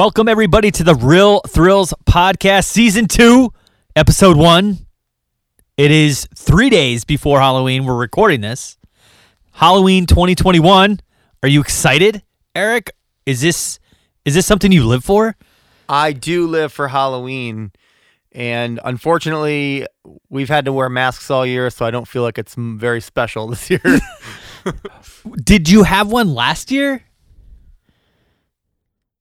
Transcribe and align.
Welcome, 0.00 0.28
everybody, 0.28 0.70
to 0.70 0.82
the 0.82 0.94
Real 0.94 1.40
Thrills 1.40 1.92
Podcast, 2.06 2.64
Season 2.64 3.06
2, 3.06 3.52
Episode 3.94 4.38
1. 4.38 4.78
It 5.76 5.90
is 5.90 6.26
three 6.34 6.70
days 6.70 7.04
before 7.04 7.38
Halloween. 7.38 7.84
We're 7.84 7.98
recording 7.98 8.40
this. 8.40 8.78
Halloween 9.52 10.06
2021. 10.06 11.00
Are 11.42 11.48
you 11.50 11.60
excited, 11.60 12.22
Eric? 12.54 12.92
Is 13.26 13.42
this 13.42 13.78
is 14.24 14.34
this 14.34 14.46
something 14.46 14.72
you 14.72 14.86
live 14.86 15.04
for? 15.04 15.36
I 15.86 16.12
do 16.12 16.46
live 16.46 16.72
for 16.72 16.88
Halloween, 16.88 17.70
and 18.32 18.80
unfortunately, 18.82 19.86
we've 20.30 20.48
had 20.48 20.64
to 20.64 20.72
wear 20.72 20.88
masks 20.88 21.30
all 21.30 21.44
year, 21.44 21.68
so 21.68 21.84
I 21.84 21.90
don't 21.90 22.08
feel 22.08 22.22
like 22.22 22.38
it's 22.38 22.54
very 22.56 23.02
special 23.02 23.48
this 23.48 23.68
year. 23.68 23.82
Did 25.44 25.68
you 25.68 25.82
have 25.82 26.10
one 26.10 26.32
last 26.32 26.70
year? 26.70 27.04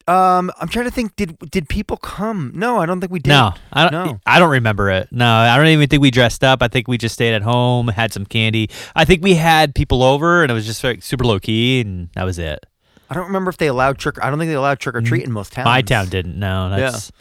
Um, 0.10 0.52
I'm 0.60 0.68
trying 0.68 0.86
to 0.86 0.92
think. 0.92 1.16
Did 1.16 1.38
did 1.52 1.70
people 1.70 1.98
come? 1.98 2.52
No, 2.56 2.80
I 2.80 2.86
don't 2.86 3.00
think 3.00 3.12
we 3.12 3.20
did. 3.20 3.30
No, 3.30 3.54
I 3.72 3.90
don't. 3.90 3.92
No. 3.92 4.20
I 4.26 4.40
don't 4.40 4.50
remember 4.50 4.90
it. 4.90 5.10
No, 5.12 5.28
I 5.28 5.56
don't 5.58 5.68
even 5.68 5.88
think 5.88 6.02
we 6.02 6.10
dressed 6.12 6.44
up. 6.44 6.64
I 6.64 6.68
think 6.68 6.88
we 6.88 6.98
just 6.98 7.14
stayed 7.14 7.36
at 7.36 7.44
home, 7.44 7.90
had 7.90 8.12
some 8.12 8.26
candy. 8.26 8.70
I 8.96 9.06
think 9.06 9.24
we 9.24 9.36
had 9.36 9.76
people 9.76 10.02
over, 10.02 10.42
and 10.42 10.52
it 10.52 10.56
was 10.56 10.66
just 10.66 10.84
like 10.84 11.04
super 11.04 11.24
low 11.26 11.40
key, 11.40 11.82
and 11.82 12.10
that 12.16 12.24
was 12.24 12.40
it. 12.40 12.66
I 13.10 13.16
don't 13.16 13.26
remember 13.28 13.50
if 13.50 13.58
they 13.58 13.68
allowed 13.68 13.98
trick. 13.98 14.18
I 14.24 14.30
don't 14.30 14.40
think 14.40 14.50
they 14.50 14.56
allowed 14.56 14.80
trick 14.80 14.96
or 14.96 15.02
treat 15.02 15.24
in 15.24 15.32
most 15.32 15.54
towns. 15.54 15.66
My 15.66 15.82
town 15.82 16.10
didn't. 16.10 16.38
No, 16.38 16.70
that's. 16.70 17.12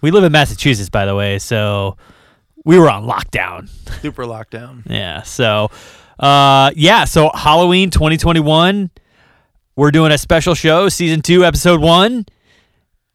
We 0.00 0.10
live 0.10 0.24
in 0.24 0.32
Massachusetts, 0.32 0.90
by 0.90 1.06
the 1.06 1.14
way, 1.14 1.38
so 1.38 1.96
we 2.64 2.78
were 2.78 2.90
on 2.90 3.06
lockdown. 3.06 3.68
Super 4.02 4.24
lockdown. 4.24 4.82
Yeah. 4.86 5.22
So, 5.22 5.70
uh, 6.18 6.70
yeah. 6.76 7.04
So 7.04 7.30
Halloween 7.34 7.90
2021, 7.90 8.90
we're 9.76 9.90
doing 9.90 10.12
a 10.12 10.18
special 10.18 10.54
show, 10.54 10.88
season 10.88 11.22
two, 11.22 11.44
episode 11.44 11.80
one, 11.80 12.26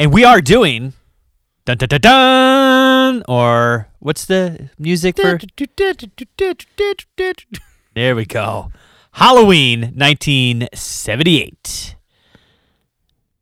and 0.02 0.12
we 0.12 0.24
are 0.24 0.42
doing 0.42 0.94
dun 1.66 1.78
dun 1.78 1.90
dun 1.90 2.02
dun 2.02 3.24
or 3.28 3.88
what's 4.00 4.26
the 4.26 4.72
music 4.80 5.16
for? 5.16 5.38
There 7.94 8.16
we 8.16 8.26
go. 8.26 8.72
Halloween 9.12 9.94
1978. 9.96 11.96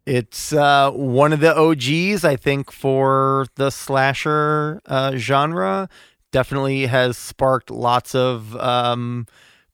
It's 0.05 0.51
uh, 0.51 0.91
one 0.91 1.31
of 1.31 1.39
the 1.39 1.55
OGs, 1.55 2.25
I 2.25 2.35
think, 2.35 2.73
for 2.73 3.45
the 3.55 3.69
slasher 3.69 4.81
uh, 4.85 5.15
genre. 5.15 5.87
Definitely 6.33 6.87
has 6.87 7.17
sparked 7.17 7.71
lots 7.71 8.13
of 8.13 8.53
um, 8.57 9.27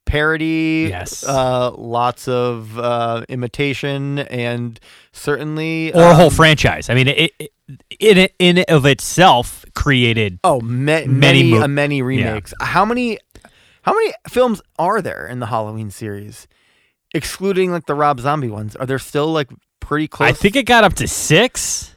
parody, 0.05 0.88
Yes. 0.89 1.23
uh, 1.23 1.71
lots 1.75 2.27
of 2.27 2.77
uh, 2.79 3.23
imitation, 3.29 4.19
and 4.19 4.79
certainly 5.11 5.93
Or 5.93 6.01
a 6.03 6.13
whole 6.16 6.25
um, 6.27 6.31
franchise. 6.31 6.89
I 6.89 6.93
mean, 6.93 7.07
it, 7.07 7.31
it 7.39 7.51
in 7.99 8.17
it 8.17 8.35
in 8.39 8.63
of 8.69 8.85
itself 8.85 9.66
created 9.73 10.39
Oh, 10.43 10.61
Many 10.61 11.07
many 11.07 11.51
mo- 11.51 11.63
uh, 11.63 11.67
many 11.67 12.01
remakes. 12.01 12.53
How 12.61 12.85
many 12.85 13.17
how 13.81 13.93
many 13.93 14.13
films 14.29 14.61
are 14.79 15.01
there 15.01 15.27
in 15.27 15.39
the 15.39 15.47
Halloween 15.47 15.89
series? 15.91 16.47
Excluding 17.13 17.72
like 17.72 17.85
the 17.85 17.95
Rob 17.95 18.19
Zombie 18.19 18.49
ones. 18.49 18.75
Are 18.75 18.85
there 18.85 18.99
still 18.99 19.31
like 19.31 19.49
pretty 19.79 20.07
close? 20.07 20.29
I 20.29 20.33
think 20.33 20.55
it 20.55 20.63
got 20.66 20.83
up 20.83 20.93
to 20.95 21.07
six, 21.07 21.95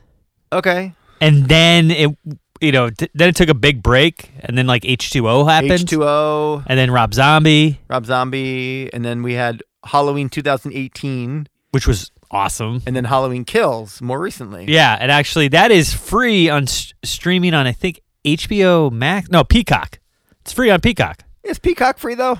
Okay. 0.52 0.94
and 1.20 1.46
then 1.48 1.90
it, 1.90 2.16
you 2.60 2.72
know, 2.72 2.90
t- 2.90 3.08
then 3.14 3.28
it 3.28 3.36
took 3.36 3.48
a 3.48 3.54
big 3.54 3.82
break, 3.82 4.30
and 4.40 4.56
then 4.58 4.66
like 4.66 4.84
H 4.84 5.10
two 5.10 5.28
O 5.28 5.44
happened, 5.44 5.70
H2O, 5.72 6.64
and 6.66 6.78
then 6.78 6.90
Rob 6.90 7.14
Zombie, 7.14 7.80
Rob 7.88 8.06
Zombie, 8.06 8.90
and 8.92 9.04
then 9.04 9.22
we 9.22 9.34
had 9.34 9.62
Halloween 9.84 10.28
2018 10.28 11.48
which 11.70 11.86
was 11.86 12.10
awesome. 12.30 12.82
and 12.86 12.96
then 12.96 13.04
Halloween 13.04 13.44
Kills 13.44 14.00
more 14.02 14.18
recently. 14.20 14.64
Yeah, 14.68 14.96
and 14.98 15.10
actually 15.12 15.48
that 15.48 15.70
is 15.70 15.92
free 15.92 16.48
on 16.48 16.64
s- 16.64 16.92
streaming 17.04 17.54
on 17.54 17.66
I 17.66 17.72
think 17.72 18.00
HBO 18.24 18.90
Max. 18.90 19.28
No, 19.30 19.44
Peacock. 19.44 19.98
It's 20.42 20.52
free 20.52 20.70
on 20.70 20.80
Peacock. 20.80 21.22
Is 21.44 21.58
Peacock 21.58 21.98
free 21.98 22.14
though? 22.14 22.38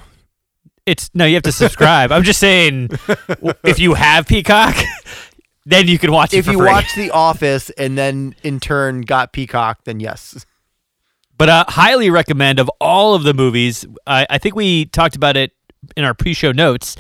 It's 0.86 1.10
no, 1.12 1.26
you 1.26 1.34
have 1.34 1.42
to 1.42 1.52
subscribe. 1.52 2.10
I'm 2.10 2.22
just 2.22 2.40
saying, 2.40 2.88
if 3.62 3.78
you 3.78 3.92
have 3.94 4.26
Peacock, 4.26 4.74
then 5.68 5.86
you 5.86 5.98
can 5.98 6.10
watch 6.10 6.32
it 6.32 6.38
If 6.38 6.46
you 6.46 6.54
free. 6.58 6.66
watch 6.66 6.94
The 6.96 7.10
Office 7.10 7.68
and 7.70 7.96
then 7.98 8.34
in 8.42 8.58
turn 8.58 9.02
got 9.02 9.32
Peacock, 9.34 9.84
then 9.84 10.00
yes. 10.00 10.46
But 11.36 11.48
uh, 11.50 11.64
highly 11.68 12.08
recommend 12.10 12.58
of 12.58 12.70
all 12.80 13.14
of 13.14 13.22
the 13.22 13.34
movies. 13.34 13.86
I, 14.06 14.26
I 14.30 14.38
think 14.38 14.56
we 14.56 14.86
talked 14.86 15.14
about 15.14 15.36
it 15.36 15.52
in 15.96 16.04
our 16.04 16.14
pre-show 16.14 16.52
notes. 16.52 16.96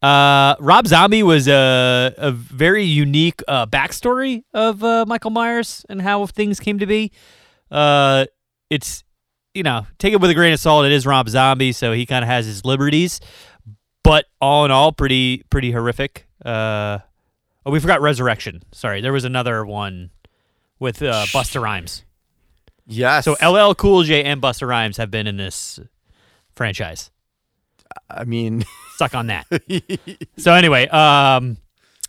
Uh, 0.00 0.54
Rob 0.60 0.86
Zombie 0.86 1.22
was 1.22 1.48
a, 1.48 2.14
a 2.16 2.30
very 2.30 2.84
unique 2.84 3.42
uh, 3.48 3.66
backstory 3.66 4.44
of 4.54 4.84
uh, 4.84 5.04
Michael 5.08 5.30
Myers 5.30 5.84
and 5.88 6.00
how 6.00 6.26
things 6.26 6.60
came 6.60 6.78
to 6.78 6.86
be. 6.86 7.10
Uh, 7.70 8.26
it's 8.70 9.02
you 9.54 9.62
know 9.62 9.86
take 9.98 10.12
it 10.12 10.20
with 10.20 10.30
a 10.30 10.34
grain 10.34 10.52
of 10.52 10.60
salt. 10.60 10.84
It 10.86 10.92
is 10.92 11.04
Rob 11.06 11.28
Zombie, 11.28 11.72
so 11.72 11.92
he 11.92 12.06
kind 12.06 12.22
of 12.22 12.28
has 12.28 12.46
his 12.46 12.64
liberties, 12.64 13.18
but 14.02 14.26
all 14.40 14.64
in 14.64 14.70
all, 14.70 14.92
pretty 14.92 15.42
pretty 15.50 15.72
horrific. 15.72 16.26
Oh, 17.66 17.70
we 17.70 17.80
forgot 17.80 18.00
Resurrection. 18.00 18.62
Sorry, 18.72 19.00
there 19.00 19.12
was 19.12 19.24
another 19.24 19.64
one 19.64 20.10
with 20.78 21.02
uh, 21.02 21.24
Busta 21.26 21.60
Rhymes. 21.60 22.04
Yes. 22.86 23.24
So 23.24 23.32
LL 23.42 23.74
Cool 23.74 24.02
J 24.02 24.22
and 24.24 24.42
Busta 24.42 24.66
Rhymes 24.66 24.98
have 24.98 25.10
been 25.10 25.26
in 25.26 25.36
this 25.36 25.80
franchise. 26.54 27.10
I 28.10 28.24
mean, 28.24 28.64
Suck 28.96 29.14
on 29.14 29.26
that. 29.26 29.46
so 30.36 30.52
anyway, 30.52 30.86
um, 30.88 31.56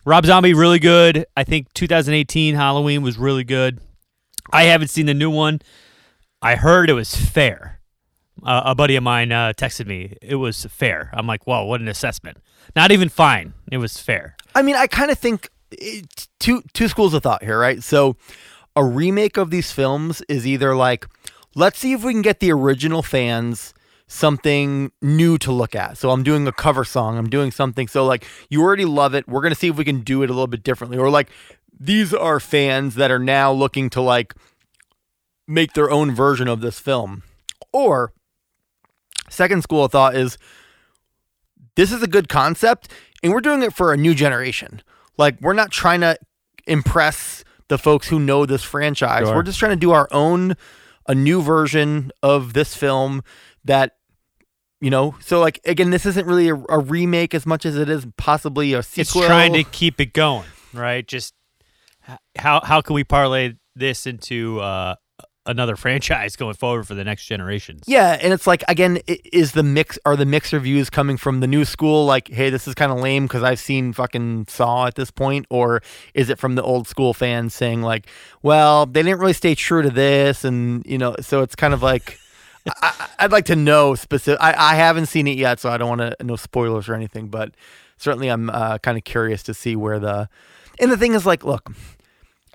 Rob 0.06 0.26
Zombie 0.26 0.54
really 0.54 0.80
good. 0.80 1.26
I 1.36 1.44
think 1.44 1.74
2018 1.74 2.54
Halloween 2.54 3.02
was 3.02 3.18
really 3.18 3.44
good. 3.44 3.80
I 4.52 4.64
haven't 4.64 4.90
seen 4.90 5.08
the 5.08 5.14
new 5.16 5.32
one. 5.32 5.62
I 6.42 6.56
heard 6.56 6.90
it 6.90 6.94
was 6.94 7.16
fair. 7.16 7.80
Uh, 8.46 8.62
a 8.66 8.76
buddy 8.76 8.96
of 8.96 9.04
mine 9.04 9.32
uh, 9.32 9.54
texted 9.54 9.88
me. 9.88 10.16
It 10.22 10.36
was 10.36 10.66
fair. 10.66 11.10
I'm 11.14 11.26
like, 11.26 11.48
whoa, 11.48 11.66
what 11.66 11.82
an 11.82 11.88
assessment. 11.88 12.38
Not 12.76 12.92
even 12.92 13.10
fine. 13.10 13.54
It 13.72 13.78
was 13.78 13.98
fair. 13.98 14.36
I 14.54 14.62
mean, 14.62 14.76
I 14.76 14.88
kind 14.88 15.10
of 15.12 15.18
think 15.18 15.50
it, 15.72 16.28
two 16.40 16.62
two 16.74 16.88
schools 16.88 17.14
of 17.14 17.24
thought 17.24 17.44
here, 17.44 17.60
right? 17.60 17.82
So, 17.82 18.16
a 18.76 18.84
remake 18.84 19.38
of 19.38 19.50
these 19.50 19.72
films 19.72 20.22
is 20.30 20.46
either 20.46 20.76
like, 20.76 21.08
let's 21.56 21.80
see 21.80 21.94
if 21.94 22.04
we 22.04 22.14
can 22.14 22.22
get 22.22 22.40
the 22.40 22.52
original 22.52 23.02
fans 23.02 23.74
something 24.08 24.92
new 25.02 25.38
to 25.40 25.52
look 25.52 25.76
at. 25.76 25.98
So 25.98 26.12
I'm 26.12 26.24
doing 26.24 26.48
a 26.48 26.52
cover 26.52 26.84
song. 26.84 27.18
I'm 27.18 27.30
doing 27.30 27.52
something. 27.52 27.88
So 27.88 28.06
like 28.06 28.26
you 28.50 28.62
already 28.62 28.86
love 28.86 29.16
it. 29.16 29.28
We're 29.28 29.42
gonna 29.42 29.56
see 29.56 29.68
if 29.68 29.78
we 29.78 29.86
can 29.86 30.02
do 30.02 30.22
it 30.22 30.30
a 30.30 30.34
little 30.34 30.48
bit 30.48 30.64
differently. 30.64 30.98
Or 30.98 31.10
like 31.10 31.30
these 31.78 32.14
are 32.14 32.40
fans 32.40 32.96
that 32.96 33.12
are 33.12 33.20
now 33.20 33.52
looking 33.52 33.90
to 33.92 34.02
like 34.02 34.36
make 35.48 35.74
their 35.74 35.90
own 35.90 36.14
version 36.14 36.48
of 36.48 36.62
this 36.62 36.80
film. 36.80 37.24
Or 37.74 38.14
second 39.30 39.62
school 39.62 39.86
of 39.86 39.92
thought 39.92 40.16
is 40.16 40.38
this 41.76 41.92
is 41.92 42.02
a 42.02 42.08
good 42.08 42.30
concept 42.30 42.92
and 43.24 43.34
we're 43.34 43.42
doing 43.42 43.64
it 43.64 43.74
for 43.74 43.94
a 43.94 43.98
new 43.98 44.14
generation. 44.14 44.82
Like 45.18 45.40
we're 45.42 45.54
not 45.54 45.72
trying 45.72 46.02
to 46.02 46.18
impress 46.68 47.44
the 47.68 47.78
folks 47.78 48.08
who 48.08 48.20
know 48.20 48.46
this 48.46 48.64
franchise. 48.64 49.28
Sure. 49.28 49.36
We're 49.36 49.44
just 49.44 49.60
trying 49.60 49.72
to 49.72 49.78
do 49.78 49.92
our 49.92 50.08
own 50.12 50.56
a 51.08 51.16
new 51.16 51.42
version 51.42 52.12
of 52.24 52.54
this 52.54 52.76
film 52.76 53.24
that 53.64 53.98
you 54.82 54.90
know, 54.90 55.16
so 55.20 55.40
like 55.40 55.60
again, 55.66 55.90
this 55.90 56.06
isn't 56.06 56.28
really 56.28 56.50
a, 56.50 56.56
a 56.70 56.80
remake 56.80 57.34
as 57.34 57.46
much 57.46 57.66
as 57.66 57.76
it 57.78 57.90
is 57.90 58.06
possibly 58.18 58.74
a 58.74 58.84
sequel 58.84 59.22
It's 59.22 59.28
trying 59.28 59.54
to 59.54 59.64
keep 59.64 60.00
it 60.00 60.14
going, 60.14 60.48
right? 60.74 61.08
Just 61.08 61.34
how 62.38 62.62
how 62.62 62.82
can 62.82 62.94
we 62.94 63.04
parlay 63.04 63.54
this 63.76 64.06
into 64.06 64.60
uh, 64.60 64.96
another 65.46 65.76
franchise 65.76 66.36
going 66.38 66.56
forward 66.56 66.88
for 66.88 66.96
the 66.96 67.04
next 67.04 67.26
generation. 67.26 67.80
Yeah, 67.86 68.18
and 68.22 68.34
it's 68.34 68.48
like 68.48 68.64
again, 68.68 69.00
is 69.08 69.52
the 69.52 69.64
mix 69.64 69.98
are 70.06 70.16
the 70.16 70.26
mixed 70.26 70.54
reviews 70.54 70.90
coming 70.90 71.18
from 71.18 71.40
the 71.40 71.48
new 71.48 71.66
school? 71.66 72.06
Like, 72.06 72.28
hey, 72.28 72.50
this 72.50 72.68
is 72.68 72.76
kind 72.76 72.92
of 72.92 73.00
lame 73.00 73.26
because 73.26 73.44
I've 73.44 73.60
seen 73.60 73.94
fucking 73.94 74.48
Saw 74.48 74.88
at 74.88 74.96
this 74.96 75.12
point, 75.12 75.46
or 75.50 75.82
is 76.14 76.30
it 76.30 76.40
from 76.40 76.56
the 76.56 76.64
old 76.64 76.88
school 76.88 77.14
fans 77.14 77.54
saying 77.54 77.82
like, 77.82 78.08
well, 78.42 78.86
they 78.86 79.04
didn't 79.04 79.20
really 79.20 79.34
stay 79.34 79.56
true 79.56 79.82
to 79.82 79.90
this, 79.90 80.44
and 80.44 80.86
you 80.86 80.98
know, 80.98 81.16
so 81.22 81.42
it's 81.42 81.56
kind 81.56 81.74
of 81.74 81.82
like, 81.82 82.20
I, 82.82 83.10
I'd 83.20 83.32
like 83.32 83.46
to 83.46 83.56
know 83.56 83.96
specific. 83.96 84.42
I, 84.42 84.54
I 84.72 84.76
haven't 84.76 85.08
seen 85.08 85.28
it 85.28 85.38
yet, 85.38 85.60
so 85.60 85.70
I 85.70 85.78
don't 85.78 85.98
want 85.98 86.02
to 86.02 86.24
no 86.24 86.36
spoilers 86.36 86.90
or 86.90 86.96
anything. 86.96 87.28
But 87.28 87.56
certainly, 87.98 88.30
I'm 88.30 88.50
uh, 88.50 88.80
kind 88.80 88.98
of 88.98 89.04
curious 89.04 89.44
to 89.44 89.54
see 89.54 89.76
where 89.76 90.00
the. 90.00 90.30
And 90.78 90.92
the 90.92 90.98
thing 90.98 91.14
is, 91.14 91.26
like, 91.26 91.46
look, 91.46 91.72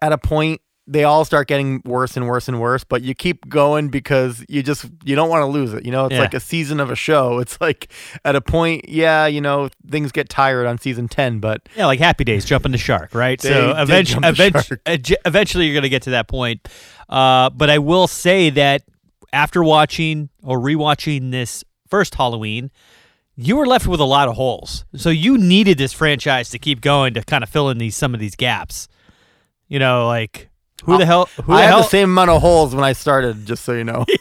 at 0.02 0.12
a 0.12 0.18
point 0.18 0.60
they 0.92 1.04
all 1.04 1.24
start 1.24 1.46
getting 1.46 1.80
worse 1.84 2.16
and 2.16 2.26
worse 2.26 2.48
and 2.48 2.60
worse, 2.60 2.82
but 2.82 3.02
you 3.02 3.14
keep 3.14 3.48
going 3.48 3.88
because 3.90 4.44
you 4.48 4.60
just 4.62 4.86
you 5.04 5.14
don't 5.14 5.28
want 5.28 5.42
to 5.42 5.46
lose 5.46 5.72
it. 5.72 5.84
You 5.84 5.92
know, 5.92 6.06
it's 6.06 6.14
Yeah. 6.14 6.20
like 6.20 6.34
a 6.34 6.40
season 6.40 6.80
of 6.80 6.90
a 6.90 6.96
show. 6.96 7.38
It's 7.40 7.60
like 7.60 7.92
at 8.24 8.34
a 8.34 8.40
point, 8.40 8.88
yeah, 8.88 9.26
you 9.26 9.40
know, 9.40 9.68
things 9.88 10.10
get 10.12 10.28
tired 10.28 10.66
on 10.66 10.78
season 10.78 11.06
ten, 11.08 11.38
but 11.38 11.68
Yeah, 11.76 11.86
like 11.86 12.00
Happy 12.00 12.24
Days, 12.24 12.44
jumping 12.44 12.72
the 12.72 12.78
shark, 12.78 13.14
right? 13.14 13.40
So 13.40 13.74
eventually, 13.76 14.34
shark. 14.34 14.66
eventually, 14.86 15.66
you're 15.66 15.74
going 15.74 15.82
to 15.84 15.88
get 15.88 16.02
to 16.02 16.10
that 16.10 16.26
point. 16.28 16.68
Uh, 17.08 17.50
but 17.50 17.70
I 17.70 17.78
will 17.78 18.06
say 18.08 18.50
that 18.50 18.82
after 19.32 19.62
watching 19.62 20.28
or 20.42 20.58
rewatching 20.58 21.30
this 21.30 21.64
first 21.88 22.14
Halloween, 22.16 22.70
you 23.36 23.56
were 23.56 23.66
left 23.66 23.86
with 23.86 24.00
a 24.00 24.04
lot 24.04 24.28
of 24.28 24.34
holes. 24.34 24.84
So 24.96 25.08
you 25.08 25.38
needed 25.38 25.78
this 25.78 25.92
franchise 25.92 26.50
to 26.50 26.58
keep 26.58 26.80
going 26.80 27.14
to 27.14 27.22
kind 27.22 27.42
of 27.44 27.48
fill 27.48 27.70
in 27.70 27.78
these 27.78 27.96
some 27.96 28.12
of 28.12 28.20
these 28.20 28.34
gaps. 28.36 28.86
You 29.68 29.78
know, 29.78 30.06
like 30.08 30.49
who 30.84 30.98
the 30.98 31.06
hell? 31.06 31.28
Who 31.44 31.52
I 31.52 31.56
the 31.56 31.62
have 31.62 31.70
hell? 31.70 31.78
the 31.82 31.88
same 31.88 32.10
amount 32.10 32.30
of 32.30 32.40
holes 32.40 32.74
when 32.74 32.84
I 32.84 32.92
started. 32.92 33.46
Just 33.46 33.64
so 33.64 33.72
you 33.72 33.84
know. 33.84 34.04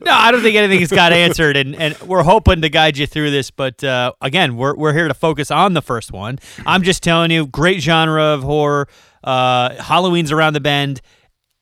No, 0.00 0.12
I 0.12 0.30
don't 0.30 0.42
think 0.42 0.56
anything's 0.56 0.90
got 0.90 1.12
answered, 1.12 1.56
and, 1.56 1.74
and 1.76 1.98
we're 2.02 2.22
hoping 2.22 2.60
to 2.62 2.68
guide 2.68 2.96
you 2.98 3.06
through 3.06 3.30
this. 3.30 3.50
But 3.50 3.82
uh, 3.82 4.12
again, 4.20 4.56
we're 4.56 4.74
we're 4.76 4.92
here 4.92 5.08
to 5.08 5.14
focus 5.14 5.50
on 5.50 5.74
the 5.74 5.82
first 5.82 6.12
one. 6.12 6.38
I'm 6.66 6.82
just 6.82 7.02
telling 7.02 7.30
you, 7.30 7.46
great 7.46 7.80
genre 7.82 8.22
of 8.22 8.42
horror. 8.42 8.88
Uh, 9.24 9.74
Halloween's 9.82 10.32
around 10.32 10.52
the 10.54 10.60
bend. 10.60 11.00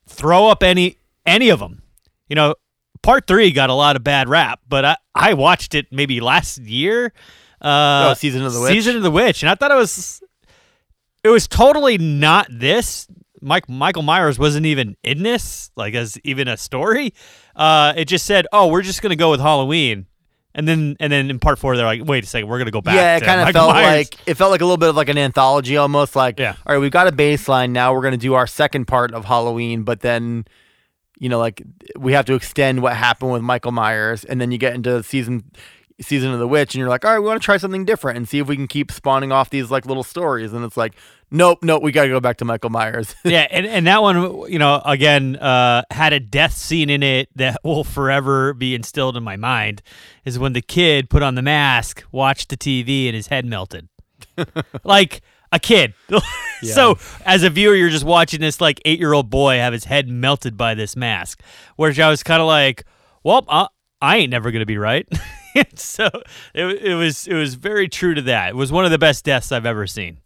Throw 0.08 0.48
up 0.48 0.62
any 0.62 0.98
any 1.24 1.48
of 1.48 1.58
them. 1.60 1.82
You 2.28 2.36
know, 2.36 2.54
part 3.02 3.26
three 3.26 3.50
got 3.52 3.70
a 3.70 3.74
lot 3.74 3.96
of 3.96 4.02
bad 4.04 4.28
rap, 4.28 4.60
but 4.68 4.84
I 4.84 4.96
I 5.14 5.34
watched 5.34 5.74
it 5.74 5.86
maybe 5.92 6.20
last 6.20 6.58
year. 6.58 7.12
Uh, 7.60 8.08
Oh, 8.10 8.14
Season 8.14 8.44
of 8.44 8.52
the 8.52 8.60
Witch? 8.60 8.72
Season 8.72 8.96
of 8.96 9.02
the 9.02 9.10
Witch, 9.10 9.42
and 9.42 9.50
I 9.50 9.54
thought 9.54 9.70
it 9.70 9.76
was 9.76 10.22
it 11.24 11.28
was 11.28 11.46
totally 11.48 11.98
not 11.98 12.46
this. 12.50 13.06
Mike 13.40 13.68
Michael 13.68 14.02
Myers 14.02 14.38
wasn't 14.38 14.66
even 14.66 14.96
in 15.02 15.22
this, 15.22 15.70
like 15.76 15.94
as 15.94 16.18
even 16.24 16.48
a 16.48 16.56
story. 16.56 17.12
Uh, 17.54 17.92
it 17.96 18.06
just 18.06 18.26
said, 18.26 18.46
"Oh, 18.52 18.68
we're 18.68 18.82
just 18.82 19.02
gonna 19.02 19.16
go 19.16 19.30
with 19.30 19.40
Halloween," 19.40 20.06
and 20.54 20.66
then 20.66 20.96
and 21.00 21.12
then 21.12 21.30
in 21.30 21.38
part 21.38 21.58
four, 21.58 21.76
they're 21.76 21.86
like, 21.86 22.02
"Wait 22.04 22.24
a 22.24 22.26
second, 22.26 22.48
we're 22.48 22.58
gonna 22.58 22.70
go 22.70 22.80
back." 22.80 22.94
yeah, 22.94 23.16
it 23.16 23.22
kind 23.22 23.40
of 23.40 23.50
felt 23.50 23.72
Myers." 23.74 23.86
like 23.96 24.16
it 24.26 24.34
felt 24.34 24.50
like 24.50 24.60
a 24.60 24.64
little 24.64 24.76
bit 24.76 24.88
of 24.90 24.96
like 24.96 25.08
an 25.08 25.18
anthology 25.18 25.76
almost. 25.76 26.16
Like, 26.16 26.38
Yeah. 26.38 26.54
all 26.66 26.74
right, 26.74 26.78
we've 26.80 26.90
got 26.90 27.06
a 27.06 27.12
baseline 27.12 27.70
now. 27.70 27.92
We're 27.94 28.02
gonna 28.02 28.16
do 28.16 28.34
our 28.34 28.46
second 28.46 28.86
part 28.86 29.12
of 29.12 29.24
Halloween, 29.24 29.82
but 29.82 30.00
then, 30.00 30.44
you 31.18 31.28
know, 31.28 31.38
like 31.38 31.62
we 31.98 32.12
have 32.12 32.24
to 32.26 32.34
extend 32.34 32.82
what 32.82 32.94
happened 32.96 33.32
with 33.32 33.42
Michael 33.42 33.72
Myers, 33.72 34.24
and 34.24 34.40
then 34.40 34.50
you 34.50 34.58
get 34.58 34.74
into 34.74 35.02
season 35.02 35.44
season 36.00 36.32
of 36.32 36.38
the 36.38 36.48
witch, 36.48 36.75
and 36.75 36.81
you're 36.81 36.88
like, 36.88 37.04
all 37.04 37.12
right, 37.12 37.19
we 37.19 37.26
want 37.26 37.40
to 37.40 37.44
try 37.44 37.56
something 37.56 37.84
different 37.84 38.16
and 38.16 38.28
see 38.28 38.38
if 38.38 38.46
we 38.46 38.56
can 38.56 38.66
keep 38.66 38.93
spawning 38.93 39.32
off 39.32 39.50
these 39.50 39.70
like 39.70 39.87
little 39.87 40.02
stories, 40.02 40.52
and 40.52 40.64
it's 40.64 40.76
like, 40.76 40.94
nope, 41.31 41.58
nope, 41.62 41.82
we 41.82 41.93
gotta 41.93 42.08
go 42.08 42.20
back 42.20 42.37
to 42.38 42.44
Michael 42.44 42.70
Myers. 42.70 43.14
yeah, 43.25 43.46
and, 43.50 43.66
and 43.66 43.87
that 43.87 44.02
one, 44.02 44.50
you 44.50 44.58
know, 44.58 44.82
again, 44.84 45.37
uh, 45.37 45.82
had 45.90 46.12
a 46.12 46.20
death 46.20 46.52
scene 46.52 46.90
in 46.90 47.02
it 47.02 47.28
that 47.37 47.60
will 47.64 47.84
forever 47.84 48.52
be 48.52 48.75
instilled 48.75 49.16
in 49.16 49.22
my 49.22 49.37
mind. 49.37 49.82
Is 50.25 50.38
when 50.38 50.52
the 50.52 50.62
kid 50.62 51.08
put 51.10 51.22
on 51.22 51.34
the 51.34 51.43
mask, 51.43 52.04
watched 52.12 52.49
the 52.49 52.56
TV, 52.56 53.06
and 53.06 53.14
his 53.14 53.28
head 53.28 53.46
melted, 53.46 53.88
like 54.84 55.22
a 55.52 55.58
kid. 55.58 55.94
so 56.62 56.99
as 57.25 57.42
a 57.42 57.50
viewer, 57.50 57.75
you're 57.75 57.90
just 57.90 58.04
watching 58.04 58.40
this 58.40 58.60
like 58.60 58.81
eight 58.84 58.99
year 58.99 59.12
old 59.12 59.31
boy 59.31 59.56
have 59.56 59.72
his 59.72 59.84
head 59.84 60.08
melted 60.08 60.56
by 60.56 60.75
this 60.75 60.96
mask, 60.96 61.42
which 61.76 61.99
I 61.99 62.10
was 62.10 62.22
kind 62.22 62.40
of 62.40 62.49
like, 62.49 62.84
well, 63.22 63.44
uh, 63.49 63.69
I 64.00 64.19
ain't 64.19 64.31
never 64.31 64.50
gonna 64.50 64.66
be 64.66 64.78
right. 64.78 65.08
so 65.76 66.06
it, 66.54 66.64
it 66.82 66.94
was 66.94 67.26
it 67.26 67.34
was 67.34 67.54
very 67.54 67.88
true 67.88 68.14
to 68.14 68.22
that. 68.22 68.50
It 68.50 68.56
was 68.56 68.72
one 68.72 68.84
of 68.84 68.90
the 68.90 68.98
best 68.98 69.24
deaths 69.24 69.52
I've 69.52 69.66
ever 69.66 69.86
seen. 69.86 70.18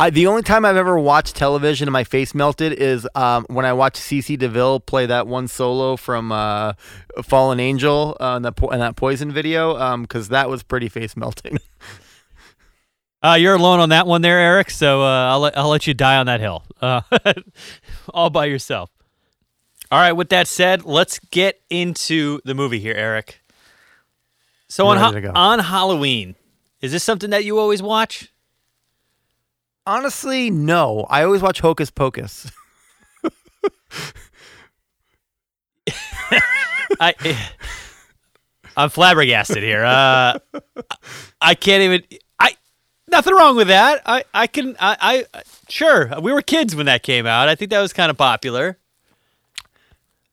I, 0.00 0.10
the 0.10 0.28
only 0.28 0.42
time 0.42 0.64
I've 0.64 0.76
ever 0.76 0.96
watched 0.96 1.34
television 1.34 1.88
and 1.88 1.92
my 1.92 2.04
face 2.04 2.32
melted 2.32 2.72
is 2.72 3.08
um, 3.16 3.46
when 3.48 3.64
I 3.64 3.72
watched 3.72 3.96
CC 3.96 4.38
DeVille 4.38 4.78
play 4.78 5.06
that 5.06 5.26
one 5.26 5.48
solo 5.48 5.96
from 5.96 6.30
uh, 6.30 6.74
Fallen 7.24 7.58
Angel 7.58 8.16
uh, 8.20 8.34
in, 8.36 8.42
that 8.42 8.54
po- 8.54 8.70
in 8.70 8.78
that 8.78 8.94
Poison 8.94 9.32
video, 9.32 9.96
because 9.96 10.28
that 10.28 10.48
was 10.48 10.62
pretty 10.62 10.88
face 10.88 11.16
melting. 11.16 11.58
Uh, 13.20 13.34
you're 13.34 13.56
alone 13.56 13.80
on 13.80 13.88
that 13.88 14.06
one 14.06 14.22
there, 14.22 14.38
Eric. 14.38 14.70
So 14.70 15.02
uh, 15.02 15.30
I'll 15.32 15.40
let 15.40 15.58
I'll 15.58 15.68
let 15.68 15.86
you 15.88 15.94
die 15.94 16.18
on 16.18 16.26
that 16.26 16.38
hill, 16.38 16.62
uh, 16.80 17.00
all 18.14 18.30
by 18.30 18.44
yourself. 18.44 18.90
All 19.90 19.98
right. 19.98 20.12
With 20.12 20.28
that 20.28 20.46
said, 20.46 20.84
let's 20.84 21.18
get 21.18 21.60
into 21.70 22.40
the 22.44 22.54
movie 22.54 22.78
here, 22.78 22.94
Eric. 22.94 23.40
So 24.68 24.86
on 24.86 24.96
I'm 24.98 25.02
ha- 25.02 25.08
ready 25.10 25.26
to 25.26 25.32
go. 25.32 25.38
on 25.38 25.58
Halloween, 25.60 26.34
is 26.80 26.92
this 26.92 27.02
something 27.04 27.30
that 27.30 27.44
you 27.44 27.58
always 27.58 27.82
watch? 27.82 28.32
Honestly, 29.86 30.50
no. 30.50 31.06
I 31.08 31.24
always 31.24 31.40
watch 31.40 31.60
Hocus 31.60 31.90
Pocus. 31.90 32.50
I 37.00 37.14
I'm 38.76 38.90
flabbergasted 38.90 39.62
here. 39.62 39.84
Uh, 39.84 40.38
I 41.40 41.54
can't 41.54 41.82
even. 41.82 42.02
I 42.38 42.56
nothing 43.08 43.34
wrong 43.34 43.56
with 43.56 43.68
that. 43.68 44.02
I 44.04 44.24
I 44.34 44.46
can. 44.46 44.76
I, 44.78 45.24
I 45.34 45.42
sure 45.68 46.12
we 46.20 46.32
were 46.32 46.42
kids 46.42 46.76
when 46.76 46.86
that 46.86 47.02
came 47.02 47.26
out. 47.26 47.48
I 47.48 47.54
think 47.54 47.70
that 47.70 47.80
was 47.80 47.92
kind 47.92 48.10
of 48.10 48.16
popular. 48.18 48.78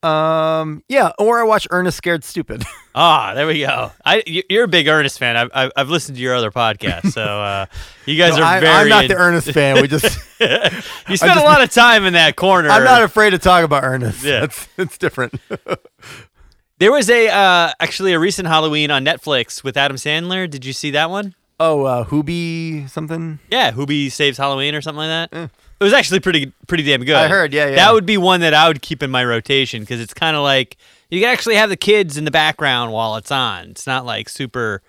Um, 0.06 0.84
yeah, 0.88 1.12
or 1.18 1.40
I 1.40 1.44
watch 1.44 1.68
Ernest 1.72 1.98
Scared 1.98 2.24
Stupid. 2.24 2.63
Ah, 2.98 3.34
there 3.34 3.46
we 3.46 3.60
go. 3.60 3.92
I 4.06 4.24
you- 4.25 4.44
you're 4.50 4.63
a 4.63 4.68
big 4.69 4.88
Ernest 4.88 5.19
fan. 5.19 5.36
I've 5.36 5.50
I've, 5.54 5.72
I've 5.75 5.90
listened 5.90 6.16
to 6.16 6.22
your 6.24 6.34
other 6.34 6.50
podcast, 6.50 7.12
so 7.12 7.22
uh, 7.24 7.66
you 8.06 8.18
guys 8.18 8.38
No, 8.38 8.44
are 8.44 8.46
I, 8.46 8.60
very. 8.62 8.74
I'm 8.74 8.88
not 8.88 9.10
the 9.10 9.16
Ernest 9.18 9.52
fan. 9.52 9.81
We 9.81 9.90
just 9.90 10.06
you 10.40 11.18
spent 11.18 11.38
a 11.38 11.44
lot 11.44 11.62
of 11.62 11.69
time 11.72 12.06
in 12.06 12.13
that 12.13 12.38
corner. 12.38 12.69
I'm 12.69 12.86
not 12.86 13.04
afraid 13.04 13.31
to 13.31 13.38
talk 13.38 13.66
about 13.66 13.84
Ernest. 13.84 14.24
Yeah. 14.24 14.40
That's 14.40 14.68
it's 14.78 14.98
different. 14.98 15.34
there 16.80 16.94
was 16.94 17.10
a 17.10 17.28
uh, 17.28 17.72
actually 17.81 18.14
a 18.14 18.19
recent 18.19 18.47
Halloween 18.47 18.92
on 18.92 19.04
Netflix 19.04 19.62
with 19.62 19.76
Adam 19.76 19.97
Sandler. 19.97 20.50
Did 20.50 20.64
you 20.64 20.71
see 20.71 20.92
that 20.92 21.09
one? 21.09 21.35
oh, 21.59 21.83
uh 21.83 22.06
Hubie 22.06 22.90
something? 22.90 23.40
Yeah, 23.52 23.71
Hubie 23.74 24.09
Saves 24.09 24.38
Halloween 24.38 24.74
or 24.74 24.80
something 24.80 25.00
like 25.06 25.30
that. 25.31 25.50
It 25.80 25.84
was 25.84 25.94
actually 25.94 26.20
pretty 26.22 26.54
pretty 26.68 26.84
damn 26.84 27.04
good. 27.04 27.16
I 27.16 27.28
heard, 27.28 27.54
yeah, 27.54 27.68
yeah. 27.68 27.76
That 27.76 27.94
would 27.94 28.06
be 28.06 28.18
one 28.18 28.40
that 28.42 28.54
I 28.54 28.68
would 28.68 28.82
keep 28.82 29.04
in 29.04 29.12
my 29.12 29.24
rotation 29.26 29.82
because 29.82 30.00
it's 30.00 30.14
kind 30.14 30.36
of 30.38 30.44
like 30.44 30.78
you 31.10 31.20
can 31.22 31.30
actually 31.30 31.56
have 31.56 31.70
the 31.70 31.78
kids 31.78 32.18
in 32.18 32.24
the 32.26 32.32
background 32.32 32.92
while 32.94 33.16
it's 33.18 33.32
on. 33.32 33.70
It's 33.72 33.86
not 33.86 34.06
like 34.06 34.30
super 34.30 34.82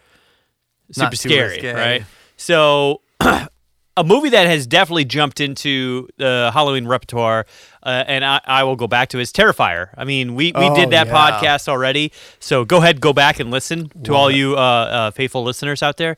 super 0.93 1.05
Not 1.05 1.12
too 1.12 1.16
scary, 1.28 1.73
right? 1.73 2.05
So 2.37 3.00
a 3.21 4.05
movie 4.05 4.28
that 4.28 4.47
has 4.47 4.66
definitely 4.66 5.05
jumped 5.07 5.40
into 5.40 6.07
the 6.19 6.50
Halloween 6.52 6.87
repertoire, 6.87 7.47
uh, 7.83 8.05
and 8.07 8.25
I, 8.25 8.40
I 8.45 8.62
will 8.64 8.76
go 8.76 8.87
back 8.87 9.09
to 9.11 9.19
is 9.19 9.33
Terrifier. 9.33 9.88
I 9.97 10.05
mean, 10.05 10.35
we, 10.35 10.52
we 10.52 10.52
Oh, 10.55 10.75
did 10.76 10.90
that 10.90 11.07
yeah. 11.09 11.12
podcast 11.40 11.66
already, 11.69 12.12
so 12.38 12.64
go 12.64 12.76
ahead, 12.78 13.00
go 13.00 13.12
back 13.12 13.40
and 13.40 13.50
listen 13.50 13.90
to 14.05 14.14
all 14.14 14.31
you 14.31 14.55
uh, 14.55 14.61
uh, 14.61 15.11
faithful 15.12 15.43
listeners 15.43 15.83
out 15.83 15.97
there. 15.97 16.16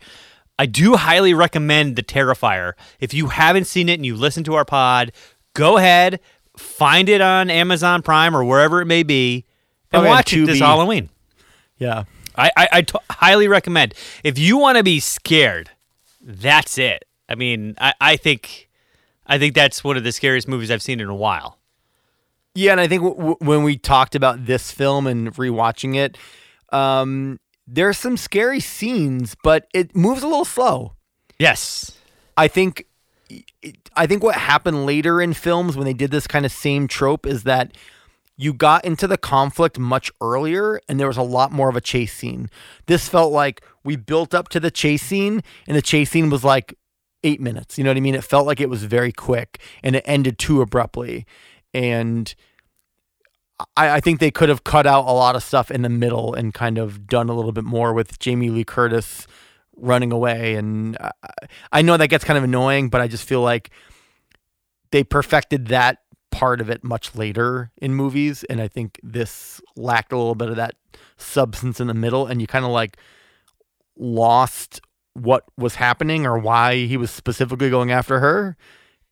I 0.59 0.67
do 0.67 0.97
highly 0.97 1.35
recommend 1.35 1.97
the 1.97 2.03
Terrifier. 2.03 2.73
If 3.01 3.15
you 3.15 3.29
haven't 3.29 3.67
seen 3.67 3.89
it 3.89 3.95
and 3.95 4.05
you 4.07 4.17
listen 4.17 4.43
to 4.45 4.55
our 4.55 4.65
pod, 4.65 5.13
go 5.55 5.77
ahead, 5.77 6.21
find 6.57 7.09
it 7.09 7.21
on 7.21 7.51
Amazon 7.51 8.03
Prime 8.03 8.35
or 8.37 8.45
wherever 8.45 8.81
it 8.81 8.87
may 8.87 9.03
be, 9.05 9.45
and 9.93 10.01
Probably 10.01 10.09
watch 10.09 10.33
it 10.33 10.47
this 10.47 10.59
Halloween. 10.59 11.11
Yeah. 11.79 12.05
I, 12.37 12.51
I, 12.57 12.69
I 12.73 12.83
t- 12.83 12.99
highly 13.11 13.49
recommend. 13.49 13.95
If 14.25 14.39
you 14.39 14.59
want 14.59 14.79
to 14.79 14.85
be 14.85 15.01
scared, 15.01 15.71
that's 16.21 16.79
it. 16.79 17.05
I 17.29 17.35
mean, 17.35 17.75
I, 17.81 17.95
I 18.01 18.17
think, 18.17 18.69
I 19.27 19.39
think 19.39 19.55
that's 19.55 19.83
one 19.85 19.97
of 19.97 20.05
the 20.05 20.13
scariest 20.13 20.49
movies 20.49 20.71
I've 20.71 20.83
seen 20.83 21.01
in 21.01 21.09
a 21.09 21.15
while. 21.15 21.59
Yeah, 22.55 22.73
and 22.73 22.81
I 22.81 22.89
think 22.89 23.03
w- 23.03 23.17
w- 23.17 23.37
when 23.41 23.63
we 23.63 23.77
talked 23.77 24.15
about 24.15 24.47
this 24.47 24.73
film 24.73 25.07
and 25.07 25.33
rewatching 25.35 25.95
it, 25.97 26.17
um, 26.73 27.39
there's 27.71 27.99
some 27.99 28.17
scary 28.17 28.61
scenes, 28.61 29.37
but 29.43 29.69
it 29.75 29.95
moves 29.95 30.23
a 30.23 30.27
little 30.27 30.47
slow. 30.47 30.95
Yes. 31.39 31.93
I 32.37 32.49
think, 32.49 32.87
I 33.95 34.07
think 34.07 34.23
what 34.23 34.37
happened 34.37 34.87
later 34.87 35.21
in 35.21 35.35
films 35.35 35.77
when 35.77 35.85
they 35.85 35.93
did 35.93 36.11
this 36.11 36.27
kind 36.27 36.47
of 36.47 36.53
same 36.53 36.89
trope 36.89 37.27
is 37.27 37.43
that 37.45 37.77
you 38.37 38.55
got 38.55 38.85
into 38.85 39.07
the 39.07 39.19
conflict 39.19 39.79
much 39.79 40.11
earlier 40.21 40.81
and 40.89 40.99
there 40.99 41.09
was 41.09 41.17
a 41.17 41.23
lot 41.23 41.53
more 41.53 41.69
of 41.69 41.77
a 41.77 41.81
chase 41.81 42.15
scene. 42.15 42.49
This 42.87 43.09
felt 43.09 43.33
like 43.33 43.63
we 43.85 43.97
built 43.97 44.35
up 44.35 44.49
to 44.51 44.61
the 44.61 44.71
chase 44.71 45.03
scene 45.03 45.43
and 45.67 45.77
the 45.77 45.83
chase 45.83 46.11
scene 46.11 46.31
was 46.31 46.45
like 46.45 46.75
eight 47.25 47.41
minutes. 47.41 47.77
You 47.77 47.85
know 47.85 47.91
what 47.91 47.97
I 47.97 48.01
mean? 48.01 48.15
It 48.15 48.25
felt 48.25 48.47
like 48.47 48.61
it 48.61 48.71
was 48.71 48.85
very 48.85 49.13
quick 49.13 49.61
and 49.83 49.97
it 49.97 50.05
ended 50.07 50.39
too 50.39 50.63
abruptly. 50.63 51.27
And 51.75 52.35
I, 53.77 53.91
I 53.97 54.01
think 54.01 54.21
they 54.21 54.31
could 54.31 54.49
have 54.49 54.65
cut 54.65 54.87
out 54.87 55.07
a 55.07 55.13
lot 55.13 55.37
of 55.37 55.43
stuff 55.43 55.71
in 55.71 55.83
the 55.83 55.89
middle 55.89 56.35
and 56.35 56.55
kind 56.55 56.79
of 56.79 57.07
done 57.07 57.29
a 57.29 57.35
little 57.35 57.53
bit 57.53 57.65
more 57.65 57.93
with 57.93 58.19
Jamie 58.19 58.51
Lee 58.51 58.65
Curtis 58.65 59.27
running 59.77 60.13
away. 60.13 60.55
And 60.55 60.97
I, 60.99 61.11
I 61.73 61.83
know 61.83 61.97
that 61.97 62.09
gets 62.09 62.25
kind 62.25 62.39
of 62.39 62.45
annoying, 62.45 62.89
but 62.89 63.01
I 63.01 63.09
just 63.09 63.25
feel 63.25 63.43
like 63.43 63.71
they 64.91 65.05
perfected 65.05 65.69
that 65.69 65.99
part 66.31 66.61
of 66.61 66.71
it 66.71 66.85
much 66.85 67.15
later 67.15 67.71
in 67.79 67.95
movies, 67.95 68.45
and 68.45 68.61
I 68.61 68.69
think 68.69 69.01
this 69.03 69.61
lacked 69.77 70.13
a 70.13 70.17
little 70.17 70.35
bit 70.35 70.51
of 70.51 70.57
that 70.57 70.75
substance 71.17 71.81
in 71.81 71.87
the 71.87 71.95
middle, 71.95 72.27
and 72.27 72.41
you 72.41 72.47
kind 72.47 72.65
of 72.65 72.71
like 72.71 72.97
lost 73.97 74.81
what 75.15 75.45
was 75.57 75.77
happening 75.77 76.27
or 76.27 76.39
why 76.39 76.77
he 76.77 76.97
was 76.97 77.11
specifically 77.11 77.71
going 77.71 77.91
after 77.91 78.21
her. 78.21 78.57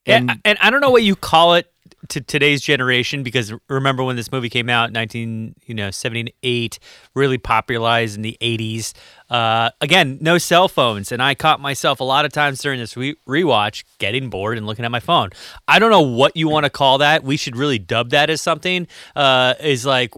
And, 0.07 0.41
and 0.45 0.59
I 0.61 0.71
don't 0.71 0.81
know 0.81 0.91
what 0.91 1.03
you 1.03 1.17
call 1.17 1.55
it 1.55 1.71
to 2.09 2.21
today's 2.21 2.61
generation 2.63 3.23
because 3.23 3.53
remember 3.69 4.05
when 4.05 4.17
this 4.17 4.31
movie 4.31 4.49
came 4.49 4.69
out, 4.69 4.93
nineteen 4.93 5.55
you 5.67 5.75
know 5.75 5.91
seventy 5.91 6.35
eight, 6.43 6.79
really 7.15 7.39
popularized 7.39 8.17
in 8.17 8.23
the 8.23 8.37
eighties. 8.41 8.95
Uh, 9.29 9.71
again, 9.81 10.19
no 10.21 10.39
cell 10.39 10.69
phones, 10.69 11.11
and 11.11 11.23
I 11.23 11.35
caught 11.35 11.61
myself 11.61 12.01
a 12.01 12.05
lot 12.05 12.25
of 12.25 12.33
times 12.33 12.61
during 12.61 12.79
this 12.79 12.97
re- 12.97 13.17
rewatch 13.27 13.85
getting 13.99 14.31
bored 14.31 14.57
and 14.59 14.67
looking 14.67 14.85
at 14.85 14.91
my 14.91 15.01
phone. 15.01 15.31
I 15.67 15.79
don't 15.79 15.91
know 15.91 16.03
what 16.03 16.37
you 16.37 16.49
want 16.49 16.65
to 16.65 16.71
call 16.71 16.99
that. 16.99 17.25
We 17.25 17.37
should 17.37 17.57
really 17.57 17.79
dub 17.79 18.11
that 18.11 18.31
as 18.31 18.41
something. 18.41 18.87
Uh, 19.15 19.55
is 19.61 19.85
like 19.85 20.13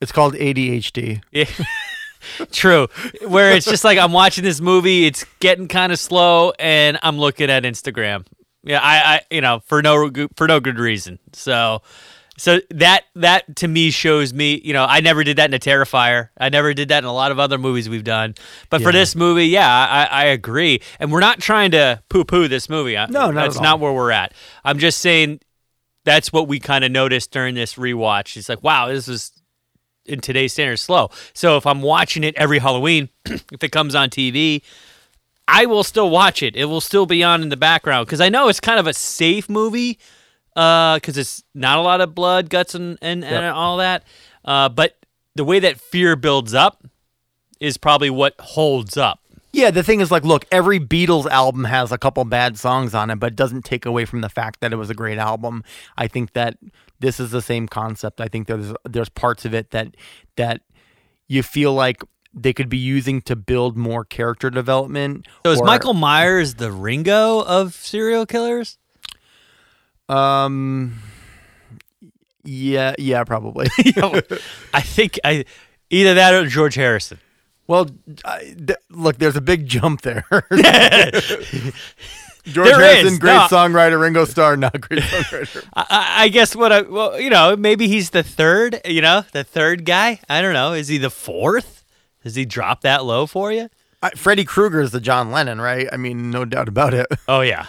it's 0.00 0.12
called 0.12 0.34
ADHD. 0.34 1.22
Yeah. 1.32 1.46
True. 2.50 2.88
Where 3.28 3.52
it's 3.52 3.66
just 3.66 3.84
like 3.84 3.98
I'm 3.98 4.12
watching 4.12 4.42
this 4.42 4.60
movie, 4.60 5.06
it's 5.06 5.24
getting 5.38 5.68
kind 5.68 5.92
of 5.92 5.98
slow, 5.98 6.52
and 6.58 6.98
I'm 7.02 7.18
looking 7.18 7.50
at 7.50 7.62
Instagram. 7.62 8.24
Yeah, 8.66 8.80
I, 8.82 8.96
I, 8.96 9.20
you 9.30 9.40
know, 9.40 9.60
for 9.64 9.80
no 9.80 10.10
for 10.34 10.48
no 10.48 10.58
good 10.58 10.78
reason. 10.78 11.20
So, 11.32 11.82
so 12.36 12.58
that 12.70 13.04
that 13.14 13.56
to 13.56 13.68
me 13.68 13.90
shows 13.90 14.34
me, 14.34 14.60
you 14.64 14.72
know, 14.72 14.84
I 14.84 15.00
never 15.00 15.22
did 15.22 15.38
that 15.38 15.48
in 15.48 15.54
a 15.54 15.58
Terrifier. 15.58 16.30
I 16.36 16.48
never 16.48 16.74
did 16.74 16.88
that 16.88 16.98
in 16.98 17.04
a 17.04 17.12
lot 17.12 17.30
of 17.30 17.38
other 17.38 17.58
movies 17.58 17.88
we've 17.88 18.04
done. 18.04 18.34
But 18.68 18.82
for 18.82 18.90
this 18.90 19.14
movie, 19.14 19.46
yeah, 19.46 19.68
I, 19.68 20.04
I 20.04 20.24
agree. 20.26 20.82
And 20.98 21.12
we're 21.12 21.20
not 21.20 21.38
trying 21.38 21.70
to 21.70 22.02
poo-poo 22.08 22.48
this 22.48 22.68
movie. 22.68 22.94
No, 22.94 23.06
not 23.06 23.34
that's 23.34 23.60
not 23.60 23.78
where 23.78 23.92
we're 23.92 24.10
at. 24.10 24.34
I'm 24.64 24.78
just 24.78 24.98
saying 24.98 25.40
that's 26.04 26.32
what 26.32 26.48
we 26.48 26.58
kind 26.58 26.84
of 26.84 26.90
noticed 26.90 27.30
during 27.30 27.54
this 27.54 27.74
rewatch. 27.76 28.36
It's 28.36 28.48
like, 28.48 28.62
wow, 28.64 28.88
this 28.88 29.06
is 29.06 29.32
in 30.06 30.20
today's 30.20 30.52
standards 30.52 30.82
slow. 30.82 31.10
So 31.34 31.56
if 31.56 31.66
I'm 31.66 31.82
watching 31.82 32.24
it 32.24 32.34
every 32.36 32.58
Halloween, 32.58 33.08
if 33.26 33.62
it 33.62 33.70
comes 33.70 33.94
on 33.94 34.10
TV, 34.10 34.62
I 35.48 35.66
will 35.66 35.84
still 35.84 36.10
watch 36.10 36.42
it. 36.42 36.56
It 36.56 36.66
will 36.66 36.80
still 36.80 37.06
be 37.06 37.22
on 37.22 37.42
in 37.42 37.48
the 37.48 37.56
background 37.56 38.06
because 38.06 38.20
I 38.20 38.28
know 38.28 38.48
it's 38.48 38.60
kind 38.60 38.80
of 38.80 38.86
a 38.86 38.92
safe 38.92 39.48
movie 39.48 39.98
because 40.54 41.16
it's 41.16 41.44
not 41.54 41.78
a 41.78 41.82
lot 41.82 42.00
of 42.00 42.14
blood, 42.14 42.50
guts, 42.50 42.74
and 42.74 42.98
and, 43.02 43.24
and 43.24 43.44
all 43.46 43.76
that. 43.76 44.04
Uh, 44.44 44.68
but 44.68 44.96
the 45.34 45.44
way 45.44 45.58
that 45.58 45.80
fear 45.80 46.16
builds 46.16 46.54
up 46.54 46.84
is 47.60 47.76
probably 47.76 48.10
what 48.10 48.34
holds 48.40 48.96
up. 48.96 49.20
Yeah, 49.52 49.70
the 49.70 49.82
thing 49.82 50.00
is, 50.00 50.10
like, 50.10 50.24
look, 50.24 50.44
every 50.52 50.78
Beatles 50.78 51.26
album 51.26 51.64
has 51.64 51.90
a 51.90 51.96
couple 51.96 52.22
bad 52.24 52.58
songs 52.58 52.94
on 52.94 53.08
it, 53.10 53.16
but 53.16 53.32
it 53.32 53.36
doesn't 53.36 53.64
take 53.64 53.86
away 53.86 54.04
from 54.04 54.20
the 54.20 54.28
fact 54.28 54.60
that 54.60 54.72
it 54.72 54.76
was 54.76 54.90
a 54.90 54.94
great 54.94 55.16
album. 55.16 55.64
I 55.96 56.08
think 56.08 56.34
that 56.34 56.58
this 57.00 57.18
is 57.18 57.30
the 57.30 57.40
same 57.40 57.66
concept. 57.66 58.20
I 58.20 58.28
think 58.28 58.48
there's 58.48 58.74
there's 58.84 59.08
parts 59.08 59.44
of 59.44 59.54
it 59.54 59.70
that 59.70 59.96
that 60.36 60.60
you 61.28 61.42
feel 61.42 61.72
like 61.72 62.02
they 62.38 62.52
could 62.52 62.68
be 62.68 62.76
using 62.76 63.22
to 63.22 63.34
build 63.34 63.76
more 63.78 64.04
character 64.04 64.50
development. 64.50 65.26
So 65.46 65.52
is 65.52 65.60
or- 65.60 65.64
Michael 65.64 65.94
Myers 65.94 66.54
the 66.54 66.70
Ringo 66.70 67.40
of 67.40 67.74
serial 67.74 68.26
killers? 68.26 68.78
Um. 70.08 71.00
Yeah, 72.44 72.94
yeah, 72.98 73.24
probably. 73.24 73.66
I 74.72 74.80
think 74.80 75.18
I 75.24 75.44
either 75.90 76.14
that 76.14 76.32
or 76.32 76.46
George 76.46 76.76
Harrison. 76.76 77.18
well, 77.66 77.88
I, 78.24 78.54
th- 78.56 78.78
look, 78.90 79.18
there's 79.18 79.34
a 79.34 79.40
big 79.40 79.66
jump 79.66 80.02
there. 80.02 80.24
George 82.44 82.68
There 82.68 82.78
Harrison, 82.78 83.14
is, 83.14 83.18
great 83.18 83.34
no. 83.34 83.46
songwriter. 83.50 84.00
Ringo 84.00 84.24
Starr, 84.24 84.56
not 84.56 84.80
great 84.80 85.02
songwriter. 85.02 85.66
I, 85.74 85.86
I 85.90 86.22
I 86.24 86.28
guess 86.28 86.54
what 86.54 86.70
I 86.70 86.82
well, 86.82 87.18
you 87.20 87.28
know, 87.30 87.56
maybe 87.56 87.88
he's 87.88 88.10
the 88.10 88.22
third. 88.22 88.80
You 88.84 89.00
know, 89.02 89.24
the 89.32 89.42
third 89.42 89.84
guy. 89.84 90.20
I 90.28 90.40
don't 90.42 90.52
know. 90.54 90.72
Is 90.72 90.86
he 90.86 90.98
the 90.98 91.10
fourth? 91.10 91.75
Does 92.26 92.34
he 92.34 92.44
drop 92.44 92.80
that 92.80 93.04
low 93.04 93.24
for 93.28 93.52
you? 93.52 93.68
I, 94.02 94.10
Freddie 94.10 94.42
Krueger 94.42 94.80
is 94.80 94.90
the 94.90 94.98
John 94.98 95.30
Lennon, 95.30 95.60
right? 95.60 95.88
I 95.92 95.96
mean, 95.96 96.32
no 96.32 96.44
doubt 96.44 96.66
about 96.66 96.92
it. 96.92 97.06
Oh 97.28 97.40
yeah. 97.40 97.66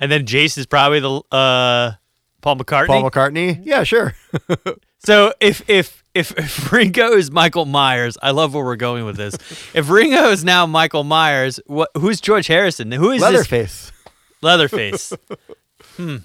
And 0.00 0.10
then 0.10 0.26
Jace 0.26 0.58
is 0.58 0.66
probably 0.66 0.98
the 0.98 1.22
uh, 1.30 1.92
Paul 2.40 2.56
McCartney. 2.56 2.86
Paul 2.88 3.08
McCartney, 3.08 3.60
yeah, 3.64 3.84
sure. 3.84 4.16
so 4.98 5.32
if 5.38 5.70
if 5.70 6.02
if 6.14 6.32
if 6.36 6.72
Ringo 6.72 7.12
is 7.12 7.30
Michael 7.30 7.64
Myers, 7.64 8.18
I 8.20 8.32
love 8.32 8.54
where 8.54 8.64
we're 8.64 8.74
going 8.74 9.04
with 9.04 9.16
this. 9.16 9.34
if 9.72 9.88
Ringo 9.88 10.30
is 10.30 10.42
now 10.44 10.66
Michael 10.66 11.04
Myers, 11.04 11.60
what? 11.66 11.90
Who's 11.96 12.20
George 12.20 12.48
Harrison? 12.48 12.90
Who 12.90 13.12
is 13.12 13.22
this 13.22 13.30
Leatherface. 13.30 13.92
Leatherface. 14.42 15.12
hmm. 15.96 16.16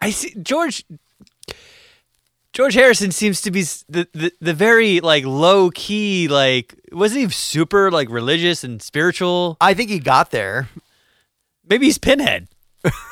I 0.00 0.12
see 0.12 0.34
George. 0.42 0.82
George 2.52 2.74
Harrison 2.74 3.12
seems 3.12 3.40
to 3.42 3.50
be 3.50 3.62
the, 3.62 4.08
the 4.12 4.32
the 4.40 4.54
very 4.54 5.00
like 5.00 5.24
low 5.24 5.70
key 5.70 6.26
like 6.28 6.74
wasn't 6.90 7.20
he 7.20 7.28
super 7.28 7.90
like 7.90 8.10
religious 8.10 8.64
and 8.64 8.82
spiritual? 8.82 9.56
I 9.60 9.74
think 9.74 9.90
he 9.90 10.00
got 10.00 10.30
there. 10.30 10.68
Maybe 11.64 11.86
he's 11.86 11.98
Pinhead. 11.98 12.48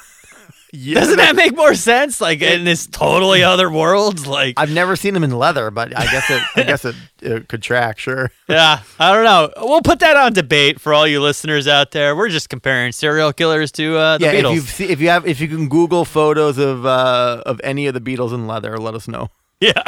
Yeah, 0.73 1.01
Doesn't 1.01 1.17
that 1.17 1.35
make 1.35 1.57
more 1.57 1.75
sense? 1.75 2.21
Like 2.21 2.43
in 2.43 2.65
this 2.65 2.87
totally 2.87 3.43
other 3.43 3.71
worlds, 3.71 4.27
like 4.27 4.55
I've 4.59 4.71
never 4.71 4.97
seen 4.97 5.17
him 5.17 5.25
in 5.25 5.31
leather, 5.31 5.71
but 5.71 5.97
I 5.97 6.05
guess 6.05 6.31
it. 6.31 6.43
I 6.57 6.63
guess 6.63 6.85
it, 6.85 6.95
it 7.23 7.49
could 7.49 7.63
track. 7.63 7.99
Sure. 7.99 8.31
yeah, 8.49 8.83
I 8.99 9.15
don't 9.15 9.25
know. 9.25 9.51
We'll 9.67 9.81
put 9.81 10.01
that 10.01 10.17
on 10.17 10.35
debate 10.35 10.79
for 10.79 10.93
all 10.93 11.07
you 11.07 11.23
listeners 11.23 11.67
out 11.67 11.93
there. 11.93 12.15
We're 12.15 12.29
just 12.29 12.51
comparing 12.51 12.93
serial 12.93 13.33
killers 13.33 13.73
to 13.73 13.97
uh, 13.97 14.19
the 14.19 14.27
yeah. 14.27 14.35
Beatles. 14.35 14.57
If 14.59 14.69
see, 14.69 14.89
if 14.89 15.01
you 15.01 15.09
have, 15.09 15.27
if 15.27 15.41
you 15.41 15.49
can 15.49 15.71
Google 15.71 16.05
photos 16.05 16.59
of 16.59 16.85
uh, 16.85 17.43
of 17.47 17.63
any 17.65 17.87
of 17.87 17.95
the 17.95 18.01
Beatles 18.01 18.35
in 18.35 18.47
leather, 18.47 18.77
let 18.79 18.95
us 18.95 19.09
know. 19.09 19.31
Yeah. 19.61 19.83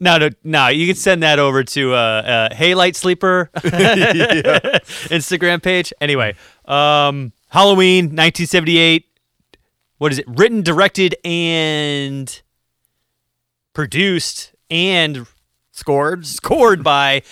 No, 0.00 0.16
no, 0.16 0.30
no. 0.42 0.68
You 0.68 0.86
can 0.86 0.96
send 0.96 1.22
that 1.22 1.38
over 1.38 1.62
to 1.62 1.92
uh, 1.92 1.96
uh 1.96 2.54
Hey 2.54 2.74
Light 2.74 2.96
Sleeper 2.96 3.50
Instagram 5.12 5.62
page. 5.62 5.92
Anyway, 6.00 6.34
um, 6.64 7.30
Halloween, 7.50 8.06
1978. 8.06 9.11
What 10.02 10.10
is 10.10 10.18
it? 10.18 10.24
Written, 10.26 10.62
directed, 10.62 11.14
and 11.24 12.42
produced 13.72 14.52
and 14.68 15.28
Scored 15.70 16.26
scored 16.26 16.82
by 16.82 17.22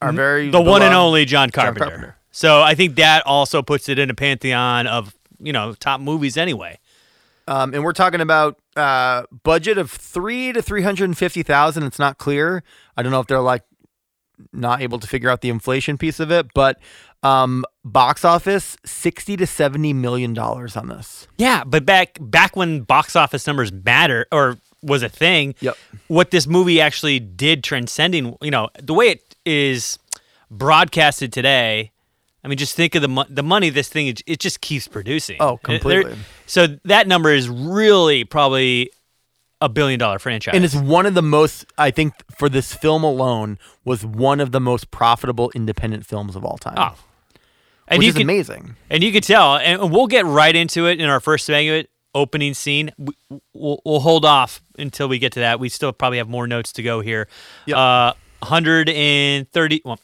are 0.00 0.12
very 0.12 0.50
the 0.50 0.60
one 0.60 0.82
and 0.82 0.94
only 0.94 1.24
John 1.24 1.50
Carpenter. 1.50 1.84
Carpenter. 1.84 2.16
So 2.30 2.62
I 2.62 2.76
think 2.76 2.94
that 2.94 3.26
also 3.26 3.60
puts 3.60 3.88
it 3.88 3.98
in 3.98 4.08
a 4.08 4.14
pantheon 4.14 4.86
of 4.86 5.16
you 5.40 5.52
know 5.52 5.74
top 5.74 6.00
movies 6.00 6.36
anyway. 6.36 6.78
Um, 7.48 7.74
and 7.74 7.82
we're 7.82 7.92
talking 7.92 8.20
about 8.20 8.56
uh, 8.76 9.24
budget 9.42 9.76
of 9.76 9.90
three 9.90 10.52
to 10.52 10.62
three 10.62 10.82
hundred 10.82 11.06
and 11.06 11.18
fifty 11.18 11.42
thousand. 11.42 11.82
It's 11.82 11.98
not 11.98 12.18
clear. 12.18 12.62
I 12.96 13.02
don't 13.02 13.10
know 13.10 13.20
if 13.20 13.26
they're 13.26 13.40
like 13.40 13.64
not 14.52 14.80
able 14.80 15.00
to 15.00 15.08
figure 15.08 15.28
out 15.28 15.40
the 15.40 15.50
inflation 15.50 15.98
piece 15.98 16.20
of 16.20 16.30
it, 16.30 16.54
but 16.54 16.78
um, 17.24 17.64
box 17.84 18.24
office 18.24 18.76
sixty 18.84 19.36
to 19.36 19.46
seventy 19.46 19.92
million 19.92 20.34
dollars 20.34 20.76
on 20.76 20.88
this. 20.88 21.26
Yeah, 21.38 21.64
but 21.64 21.84
back 21.84 22.18
back 22.20 22.54
when 22.54 22.82
box 22.82 23.16
office 23.16 23.46
numbers 23.46 23.72
matter 23.72 24.26
or 24.30 24.58
was 24.82 25.02
a 25.02 25.08
thing, 25.08 25.54
Yep. 25.60 25.76
what 26.08 26.30
this 26.30 26.46
movie 26.46 26.80
actually 26.80 27.18
did 27.18 27.64
transcending, 27.64 28.36
you 28.42 28.50
know, 28.50 28.68
the 28.80 28.92
way 28.94 29.06
it 29.06 29.34
is 29.46 29.98
broadcasted 30.50 31.32
today. 31.32 31.90
I 32.44 32.48
mean, 32.48 32.58
just 32.58 32.76
think 32.76 32.94
of 32.94 33.00
the 33.02 33.08
mo- 33.08 33.24
the 33.30 33.42
money 33.42 33.70
this 33.70 33.88
thing 33.88 34.06
it, 34.08 34.20
it 34.26 34.38
just 34.38 34.60
keeps 34.60 34.86
producing. 34.86 35.38
Oh, 35.40 35.56
completely. 35.56 36.16
so 36.46 36.66
that 36.84 37.08
number 37.08 37.30
is 37.30 37.48
really 37.48 38.24
probably 38.24 38.90
a 39.62 39.68
billion 39.70 39.98
dollar 39.98 40.18
franchise. 40.18 40.54
And 40.54 40.62
it's 40.62 40.74
one 40.74 41.06
of 41.06 41.14
the 41.14 41.22
most, 41.22 41.64
I 41.78 41.90
think, 41.90 42.12
for 42.36 42.50
this 42.50 42.74
film 42.74 43.02
alone, 43.02 43.58
was 43.86 44.04
one 44.04 44.40
of 44.40 44.52
the 44.52 44.60
most 44.60 44.90
profitable 44.90 45.50
independent 45.54 46.04
films 46.04 46.36
of 46.36 46.44
all 46.44 46.58
time. 46.58 46.74
oh, 46.76 46.94
and 47.88 47.98
which 47.98 48.04
you 48.06 48.08
is 48.10 48.14
can 48.14 48.22
amazing. 48.22 48.76
and 48.90 49.02
you 49.02 49.12
could 49.12 49.24
tell, 49.24 49.56
and 49.56 49.90
we'll 49.90 50.06
get 50.06 50.24
right 50.26 50.54
into 50.54 50.86
it 50.86 51.00
in 51.00 51.08
our 51.08 51.20
first 51.20 51.44
segment 51.46 51.88
opening 52.14 52.54
scene. 52.54 52.90
We- 52.98 53.14
We'll, 53.56 53.80
we'll 53.84 54.00
hold 54.00 54.24
off 54.24 54.60
until 54.78 55.08
we 55.08 55.18
get 55.20 55.32
to 55.32 55.40
that. 55.40 55.58
We 55.60 55.68
still 55.68 55.92
probably 55.92 56.18
have 56.18 56.28
more 56.28 56.46
notes 56.46 56.72
to 56.72 56.82
go 56.82 57.00
here. 57.00 57.28
Yep. 57.66 57.76
Uh, 57.76 58.12
130, 58.40 59.82
well, 59.84 59.98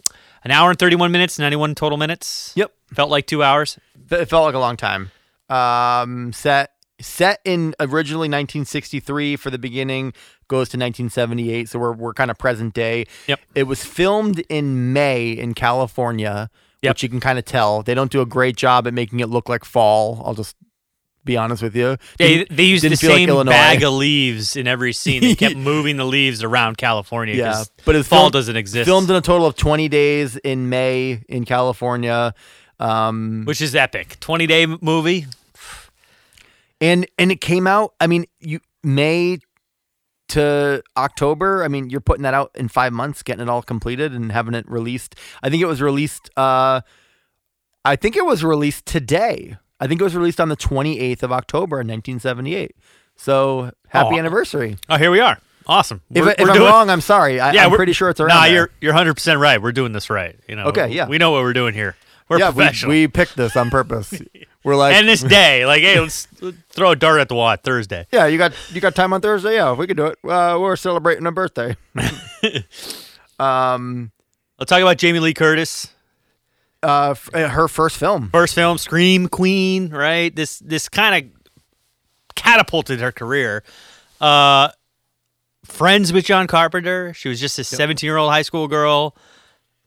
an 0.45 0.51
hour 0.51 0.71
and 0.71 0.79
31 0.79 1.13
minutes, 1.13 1.39
91 1.39 1.75
total 1.75 1.99
minutes. 1.99 2.53
Yep. 2.57 2.73
Felt 2.95 3.11
like 3.11 3.27
two 3.27 3.43
hours. 3.43 3.79
It 4.11 4.27
felt 4.27 4.45
like 4.45 4.55
a 4.55 4.59
long 4.59 4.77
time. 4.77 5.11
Um, 5.49 6.33
set 6.33 6.71
set 7.01 7.41
in 7.45 7.75
originally 7.81 8.29
1963 8.29 9.37
for 9.37 9.51
the 9.51 9.59
beginning, 9.59 10.13
goes 10.49 10.69
to 10.71 10.77
1978. 10.79 11.69
So 11.69 11.79
we're 11.79 11.93
we're 11.93 12.15
kind 12.15 12.31
of 12.31 12.39
present 12.39 12.73
day. 12.75 13.07
Yep. 13.27 13.41
It 13.55 13.63
was 13.65 13.85
filmed 13.85 14.41
in 14.49 14.93
May 14.93 15.31
in 15.31 15.55
California, 15.55 16.51
Yep. 16.83 16.91
which 16.93 17.03
you 17.03 17.09
can 17.09 17.21
kind 17.21 17.39
of 17.39 17.45
tell. 17.45 17.83
They 17.83 17.95
don't 17.95 18.11
do 18.11 18.21
a 18.23 18.27
great 18.27 18.57
job 18.57 18.87
at 18.87 18.95
making 18.95 19.21
it 19.21 19.29
look 19.29 19.49
like 19.49 19.65
fall. 19.65 20.23
I'll 20.25 20.35
just 20.35 20.57
be 21.25 21.37
honest 21.37 21.63
with 21.63 21.77
you. 21.77 21.99
Didn't- 22.17 22.57
they 22.57 22.63
used 22.63 22.83
the 22.83 22.89
didn't 22.89 23.03
like 23.03 23.29
same 23.29 23.47
bag 23.47 23.83
of 23.83 23.93
leaves 23.93 24.57
in 24.57 24.67
every 24.67 24.95
scene. 24.95 25.21
They 25.21 25.35
kept 25.35 25.57
moving 25.71 25.99
the 25.99 26.07
leaves 26.07 26.43
around 26.43 26.79
California. 26.79 27.35
Yeah, 27.35 27.65
but 27.85 27.97
it's 27.97 28.09
fall 28.09 28.21
filmed- 28.21 28.33
doesn't 28.33 28.57
exist. 28.57 28.87
filmed 28.89 29.11
in 29.11 29.17
a 29.17 29.21
total 29.21 29.47
of 29.47 29.57
20 29.57 29.89
days 29.89 30.37
in 30.39 30.71
May 30.71 31.23
in 31.29 31.45
California. 31.45 32.33
Um, 32.79 33.45
which 33.45 33.61
is 33.61 33.75
epic. 33.77 34.19
20 34.21 34.47
day 34.47 34.65
movie. 34.67 35.27
and 36.81 37.07
and 37.19 37.31
it 37.31 37.41
came 37.43 37.67
out. 37.67 37.93
I 38.01 38.07
mean, 38.07 38.25
you 38.39 38.61
May 38.83 39.39
to 40.31 40.83
October. 40.97 41.63
I 41.65 41.69
mean, 41.69 41.91
you're 41.91 42.01
putting 42.01 42.23
that 42.23 42.35
out 42.35 42.51
in 42.55 42.69
five 42.69 42.93
months, 42.93 43.23
getting 43.23 43.43
it 43.43 43.49
all 43.49 43.63
completed 43.63 44.13
and 44.13 44.33
having 44.33 44.55
it 44.55 44.69
released. 44.69 45.15
I 45.43 45.51
think 45.51 45.63
it 45.63 45.67
was 45.67 45.81
released. 45.83 46.31
Uh, 46.37 46.81
I 47.85 47.97
think 47.97 48.17
it 48.17 48.25
was 48.25 48.43
released 48.45 48.87
today. 48.87 49.57
I 49.81 49.87
think 49.87 50.01
it 50.01 50.05
was 50.05 50.15
released 50.17 50.41
on 50.41 50.49
the 50.51 50.57
28th 50.57 51.23
of 51.23 51.33
October 51.33 51.81
in 51.81 51.87
1978. 51.89 52.77
So 53.17 53.71
happy 53.89 54.17
Oh. 54.17 54.19
anniversary! 54.19 54.77
Oh, 54.89 54.97
here 54.97 55.11
we 55.11 55.21
are. 55.21 55.39
Awesome. 55.67 56.01
If, 56.11 56.23
We're- 56.25 56.35
if 56.39 56.45
we're 56.45 56.51
I'm 56.51 56.57
doing- 56.57 56.69
wrong, 56.71 56.91
I'm 56.91 57.01
sorry. 57.03 57.39
I, 57.39 57.53
yeah, 57.53 57.65
I'm 57.65 57.71
we're- 57.71 57.77
pretty 57.79 57.93
sure 57.93 58.09
it's 58.11 58.19
around. 58.21 58.35
Nah, 58.37 58.43
there. 58.45 58.53
you're 58.55 58.71
you're 58.81 58.93
100 58.93 59.15
percent 59.15 59.41
right. 59.41 59.61
We're 59.63 59.73
doing 59.73 59.93
this 59.93 60.09
right. 60.11 60.39
You 60.49 60.57
know. 60.57 60.65
Okay, 60.67 60.89
yeah. 60.89 61.07
We 61.09 61.19
know 61.19 61.31
what 61.31 61.43
we're 61.43 61.53
doing 61.53 61.75
here. 61.75 61.97
We're 62.29 62.39
yeah. 62.39 62.49
We, 62.51 62.55
professional. 62.57 62.91
we 62.91 63.09
picked 63.09 63.37
this 63.37 63.57
on 63.57 63.71
purpose. 63.71 64.13
We're 64.63 64.77
like, 64.77 64.95
and 64.95 65.09
this 65.09 65.23
day, 65.23 65.65
like, 65.65 65.81
hey, 65.83 65.99
let's 65.99 66.27
throw 66.71 66.91
a 66.91 66.97
dart 66.97 67.21
at 67.21 67.29
the 67.29 67.35
wall 67.35 67.55
Thursday. 67.57 68.07
yeah, 68.13 68.27
you 68.27 68.37
got 68.39 68.53
you 68.73 68.81
got 68.81 68.95
time 68.95 69.13
on 69.13 69.21
Thursday? 69.21 69.55
Yeah, 69.55 69.73
we 69.73 69.87
could 69.87 69.97
do 69.97 70.07
it. 70.07 70.19
Uh, 70.23 70.59
we're 70.61 70.77
celebrating 70.77 71.25
a 71.27 71.33
birthday. 71.33 71.77
um, 73.39 74.13
Let's 74.59 74.69
talk 74.69 74.83
about 74.83 74.99
Jamie 74.99 75.21
Lee 75.21 75.33
Curtis. 75.35 75.89
uh, 76.83 77.11
f- 77.13 77.31
uh, 77.35 77.49
her 77.49 77.67
first 77.69 77.97
film. 77.97 78.29
First 78.31 78.55
film, 78.55 78.77
Scream 78.77 79.29
Queen, 79.29 79.89
right? 79.91 80.35
This 80.35 80.59
this 80.59 80.89
kind 80.89 81.25
of 81.25 81.31
catapulted 82.35 83.01
her 83.01 83.13
career. 83.13 83.63
Uh, 84.21 84.69
friends 85.65 86.13
with 86.13 86.27
John 86.27 86.47
Carpenter. 86.47 87.15
She 87.15 87.29
was 87.31 87.41
just 87.41 87.59
a 87.59 87.65
17 87.65 88.07
year 88.07 88.19
old 88.19 88.31
high 88.31 88.43
school 88.43 88.69
girl. 88.69 89.17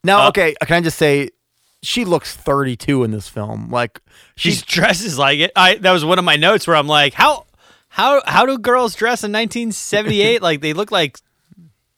Now, 0.03 0.25
Uh, 0.25 0.30
okay, 0.30 0.56
can 0.65 0.77
I 0.77 0.82
just 0.82 0.98
say, 0.98 1.30
she 1.84 2.06
looks 2.06 2.36
32 2.36 3.04
in 3.04 3.12
this 3.12 3.28
film. 3.30 3.70
Like 3.70 4.02
She 4.36 4.52
she's 4.52 4.62
dresses 4.63 5.20
like 5.20 5.40
it. 5.40 5.52
I 5.56 5.75
that 5.75 5.92
was 5.92 6.04
one 6.04 6.18
of 6.18 6.25
my 6.25 6.36
notes 6.36 6.66
where 6.66 6.75
I'm 6.75 6.88
like, 6.88 7.13
how 7.13 7.46
how 7.90 8.22
how 8.25 8.46
do 8.46 8.58
girls 8.58 8.96
dress 8.96 9.24
in 9.24 9.32
1978? 9.32 10.42
like 10.42 10.62
they 10.62 10.74
look 10.74 10.92
like 10.92 11.20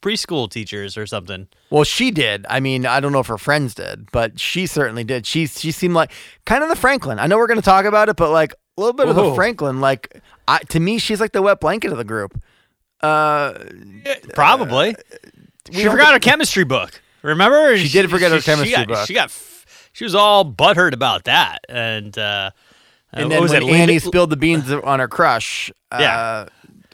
preschool 0.01 0.50
teachers 0.50 0.98
or 0.98 1.06
something. 1.08 1.48
well, 1.72 1.84
she 1.84 2.12
did. 2.12 2.46
I 2.50 2.60
mean, 2.60 2.86
I 2.86 3.00
don't 3.00 3.12
know 3.12 3.22
if 3.22 3.27
her 3.27 3.39
friends 3.39 3.74
did, 3.74 4.12
but 4.12 4.39
she 4.39 4.68
certainly 4.68 5.04
did. 5.04 5.25
She 5.25 5.48
she 5.48 5.72
seemed 5.72 5.94
like 5.94 6.12
kind 6.46 6.63
of 6.63 6.70
the 6.70 6.75
Franklin. 6.75 7.18
I 7.20 7.27
know 7.27 7.38
we're 7.38 7.48
going 7.48 7.60
to 7.60 7.65
talk 7.65 7.86
about 7.86 8.10
it, 8.10 8.15
but 8.15 8.32
like 8.32 8.54
a 8.77 8.82
little 8.82 8.94
bit 8.94 9.08
of 9.08 9.15
the 9.15 9.34
Franklin. 9.34 9.82
Like 9.82 10.22
I, 10.48 10.60
to 10.70 10.80
me, 10.80 10.98
she's 10.98 11.22
like 11.22 11.32
the 11.32 11.42
wet 11.42 11.60
blanket 11.60 11.92
of 11.92 11.98
the 11.98 12.04
group. 12.04 12.39
Uh, 13.01 13.54
Probably. 14.34 14.96
she 15.72 15.84
don't 15.84 15.92
forgot 15.92 16.13
her 16.13 16.20
chemistry 16.20 16.63
book. 16.63 17.01
Remember? 17.22 17.75
She 17.77 17.89
did 17.89 18.10
forget 18.10 18.32
her 18.32 18.39
she 18.39 18.46
chemistry 18.46 18.75
got, 18.75 18.88
book. 18.88 19.08
She 19.08 19.13
got. 19.13 19.32
She 19.95 20.03
was 20.03 20.13
all 20.13 20.43
butthurt 20.43 20.91
about 20.91 21.23
that, 21.23 21.59
and 21.69 22.17
uh, 22.17 22.51
and 23.13 23.27
uh, 23.27 23.29
then 23.29 23.41
was 23.41 23.53
when 23.53 23.63
it? 23.63 23.69
Annie 23.69 23.99
spilled 23.99 24.29
the 24.29 24.35
beans 24.35 24.69
on 24.69 24.99
her 24.99 25.07
crush, 25.07 25.71
Yeah. 25.93 26.19
uh, 26.19 26.45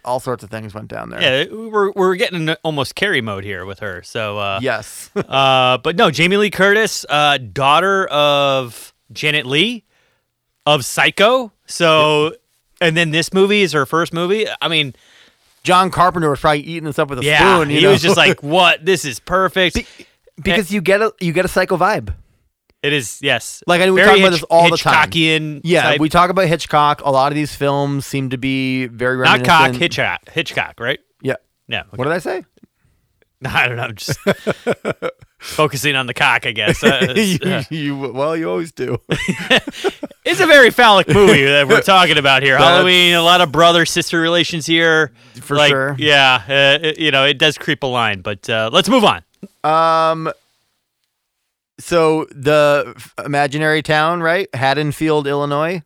all 0.06 0.20
sorts 0.20 0.44
of 0.44 0.52
things 0.52 0.76
went 0.76 0.90
down 0.90 1.10
there. 1.10 1.20
Yeah, 1.20 1.52
we're 1.52 1.92
we're 1.94 2.14
getting 2.14 2.50
almost 2.64 2.94
Carrie 2.94 3.22
mode 3.22 3.44
here 3.44 3.66
with 3.66 3.80
her. 3.80 4.04
So, 4.04 4.38
uh, 4.38 4.60
Yes. 4.62 5.10
uh, 5.16 5.80
but 5.80 5.96
no, 5.96 6.12
Jamie 6.12 6.38
Lee 6.38 6.52
Curtis, 6.52 7.04
uh, 7.10 7.40
daughter 7.40 8.06
of 8.06 8.94
Janet 9.12 9.48
Leigh 9.48 9.84
of 10.68 10.86
Psycho. 10.86 11.52
So, 11.66 12.36
and 12.82 12.96
then 12.96 13.10
this 13.10 13.34
movie 13.34 13.64
is 13.64 13.72
her 13.74 13.88
first 13.88 14.14
movie. 14.14 14.46
I 14.62 14.68
mean, 14.68 14.94
John 15.64 15.90
Carpenter 15.90 16.30
was 16.30 16.40
probably 16.40 16.62
eating 16.62 16.84
this 16.84 17.00
up 17.00 17.10
with 17.10 17.18
a 17.18 17.24
yeah, 17.24 17.56
spoon. 17.56 17.72
You 17.72 17.78
he 17.78 17.82
know? 17.82 17.94
was 17.94 18.04
just 18.04 18.16
like, 18.16 18.44
"What? 18.44 18.86
This 18.86 19.06
is 19.06 19.20
perfect." 19.20 19.80
because 20.44 20.72
you 20.72 20.82
get 20.82 21.02
a 21.02 21.14
you 21.20 21.34
get 21.34 21.46
a 21.46 21.48
psycho 21.48 21.78
vibe. 21.78 22.14
It 22.84 22.94
is, 22.94 23.20
yes. 23.22 23.64
Like, 23.68 23.80
I 23.82 23.86
know 23.86 23.94
we 23.94 24.02
talk 24.02 24.18
about 24.18 24.32
this 24.32 24.44
all 24.44 24.70
the 24.70 24.78
time. 24.78 25.10
Hitchcockian 25.12 25.62
Yeah, 25.64 25.84
type- 25.84 26.00
we 26.00 26.10
talk 26.10 26.30
about 26.32 26.48
Hitchcock. 26.48 27.02
A 27.06 27.12
lot 27.12 27.32
of 27.32 27.36
these 27.36 27.54
films 27.56 28.08
seem 28.08 28.32
to 28.32 28.38
be 28.38 28.88
very 28.88 29.18
not 29.18 29.24
reminiscent. 29.40 29.48
cock 29.48 29.76
Hitchcock, 29.76 30.30
Hitchcock, 30.32 30.80
right? 30.80 31.00
Yeah. 31.22 31.36
Yeah. 31.68 31.84
What 31.92 32.06
did 32.06 32.14
I 32.14 32.18
say? 32.18 32.44
I 33.46 33.68
don't 33.68 33.78
know. 33.78 33.84
I'm 33.84 33.96
just 33.96 34.18
focusing 35.40 35.96
on 35.96 36.06
the 36.08 36.14
cock, 36.14 36.46
I 36.46 36.52
guess. 36.52 36.84
Uh, 36.84 37.00
you, 37.16 37.38
it's, 37.42 37.46
uh, 37.46 37.64
you- 37.70 37.98
well, 37.98 38.36
you 38.36 38.50
always 38.50 38.72
do. 38.72 38.98
it's 40.26 40.40
a 40.40 40.48
very 40.48 40.70
phallic 40.72 41.08
movie 41.08 41.44
that 41.46 41.68
we're 41.68 41.82
talking 41.82 42.18
about 42.18 42.44
here. 42.44 42.54
That's- 42.58 42.76
Halloween, 42.78 43.14
a 43.14 43.22
lot 43.24 43.42
of 43.42 43.52
brother 43.52 43.86
sister 43.86 44.20
relations 44.20 44.66
here. 44.66 45.12
For 45.42 45.56
Like, 45.56 45.70
sure. 45.70 45.96
Yeah, 46.00 46.42
uh, 46.48 46.86
it- 46.88 47.00
you 47.00 47.12
know, 47.12 47.26
it 47.26 47.38
does 47.38 47.58
creep 47.58 47.84
a 47.84 47.88
line, 47.88 48.22
but 48.22 48.50
uh, 48.50 48.70
let's 48.74 48.90
move 48.90 49.04
on. 49.04 49.24
Um. 49.64 50.32
So 51.82 52.26
the 52.32 52.94
imaginary 53.26 53.82
town, 53.82 54.22
right? 54.22 54.48
Haddonfield, 54.56 55.28
Illinois. 55.28 55.82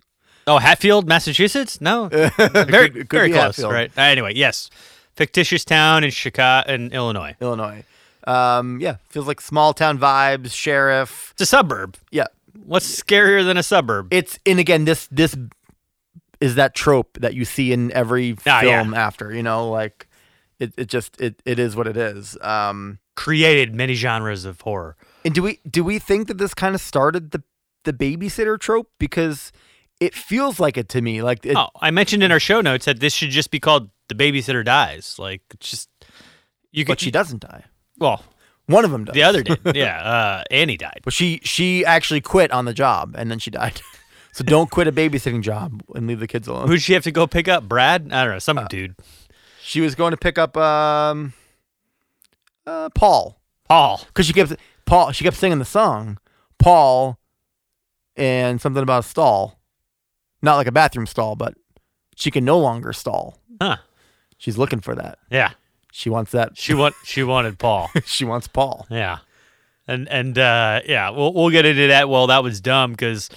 Oh, 0.48 0.58
Hatfield, 0.60 1.08
Massachusetts? 1.08 1.82
No, 1.82 2.08
very, 2.10 2.30
Could- 2.30 2.94
could 2.94 3.10
very 3.10 3.30
close, 3.32 3.56
Hatfield. 3.58 3.74
right? 3.74 3.92
Uh, 3.98 4.02
anyway, 4.02 4.34
yes, 4.36 4.70
fictitious 5.16 5.66
town 5.66 6.04
in 6.04 6.12
Chicago, 6.12 6.72
in 6.72 6.92
Illinois. 6.92 7.36
Illinois. 7.42 7.84
Um. 8.28 8.80
Yeah. 8.82 8.98
Feels 9.10 9.28
like 9.28 9.40
small 9.42 9.74
town 9.74 9.98
vibes. 10.00 10.52
Sheriff. 10.52 11.30
It's 11.34 11.42
a 11.44 11.46
suburb. 11.46 11.96
Yeah. 12.12 12.26
What's 12.66 13.02
scarier 13.02 13.44
than 13.46 13.58
a 13.58 13.64
suburb? 13.64 14.08
It's 14.12 14.40
and 14.48 14.60
again 14.60 14.86
this 14.86 15.08
this 15.12 15.36
is 16.42 16.56
that 16.56 16.74
trope 16.74 17.20
that 17.22 17.34
you 17.36 17.46
see 17.46 17.72
in 17.72 17.92
every 17.92 18.36
Ah, 18.48 18.62
yeah. 18.64 18.82
film 18.82 18.94
after. 18.96 19.32
You 19.34 19.44
know, 19.44 19.70
like 19.70 20.08
it. 20.60 20.74
It 20.76 20.88
just 20.88 21.22
it 21.22 21.40
it 21.46 21.60
is 21.60 21.76
what 21.76 21.86
it 21.88 21.98
is. 21.98 22.38
Um. 22.42 22.98
Created 23.16 23.74
many 23.76 23.94
genres 23.94 24.44
of 24.44 24.60
horror. 24.62 24.96
And 25.26 25.34
do 25.34 25.42
we 25.44 25.60
do 25.70 25.84
we 25.84 26.00
think 26.00 26.28
that 26.28 26.38
this 26.38 26.54
kind 26.54 26.76
of 26.76 26.80
started 26.82 27.32
the 27.32 27.44
the 27.84 27.92
babysitter 27.94 28.58
trope 28.60 28.90
because 29.00 29.52
it 30.00 30.14
feels 30.14 30.60
like 30.60 30.78
it 30.78 30.88
to 30.90 31.02
me 31.02 31.22
like 31.22 31.46
it, 31.46 31.56
Oh, 31.58 31.70
I 31.82 31.92
mentioned 31.92 32.24
in 32.24 32.32
our 32.32 32.40
show 32.40 32.62
notes 32.62 32.86
that 32.86 33.00
this 33.00 33.14
should 33.14 33.32
just 33.32 33.50
be 33.52 33.60
called 33.60 33.90
"The 34.08 34.16
Babysitter 34.16 34.64
Dies." 34.64 35.16
Like, 35.20 35.42
it's 35.52 35.70
just 35.70 35.90
you 36.72 36.86
could. 36.86 36.92
but 36.94 37.00
she 37.02 37.12
doesn't 37.12 37.42
die. 37.42 37.64
Well, 37.98 38.24
One 38.68 38.86
of 38.86 38.92
them 38.92 39.06
does. 39.06 39.14
the 39.16 39.24
other 39.24 39.42
did. 39.44 39.60
yeah, 39.76 40.02
uh, 40.04 40.44
Annie 40.52 40.78
died. 40.78 41.02
But 41.04 41.14
she 41.14 41.40
she 41.44 41.84
actually 41.86 42.22
quit 42.22 42.52
on 42.52 42.66
the 42.66 42.74
job 42.74 43.16
and 43.18 43.32
then 43.32 43.40
she 43.40 43.50
died. 43.52 43.82
so 44.32 44.44
don't 44.44 44.70
quit 44.70 44.88
a 44.88 44.92
babysitting 44.92 45.42
job 45.42 45.82
and 45.96 46.06
leave 46.08 46.20
the 46.20 46.28
kids 46.28 46.48
alone. 46.48 46.68
Who'd 46.68 46.82
she 46.82 46.94
have 46.94 47.04
to 47.04 47.12
go 47.12 47.26
pick 47.26 47.48
up? 47.48 47.68
Brad? 47.68 48.12
I 48.12 48.24
don't 48.24 48.32
know. 48.32 48.38
Uh, 48.38 48.40
Some 48.40 48.66
dude. 48.70 48.96
She 49.62 49.82
was 49.82 49.96
going 49.96 50.12
to 50.12 50.18
pick 50.18 50.38
up 50.38 50.56
um 50.58 51.34
uh 52.68 52.90
Paul 52.90 53.40
Paul. 53.68 54.02
because 54.08 54.26
she 54.28 54.34
kept 54.34 54.54
Paul 54.86 55.12
she 55.12 55.24
kept 55.24 55.38
singing 55.38 55.60
the 55.60 55.66
song 55.66 56.20
Paul 56.60 57.20
and 58.16 58.62
something 58.62 58.82
about 58.84 59.06
a 59.06 59.08
stall, 59.08 59.60
not 60.42 60.56
like 60.56 60.68
a 60.68 60.72
bathroom 60.72 61.06
stall, 61.06 61.36
but 61.36 61.56
she 62.16 62.32
can 62.32 62.46
no 62.46 62.58
longer 62.58 62.94
stall. 62.94 63.40
Huh. 63.62 63.78
She's 64.38 64.58
looking 64.58 64.80
for 64.80 64.96
that. 64.96 65.20
Yeah. 65.30 65.52
She 65.92 66.10
wants 66.10 66.32
that. 66.32 66.58
She 66.58 66.74
want. 66.74 66.96
She 67.06 67.24
wanted 67.24 67.58
Paul. 67.58 67.90
she 68.06 68.26
wants 68.26 68.48
Paul. 68.48 68.86
Yeah. 68.90 69.20
And 69.88 70.10
and 70.10 70.38
uh, 70.38 70.82
yeah, 70.86 71.10
we'll 71.10 71.34
we'll 71.34 71.50
get 71.50 71.66
into 71.66 71.88
that. 71.88 72.10
Well, 72.10 72.28
that 72.28 72.44
was 72.44 72.60
dumb 72.60 72.92
because 72.92 73.30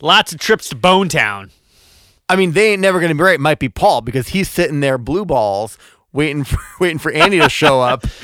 lots 0.00 0.32
of 0.32 0.38
trips 0.38 0.68
to 0.68 0.76
Bone 0.76 1.08
Town. 1.08 1.50
I 2.28 2.36
mean, 2.36 2.52
they 2.52 2.72
ain't 2.72 2.80
never 2.80 3.00
gonna 3.00 3.14
be 3.14 3.22
right. 3.22 3.34
It 3.34 3.40
might 3.40 3.58
be 3.58 3.68
Paul 3.68 4.02
because 4.02 4.28
he's 4.28 4.48
sitting 4.48 4.80
there 4.80 4.98
blue 4.98 5.24
balls 5.24 5.78
waiting 6.16 6.42
for 6.44 6.58
waiting 6.80 6.98
for 6.98 7.12
Andy 7.12 7.38
to 7.38 7.48
show 7.48 7.80
up. 7.80 8.04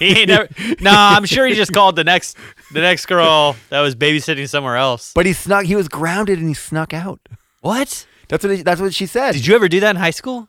He 0.00 0.22
ain't 0.22 0.28
never. 0.30 0.48
no, 0.80 0.90
I'm 0.92 1.26
sure 1.26 1.46
he 1.46 1.54
just 1.54 1.72
called 1.72 1.94
the 1.94 2.02
next 2.02 2.36
the 2.72 2.80
next 2.80 3.06
girl 3.06 3.54
that 3.68 3.82
was 3.82 3.94
babysitting 3.94 4.48
somewhere 4.48 4.76
else. 4.76 5.12
But 5.14 5.26
he 5.26 5.32
snuck. 5.32 5.64
He 5.64 5.76
was 5.76 5.86
grounded 5.86 6.40
and 6.40 6.48
he 6.48 6.54
snuck 6.54 6.92
out. 6.92 7.20
What? 7.60 8.04
That's 8.26 8.42
what. 8.42 8.56
He, 8.56 8.62
that's 8.62 8.80
what 8.80 8.92
she 8.92 9.06
said. 9.06 9.34
Did 9.34 9.46
you 9.46 9.54
ever 9.54 9.68
do 9.68 9.78
that 9.78 9.90
in 9.90 9.94
high 9.94 10.10
school? 10.10 10.48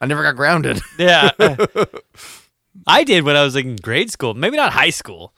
I 0.00 0.06
never 0.06 0.24
got 0.24 0.34
grounded. 0.34 0.80
Yeah. 0.98 1.30
I 2.88 3.04
did 3.04 3.22
when 3.22 3.36
I 3.36 3.44
was 3.44 3.54
like 3.54 3.66
in 3.66 3.76
grade 3.76 4.10
school. 4.10 4.34
Maybe 4.34 4.56
not 4.56 4.72
high 4.72 4.90
school. 4.90 5.32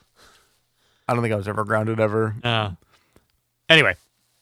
I 1.07 1.13
don't 1.13 1.23
think 1.23 1.35
I 1.35 1.37
was 1.37 1.49
ever 1.49 1.65
grounded 1.65 2.01
ever. 2.01 2.35
Oh. 2.43 2.77
Anyway, 3.69 3.95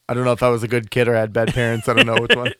I 0.07 0.13
don't 0.13 0.23
know 0.23 0.31
if 0.31 0.43
I 0.43 0.49
was 0.49 0.63
a 0.63 0.69
good 0.69 0.91
kid 0.91 1.09
or 1.09 1.13
had 1.13 1.33
bad 1.33 1.53
parents. 1.53 1.89
I 1.89 1.93
don't 1.93 2.05
know 2.05 2.21
which 2.21 2.37
one. 2.37 2.53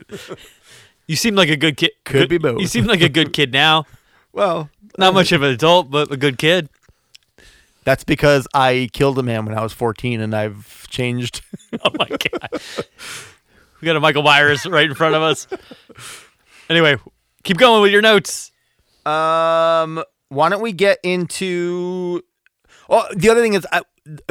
You 1.07 1.15
seem 1.15 1.35
like 1.35 1.49
a 1.49 1.57
good 1.57 1.77
kid. 1.77 1.91
Could 2.05 2.21
good- 2.21 2.29
be 2.29 2.37
both. 2.37 2.59
You 2.59 2.67
seem 2.67 2.85
like 2.85 3.01
a 3.01 3.09
good 3.09 3.33
kid 3.33 3.51
now. 3.51 3.85
Well, 4.33 4.69
Not 4.99 5.15
much 5.15 5.31
of 5.31 5.41
an 5.41 5.49
adult, 5.51 5.89
but 5.89 6.11
a 6.11 6.17
good 6.17 6.37
kid. 6.37 6.69
that's 7.85 8.03
because 8.03 8.47
I 8.53 8.87
killed 8.93 9.17
a 9.17 9.23
man 9.23 9.45
when 9.45 9.57
I 9.57 9.63
was 9.63 9.73
14, 9.73 10.21
and 10.21 10.35
I've 10.35 10.85
changed. 10.89 11.41
Oh 11.83 11.89
my 11.97 12.07
god. 12.07 12.61
We 13.81 13.85
got 13.87 13.95
a 13.95 13.99
Michael 13.99 14.21
Myers 14.23 14.65
right 14.67 14.85
in 14.85 14.93
front 14.95 15.15
of 15.15 15.21
us. 15.23 15.47
Anyway, 16.69 16.97
keep 17.43 17.57
going 17.57 17.81
with 17.81 17.91
your 17.91 18.01
notes. 18.01 18.51
Um, 19.05 20.03
why 20.29 20.49
don't 20.49 20.61
we 20.61 20.71
get 20.71 20.99
into? 21.03 22.21
Oh, 22.89 23.05
the 23.15 23.29
other 23.29 23.41
thing 23.41 23.53
is 23.53 23.65
uh, 23.71 23.81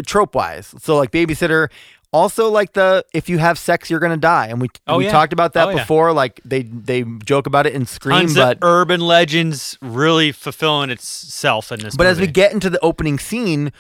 trope 0.07 0.35
wise. 0.35 0.73
So 0.79 0.97
like 0.97 1.11
babysitter. 1.11 1.69
Also, 2.12 2.51
like 2.51 2.73
the 2.73 3.05
if 3.12 3.29
you 3.29 3.38
have 3.38 3.59
sex, 3.59 3.90
you're 3.90 4.01
gonna 4.01 4.16
die, 4.16 4.47
and 4.47 4.61
we 4.61 4.69
Oh, 4.87 4.99
we 4.99 5.05
yeah. 5.07 5.11
talked 5.12 5.33
about 5.33 5.53
that 5.55 5.69
Oh, 5.69 5.71
yeah. 5.71 5.77
before. 5.79 6.12
Like 6.12 6.40
they 6.45 6.62
they 6.62 7.05
joke 7.25 7.47
about 7.47 7.66
it 7.66 7.75
in 7.75 7.85
Scream, 7.87 8.33
but 8.35 8.59
urban 8.62 9.01
legends 9.01 9.77
really 9.83 10.33
fulfilling 10.33 10.90
itself 10.90 11.71
in 11.73 11.81
this. 11.81 11.97
but 11.97 12.07
as 12.07 12.19
we 12.21 12.27
get 12.27 12.53
into 12.53 12.71
the 12.71 12.81
opening 12.81 13.19
scene, 13.19 13.73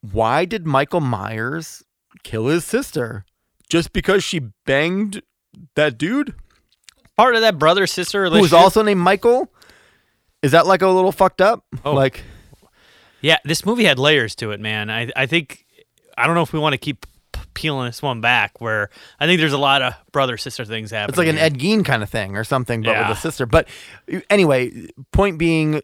why 0.00 0.44
did 0.44 0.66
Michael 0.66 1.00
Myers 1.00 1.82
kill 2.22 2.46
his 2.46 2.64
sister? 2.64 3.24
Just 3.68 3.92
because 3.92 4.22
she 4.22 4.40
banged 4.66 5.22
that 5.74 5.98
dude? 5.98 6.34
part 7.16 7.36
of 7.36 7.42
that 7.42 7.58
brother 7.60 7.86
sister 7.86 8.28
who's 8.28 8.52
also 8.52 8.82
named 8.82 9.00
Michael. 9.00 9.48
Is 10.42 10.50
that 10.52 10.66
like 10.66 10.82
a 10.82 10.88
little 10.88 11.12
fucked 11.12 11.40
up? 11.40 11.64
Oh. 11.84 11.92
Like, 11.94 12.22
Yeah, 13.20 13.38
this 13.44 13.64
movie 13.64 13.84
had 13.84 13.98
layers 14.00 14.34
to 14.36 14.50
it, 14.50 14.60
man. 14.60 14.90
I 14.90 15.10
I 15.16 15.26
think 15.26 15.64
I 16.18 16.26
don't 16.26 16.34
know 16.34 16.42
if 16.42 16.52
we 16.52 16.58
want 16.58 16.72
to 16.74 16.78
keep 16.78 17.06
peeling 17.54 17.86
this 17.86 18.02
one 18.02 18.20
back. 18.20 18.60
Where 18.60 18.90
I 19.18 19.26
think 19.26 19.40
there's 19.40 19.52
a 19.52 19.58
lot 19.58 19.80
of 19.82 19.94
brother 20.12 20.36
sister 20.36 20.64
things 20.64 20.90
happening. 20.90 21.08
it's 21.10 21.18
like 21.18 21.28
an. 21.28 21.38
Ed 21.38 21.58
Gein 21.58 21.84
kind 21.84 22.02
of 22.02 22.10
thing 22.10 22.36
or 22.36 22.44
something, 22.44 22.82
but 22.82 22.90
Yeah. 22.90 23.08
with 23.08 23.16
a 23.18 23.20
sister. 23.20 23.46
But 23.46 23.68
anyway, 24.30 24.88
point 25.12 25.38
being, 25.38 25.80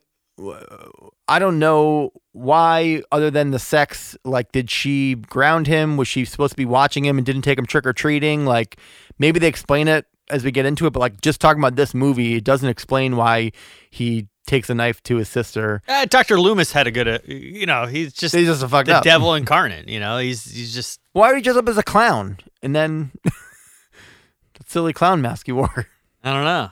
I 1.28 1.38
don't 1.38 1.58
know 1.58 2.12
why, 2.32 3.02
other 3.12 3.30
than 3.30 3.50
the 3.50 3.58
sex. 3.58 4.16
Like, 4.24 4.52
did 4.52 4.70
she 4.70 5.14
ground 5.16 5.66
him? 5.66 5.96
Was 5.96 6.08
she 6.08 6.24
supposed 6.24 6.52
to 6.52 6.56
be 6.56 6.64
watching 6.64 7.04
him 7.04 7.18
and 7.18 7.26
didn't 7.26 7.42
take 7.42 7.58
him 7.58 7.66
trick 7.66 7.86
or 7.86 7.92
treating? 7.92 8.44
Like, 8.46 8.78
maybe 9.18 9.38
they 9.38 9.48
explain 9.48 9.86
it 9.88 10.06
as 10.30 10.44
we 10.44 10.50
get 10.50 10.64
into 10.66 10.86
it. 10.86 10.90
But 10.92 11.00
like, 11.00 11.20
just 11.20 11.40
talking 11.40 11.60
about 11.60 11.76
this 11.76 11.92
movie, 11.94 12.36
it 12.36 12.44
doesn't 12.44 12.68
explain 12.68 13.16
why 13.16 13.52
he 13.90 14.28
takes 14.46 14.68
a 14.70 14.74
knife 14.74 15.02
to 15.04 15.16
his 15.16 15.28
sister. 15.28 15.82
Uh, 15.88 16.04
Dr. 16.06 16.40
Loomis 16.40 16.72
had 16.72 16.86
a 16.86 16.90
good, 16.90 17.06
uh, 17.08 17.18
you 17.26 17.66
know, 17.66 17.86
he's 17.86 18.12
just 18.12 18.34
He's 18.34 18.46
just 18.48 18.62
a 18.62 18.68
fucked 18.68 18.86
the 18.88 18.96
up. 18.96 19.04
devil 19.04 19.34
incarnate. 19.34 19.88
You 19.88 20.00
know, 20.00 20.18
he's 20.18 20.44
he's 20.44 20.74
just 20.74 21.00
Why 21.12 21.28
would 21.28 21.36
he 21.36 21.42
dress 21.42 21.56
up 21.56 21.68
as 21.68 21.78
a 21.78 21.82
clown 21.82 22.38
and 22.62 22.74
then 22.74 23.12
that 23.24 24.68
silly 24.68 24.92
clown 24.92 25.22
mask 25.22 25.46
he 25.46 25.52
wore? 25.52 25.86
I 26.24 26.32
don't 26.32 26.44
know. 26.44 26.70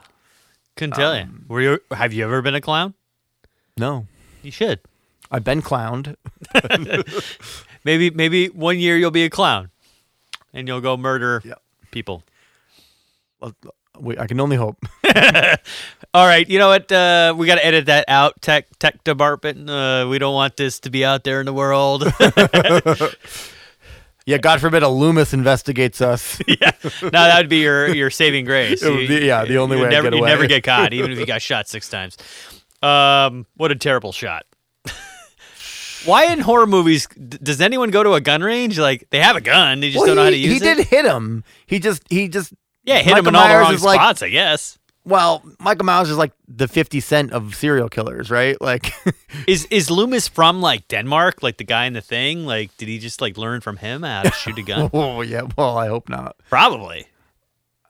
Couldn't 0.76 0.94
tell 0.94 1.14
you. 1.16 1.22
Um, 1.22 1.44
Were 1.48 1.61
you? 1.61 1.78
Have 1.92 2.12
you 2.12 2.24
ever 2.24 2.40
been 2.42 2.54
a 2.54 2.61
clown? 2.61 2.94
No, 3.76 4.07
You 4.42 4.50
should. 4.50 4.81
I've 5.31 5.44
been 5.44 5.61
clowned. 5.62 6.16
Maybe 7.85 8.11
maybe 8.11 8.48
one 8.48 8.78
year 8.78 8.96
you'll 8.96 9.11
be 9.11 9.24
a 9.24 9.31
clown, 9.31 9.70
and 10.52 10.66
you'll 10.66 10.81
go 10.81 10.96
murder 10.96 11.42
Yeah. 11.44 11.54
people. 11.90 12.22
Well, 13.40 13.54
Wait, 13.98 14.18
I 14.18 14.26
can 14.26 14.40
only 14.40 14.57
hope. 14.57 14.78
All 16.14 16.27
right, 16.27 16.49
you 16.49 16.59
know 16.59 16.68
what? 16.68 16.90
Uh, 16.90 17.35
we 17.37 17.47
got 17.47 17.57
to 17.57 17.64
edit 17.66 17.87
that 17.87 18.05
out. 18.09 18.40
Tech 18.40 18.66
tech 18.79 19.05
department. 19.05 19.68
Uh, 19.68 20.07
we 20.09 20.18
don't 20.18 20.35
want 20.35 20.57
this 20.57 20.81
to 20.81 20.90
be 20.90 21.05
out 21.05 21.25
there 21.25 21.40
in 21.40 21.47
the 21.47 21.53
world. 21.53 22.05
Yeah, 24.27 24.37
God 24.37 24.61
forbid 24.61 24.83
a 24.83 24.88
Loomis 24.90 25.33
investigates 25.33 26.03
us. 26.03 26.38
yeah, 26.47 26.73
no, 27.03 27.09
that 27.09 27.38
would 27.38 27.49
be 27.49 27.61
your 27.61 27.88
your 27.94 28.11
saving 28.11 28.44
grace. 28.44 28.85
Would 28.85 29.09
be- 29.09 29.25
yeah, 29.25 29.47
the 29.47 29.57
only 29.57 29.79
way 29.79 29.87
I'd 29.87 29.90
Never, 29.90 30.11
get 30.11 30.16
you'd 30.18 30.25
never 30.27 30.47
get 30.47 30.64
caught, 30.64 30.92
even 30.92 31.11
if 31.12 31.18
you 31.18 31.25
got 31.25 31.40
shot 31.40 31.66
six 31.66 31.88
times. 31.88 32.18
Um, 32.83 33.47
what 33.57 33.73
a 33.73 33.75
terrible 33.75 34.12
shot. 34.12 34.44
Why 36.05 36.27
in 36.27 36.40
horror 36.40 36.66
movies 36.66 37.07
d- 37.07 37.38
does 37.42 37.62
anyone 37.62 37.90
go 37.90 38.03
to 38.03 38.12
a 38.12 38.21
gun 38.21 38.42
range? 38.42 38.79
Like 38.79 39.09
they 39.09 39.18
have 39.21 39.35
a 39.35 39.40
gun, 39.40 39.81
they 39.81 39.88
just 39.92 39.97
Well, 40.01 40.09
don't 40.09 40.16
know 40.16 40.25
how 40.25 40.31
to 40.31 40.37
use 40.37 40.51
he 40.51 40.57
it. 40.68 40.77
He 40.77 40.83
did 40.83 40.87
hit 40.88 41.07
him. 41.07 41.42
He 41.66 41.79
just 41.79 42.03
he 42.11 42.29
just 42.29 42.53
yeah, 42.85 42.97
hit 42.99 43.07
him 43.16 43.25
Michael 43.25 43.29
in 43.29 43.35
all 43.37 43.49
the 43.49 43.55
wrong 43.55 43.73
is 43.73 43.83
like- 43.83 43.99
spots, 43.99 44.21
I 44.23 44.29
guess. 44.29 44.78
Well, 45.09 45.42
Michael 45.59 45.87
Myers 45.87 46.11
is 46.11 46.16
like 46.16 46.33
the 46.47 46.68
fifty 46.68 47.01
cent 47.01 47.33
of 47.33 47.55
serial 47.55 47.88
killers, 47.88 48.31
right? 48.31 48.61
Like 48.61 48.92
Is 49.47 49.66
is 49.71 49.90
Loomis 49.90 50.29
from 50.29 50.61
like 50.61 50.87
Denmark, 50.88 51.42
like 51.42 51.57
the 51.57 51.64
guy 51.64 51.87
in 51.87 51.92
the 51.94 52.01
thing? 52.01 52.47
Like, 52.47 52.77
did 52.77 52.88
he 52.88 52.99
just 52.99 53.21
like 53.21 53.37
learn 53.37 53.61
from 53.61 53.77
him 53.79 54.03
how 54.03 54.23
to 54.23 54.31
shoot 54.33 54.59
a 54.59 54.62
gun? 54.62 54.90
Oh 54.94 55.23
yeah, 55.23 55.42
well 55.57 55.77
I 55.79 55.88
hope 55.88 56.09
not. 56.09 56.37
Probably. 56.51 57.07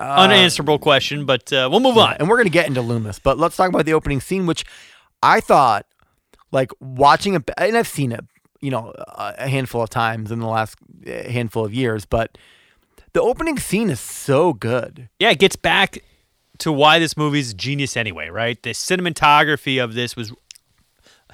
Unanswerable 0.01 0.79
question, 0.79 1.27
but 1.27 1.53
uh, 1.53 1.69
we'll 1.71 1.81
move 1.81 1.99
on. 1.99 2.15
And 2.21 2.29
we're 2.29 2.37
gonna 2.37 2.51
get 2.51 2.69
into 2.69 2.81
Loomis, 2.83 3.19
but 3.19 3.37
let's 3.37 3.57
talk 3.57 3.69
about 3.69 3.85
the 3.85 3.95
opening 3.95 4.21
scene, 4.21 4.47
which 4.47 4.65
I 5.23 5.41
thought, 5.41 5.87
like 6.53 6.71
watching 6.81 7.35
it, 7.35 7.51
and 7.59 7.77
I've 7.77 7.89
seen 7.89 8.13
it, 8.13 8.25
you 8.61 8.71
know, 8.71 8.93
a 9.09 9.49
handful 9.49 9.83
of 9.83 9.91
times 9.91 10.31
in 10.31 10.39
the 10.39 10.47
last 10.47 10.77
uh, 11.05 11.11
handful 11.29 11.65
of 11.65 11.75
years, 11.75 12.05
but 12.05 12.39
the 13.13 13.21
opening 13.21 13.59
scene 13.59 13.91
is 13.91 13.99
so 13.99 14.53
good. 14.53 15.09
yeah, 15.19 15.31
it 15.31 15.41
gets 15.41 15.57
back 15.57 15.99
to 16.59 16.73
why 16.73 16.99
this 16.99 17.17
movie's 17.17 17.55
genius 17.55 17.97
anyway, 17.97 18.29
right? 18.29 18.61
The 18.63 18.71
cinematography 18.71 19.83
of 19.83 19.95
this 19.95 20.17
was 20.17 20.33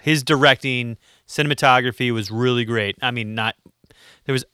his 0.01 0.23
directing 0.23 0.97
cinematography 1.27 2.13
was 2.13 2.31
really 2.31 2.65
great. 2.65 2.97
I 3.01 3.11
mean, 3.11 3.35
not 3.35 3.57
there 4.27 4.33
was 4.33 4.45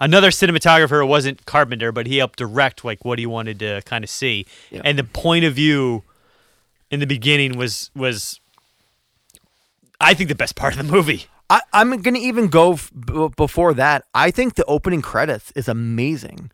another 0.00 0.30
cinematographer 0.30 1.02
it 1.02 1.06
wasn't 1.06 1.46
Carpenter, 1.46 1.92
but 1.92 2.06
he 2.06 2.18
helped 2.18 2.38
direct 2.38 2.84
like 2.84 3.04
what 3.04 3.18
he 3.18 3.26
wanted 3.26 3.58
to 3.60 3.82
kind 3.82 4.04
of 4.04 4.10
see. 4.10 4.46
Yeah. 4.70 4.82
And 4.84 4.98
the 4.98 5.04
point 5.04 5.44
of 5.44 5.54
view 5.54 6.02
in 6.90 7.00
the 7.00 7.06
beginning 7.06 7.56
was 7.56 7.90
was 7.94 8.40
I 10.00 10.14
think 10.14 10.28
the 10.28 10.34
best 10.34 10.56
part 10.56 10.76
of 10.76 10.86
the 10.86 10.92
movie. 10.92 11.26
I, 11.48 11.60
I'm 11.72 12.02
gonna 12.02 12.18
even 12.18 12.48
go 12.48 12.72
f- 12.72 12.90
b- 12.92 13.28
before 13.36 13.74
that. 13.74 14.04
I 14.14 14.30
think 14.30 14.54
the 14.54 14.64
opening 14.64 15.02
credits 15.02 15.52
is 15.54 15.68
amazing. 15.68 16.50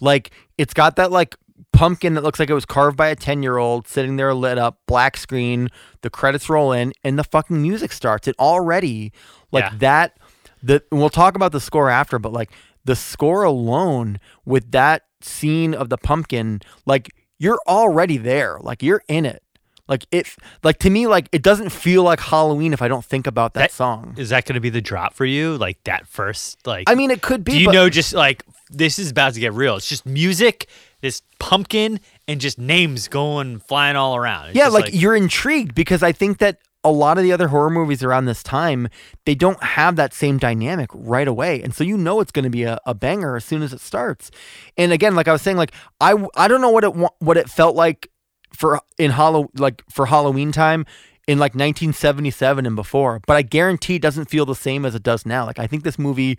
Like 0.00 0.30
it's 0.58 0.74
got 0.74 0.96
that 0.96 1.10
like 1.10 1.36
pumpkin 1.74 2.14
that 2.14 2.22
looks 2.24 2.38
like 2.38 2.48
it 2.50 2.54
was 2.54 2.64
carved 2.64 2.96
by 2.96 3.08
a 3.08 3.16
ten 3.16 3.42
year 3.42 3.56
old 3.58 3.86
sitting 3.88 4.16
there 4.16 4.32
lit 4.34 4.58
up, 4.58 4.78
black 4.86 5.16
screen. 5.16 5.68
The 6.02 6.10
credits 6.10 6.48
roll 6.48 6.72
in, 6.72 6.92
and 7.02 7.18
the 7.18 7.24
fucking 7.24 7.60
music 7.60 7.92
starts. 7.92 8.26
It 8.28 8.36
already 8.38 9.12
like 9.52 9.64
Yeah. 9.64 9.78
that. 9.78 10.18
The 10.62 10.82
we'll 10.90 11.10
talk 11.10 11.34
about 11.34 11.52
the 11.52 11.60
score 11.60 11.90
after, 11.90 12.18
but 12.18 12.32
like 12.32 12.50
the 12.84 12.96
score 12.96 13.42
alone 13.44 14.18
with 14.44 14.70
that 14.72 15.02
scene 15.20 15.74
of 15.74 15.88
the 15.88 15.98
pumpkin, 15.98 16.60
like 16.86 17.10
you're 17.38 17.60
already 17.66 18.16
there. 18.16 18.58
Like 18.60 18.82
you're 18.82 19.02
in 19.08 19.26
it. 19.26 19.42
Like 19.86 20.06
it, 20.10 20.34
like 20.62 20.78
to 20.78 20.88
me, 20.88 21.06
like 21.06 21.28
it 21.32 21.42
doesn't 21.42 21.68
feel 21.68 22.02
like 22.02 22.18
Halloween 22.18 22.72
if 22.72 22.80
I 22.80 22.88
don't 22.88 23.04
think 23.04 23.26
about 23.26 23.52
that, 23.52 23.60
That- 23.60 23.72
song. 23.72 24.14
Is 24.16 24.30
that 24.30 24.46
going 24.46 24.54
to 24.54 24.60
be 24.60 24.70
the 24.70 24.80
drop 24.80 25.12
for 25.12 25.26
you? 25.26 25.58
Like 25.58 25.76
that 25.84 26.06
first 26.06 26.66
like 26.66 26.88
I 26.88 26.94
mean, 26.94 27.10
it 27.10 27.20
could 27.20 27.44
be. 27.44 27.52
Do 27.52 27.58
you 27.58 27.66
but 27.66 27.72
know 27.72 27.90
just 27.90 28.14
like 28.14 28.44
this 28.70 28.98
is 28.98 29.10
about 29.10 29.34
to 29.34 29.40
get 29.40 29.52
real? 29.52 29.76
It's 29.76 29.86
just 29.88 30.06
music, 30.06 30.68
this 31.04 31.22
pumpkin, 31.38 32.00
and 32.26 32.40
just 32.40 32.58
names 32.58 33.06
going 33.08 33.58
flying 33.60 33.94
all 33.94 34.16
around. 34.16 34.48
It's 34.48 34.56
Yeah, 34.56 34.64
just 34.64 34.74
like, 34.74 34.90
you're 34.92 35.14
intrigued 35.14 35.74
because 35.74 36.02
I 36.02 36.12
think 36.12 36.38
that 36.38 36.58
a 36.82 36.90
lot 36.90 37.16
of 37.16 37.24
the 37.24 37.32
other 37.32 37.48
horror 37.48 37.70
movies 37.70 38.02
around 38.02 38.26
this 38.26 38.42
time 38.42 38.88
they 39.24 39.34
don't 39.34 39.62
have 39.62 39.96
that 39.96 40.12
same 40.12 40.38
dynamic 40.38 40.90
right 40.92 41.28
away, 41.28 41.62
and 41.62 41.74
so 41.74 41.84
you 41.84 41.96
know 41.96 42.20
it's 42.20 42.32
going 42.32 42.44
to 42.44 42.50
be 42.50 42.64
a, 42.64 42.78
a 42.86 42.94
banger 42.94 43.36
as 43.36 43.44
soon 43.44 43.62
as 43.62 43.72
it 43.72 43.80
starts. 43.80 44.30
And 44.76 44.92
again, 44.92 45.14
like 45.14 45.28
I 45.28 45.32
was 45.32 45.42
saying, 45.42 45.56
like 45.56 45.72
I 46.00 46.14
I 46.36 46.48
don't 46.48 46.60
know 46.60 46.70
what 46.70 46.84
it 46.84 46.94
what 47.20 47.36
it 47.36 47.48
felt 47.48 47.76
like 47.76 48.10
for 48.52 48.80
in 48.98 49.10
Hallow 49.10 49.50
like 49.56 49.82
for 49.90 50.06
Halloween 50.06 50.52
time 50.52 50.84
in 51.26 51.38
like 51.38 51.52
1977 51.52 52.66
and 52.66 52.76
before, 52.76 53.20
but 53.26 53.36
I 53.36 53.42
guarantee 53.42 53.96
it 53.96 54.02
doesn't 54.02 54.26
feel 54.30 54.44
the 54.46 54.54
same 54.54 54.84
as 54.84 54.94
it 54.94 55.02
does 55.02 55.24
now. 55.24 55.46
Like 55.46 55.58
I 55.58 55.66
think 55.66 55.84
this 55.84 55.98
movie 55.98 56.38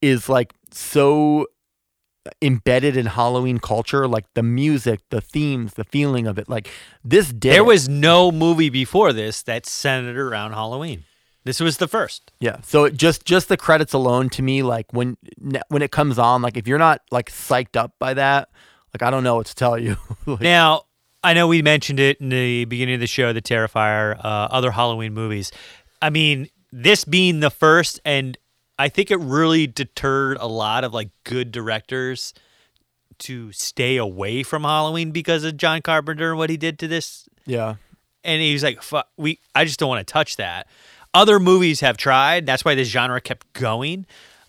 is 0.00 0.28
like 0.28 0.52
so 0.72 1.46
embedded 2.42 2.96
in 2.96 3.06
Halloween 3.06 3.58
culture, 3.58 4.06
like 4.08 4.26
the 4.34 4.42
music, 4.42 5.00
the 5.10 5.20
themes, 5.20 5.74
the 5.74 5.84
feeling 5.84 6.26
of 6.26 6.38
it. 6.38 6.48
Like 6.48 6.68
this 7.04 7.28
did. 7.28 7.52
there 7.52 7.62
it. 7.62 7.66
was 7.66 7.88
no 7.88 8.30
movie 8.32 8.70
before 8.70 9.12
this 9.12 9.42
that 9.42 9.66
centered 9.66 10.18
around 10.18 10.52
Halloween. 10.52 11.04
This 11.44 11.58
was 11.58 11.78
the 11.78 11.88
first. 11.88 12.32
yeah. 12.38 12.60
So 12.62 12.84
it 12.84 12.96
just 12.96 13.24
just 13.24 13.48
the 13.48 13.56
credits 13.56 13.92
alone 13.94 14.28
to 14.30 14.42
me, 14.42 14.62
like 14.62 14.92
when 14.92 15.16
when 15.68 15.82
it 15.82 15.90
comes 15.90 16.18
on, 16.18 16.42
like 16.42 16.56
if 16.56 16.68
you're 16.68 16.78
not 16.78 17.00
like 17.10 17.30
psyched 17.30 17.76
up 17.76 17.94
by 17.98 18.14
that, 18.14 18.50
like 18.94 19.02
I 19.02 19.10
don't 19.10 19.24
know 19.24 19.36
what 19.36 19.46
to 19.46 19.54
tell 19.54 19.78
you. 19.78 19.96
Like, 20.26 20.40
Now, 20.42 20.82
I 21.24 21.32
know 21.34 21.48
we 21.48 21.62
mentioned 21.62 21.98
it 21.98 22.20
in 22.20 22.28
the 22.28 22.66
beginning 22.66 22.94
of 22.94 23.00
the 23.00 23.06
show, 23.06 23.32
the 23.32 23.42
Terrifier, 23.42 24.18
uh, 24.18 24.48
other 24.50 24.70
Halloween 24.70 25.14
movies. 25.14 25.50
I 26.02 26.10
mean, 26.10 26.48
this 26.72 27.04
being 27.04 27.40
the 27.40 27.50
first, 27.50 28.00
and 28.04 28.36
I 28.80 28.88
think 28.88 29.10
it 29.10 29.18
really 29.18 29.66
deterred 29.66 30.38
a 30.40 30.46
lot 30.46 30.84
of 30.84 30.94
like 30.94 31.10
good 31.24 31.52
directors 31.52 32.32
to 33.18 33.52
stay 33.52 33.98
away 33.98 34.42
from 34.42 34.64
Halloween 34.64 35.10
because 35.10 35.44
of 35.44 35.58
John 35.58 35.82
Carpenter 35.82 36.30
and 36.30 36.38
what 36.38 36.48
he 36.48 36.56
did 36.56 36.78
to 36.78 36.88
this 36.88 37.28
yeah. 37.44 37.74
and 38.24 38.40
he 38.40 38.54
was 38.54 38.62
like, 38.62 38.82
"Fuck, 38.82 39.08
we, 39.18 39.38
I 39.54 39.66
just 39.66 39.78
don't 39.78 39.90
want 39.90 40.06
to 40.06 40.10
touch 40.10 40.36
that." 40.36 40.66
Other 41.12 41.38
movies 41.38 41.80
have 41.80 41.98
tried. 41.98 42.46
That's 42.46 42.64
why 42.64 42.74
this 42.74 42.88
genre 42.88 43.20
kept 43.20 43.52
going. 43.52 44.06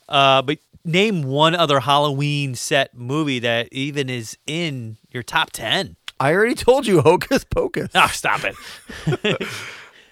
Uh, 0.08 0.42
but 0.42 0.60
name 0.86 1.24
one 1.24 1.54
other 1.54 1.82
Halloween 1.82 2.56
set 2.56 2.96
movie 2.96 3.40
that 3.40 3.68
even 3.74 4.10
is 4.10 4.38
in 4.48 4.98
your 5.12 5.24
top 5.24 5.52
ten. 5.52 5.98
I 6.22 6.34
already 6.34 6.56
told 6.56 6.88
you, 6.88 7.02
Hocus 7.02 7.44
Pocus. 7.44 7.90
Oh, 7.94 8.08
stop 8.08 8.46
it, 8.46 9.48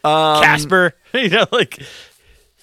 Um, 0.04 0.42
Casper. 0.42 0.94
you 1.14 1.30
know, 1.30 1.46
like 1.52 1.82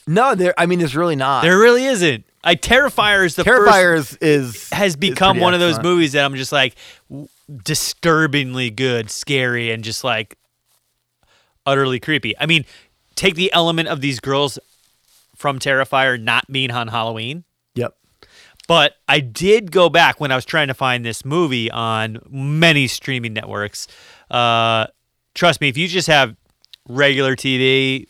No, 0.06 0.34
there. 0.34 0.54
I 0.56 0.66
mean, 0.66 0.78
there's 0.78 0.96
really 0.96 1.16
not. 1.16 1.42
there 1.42 1.58
really 1.58 1.84
isn't. 1.84 2.24
I 2.44 2.54
Terrifier 2.54 3.26
is 3.26 3.34
the 3.34 3.42
first 3.44 3.72
Terrifier 3.72 3.96
is, 3.96 4.16
is 4.20 4.70
has 4.70 4.94
become 4.94 5.32
pretty 5.32 5.42
one 5.42 5.54
of 5.54 5.60
those 5.60 5.82
movies 5.82 6.12
that 6.12 6.24
I'm 6.24 6.36
just 6.36 6.52
like 6.52 6.76
w- 7.10 7.28
disturbingly 7.64 8.70
good, 8.70 9.10
scary, 9.10 9.72
and 9.72 9.82
just 9.82 10.04
like 10.04 10.38
utterly 11.66 11.98
creepy. 11.98 12.38
I 12.38 12.46
mean, 12.46 12.64
take 13.16 13.34
the 13.34 13.52
element 13.52 13.88
of 13.88 14.00
these 14.00 14.20
girls 14.20 14.60
from 15.34 15.58
Terrifier 15.58 16.22
not 16.22 16.50
being 16.50 16.70
on 16.70 16.88
Halloween. 16.88 17.42
Yep. 17.74 17.96
But 18.68 18.94
I 19.08 19.20
did 19.20 19.70
go 19.72 19.88
back 19.88 20.20
when 20.20 20.30
I 20.30 20.36
was 20.36 20.44
trying 20.44 20.68
to 20.68 20.74
find 20.74 21.04
this 21.04 21.24
movie 21.24 21.70
on 21.70 22.20
many 22.28 22.86
streaming 22.86 23.32
networks. 23.32 23.88
Uh, 24.30 24.86
trust 25.34 25.60
me, 25.60 25.68
if 25.68 25.76
you 25.76 25.88
just 25.88 26.08
have 26.08 26.36
regular 26.88 27.37
TV, 27.37 28.07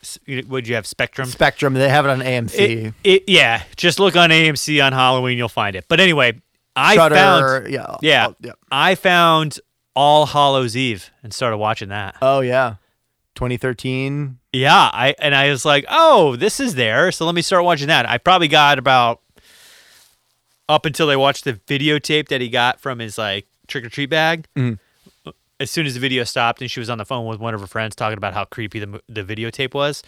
would 0.48 0.68
you 0.68 0.74
have 0.74 0.86
Spectrum? 0.86 1.28
Spectrum. 1.28 1.74
They 1.74 1.88
have 1.88 2.04
it 2.04 2.10
on 2.10 2.20
AMC. 2.20 2.58
It, 2.58 2.94
it, 3.04 3.24
yeah, 3.26 3.62
just 3.76 3.98
look 3.98 4.16
on 4.16 4.30
AMC 4.30 4.84
on 4.84 4.92
Halloween, 4.92 5.38
you'll 5.38 5.48
find 5.48 5.76
it. 5.76 5.86
But 5.88 6.00
anyway, 6.00 6.40
I 6.74 6.94
Shudder, 6.94 7.14
found 7.14 7.72
yeah, 7.72 7.96
yeah, 8.02 8.26
oh, 8.28 8.34
yeah. 8.40 8.52
I 8.70 8.94
found 8.94 9.58
All 9.94 10.26
Hallows 10.26 10.76
Eve 10.76 11.10
and 11.22 11.32
started 11.32 11.56
watching 11.56 11.88
that. 11.88 12.16
Oh 12.20 12.40
yeah, 12.40 12.76
2013. 13.34 14.38
Yeah, 14.52 14.90
I 14.92 15.14
and 15.18 15.34
I 15.34 15.50
was 15.50 15.64
like, 15.64 15.84
oh, 15.88 16.36
this 16.36 16.60
is 16.60 16.74
there, 16.74 17.10
so 17.12 17.24
let 17.26 17.34
me 17.34 17.42
start 17.42 17.64
watching 17.64 17.88
that. 17.88 18.08
I 18.08 18.18
probably 18.18 18.48
got 18.48 18.78
about 18.78 19.20
up 20.68 20.84
until 20.84 21.06
they 21.06 21.16
watched 21.16 21.44
the 21.44 21.54
videotape 21.54 22.28
that 22.28 22.40
he 22.40 22.48
got 22.48 22.80
from 22.80 22.98
his 22.98 23.16
like 23.18 23.46
trick 23.68 23.84
or 23.84 23.88
treat 23.88 24.10
bag. 24.10 24.46
Mhm. 24.56 24.78
As 25.58 25.70
soon 25.70 25.86
as 25.86 25.94
the 25.94 26.00
video 26.00 26.24
stopped 26.24 26.60
and 26.60 26.70
she 26.70 26.80
was 26.80 26.90
on 26.90 26.98
the 26.98 27.04
phone 27.04 27.26
with 27.26 27.40
one 27.40 27.54
of 27.54 27.60
her 27.60 27.66
friends 27.66 27.96
talking 27.96 28.18
about 28.18 28.34
how 28.34 28.44
creepy 28.44 28.78
the 28.80 29.00
the 29.08 29.22
videotape 29.22 29.74
was, 29.74 30.02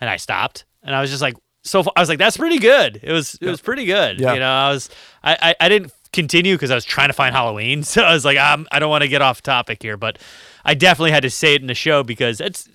and 0.00 0.08
I 0.08 0.16
stopped 0.16 0.64
and 0.82 0.94
I 0.94 1.00
was 1.00 1.10
just 1.10 1.22
like, 1.22 1.36
so 1.62 1.82
fu- 1.82 1.90
I 1.96 2.00
was 2.00 2.08
like, 2.08 2.18
that's 2.18 2.36
pretty 2.36 2.58
good. 2.58 3.00
It 3.02 3.12
was 3.12 3.36
it 3.40 3.48
was 3.48 3.60
pretty 3.60 3.84
good. 3.84 4.20
Yeah. 4.20 4.34
You 4.34 4.40
know, 4.40 4.50
I 4.50 4.70
was 4.70 4.90
I 5.22 5.36
I, 5.40 5.54
I 5.60 5.68
didn't 5.68 5.92
continue 6.12 6.54
because 6.54 6.70
I 6.70 6.74
was 6.74 6.84
trying 6.84 7.08
to 7.08 7.14
find 7.14 7.34
Halloween, 7.34 7.82
so 7.84 8.02
I 8.02 8.12
was 8.12 8.24
like, 8.24 8.38
um, 8.38 8.66
I 8.72 8.78
don't 8.78 8.90
want 8.90 9.02
to 9.02 9.08
get 9.08 9.20
off 9.22 9.42
topic 9.42 9.82
here, 9.82 9.96
but 9.96 10.18
I 10.64 10.74
definitely 10.74 11.10
had 11.10 11.22
to 11.24 11.30
say 11.30 11.54
it 11.54 11.60
in 11.60 11.66
the 11.66 11.74
show 11.74 12.02
because 12.02 12.40
it's 12.40 12.68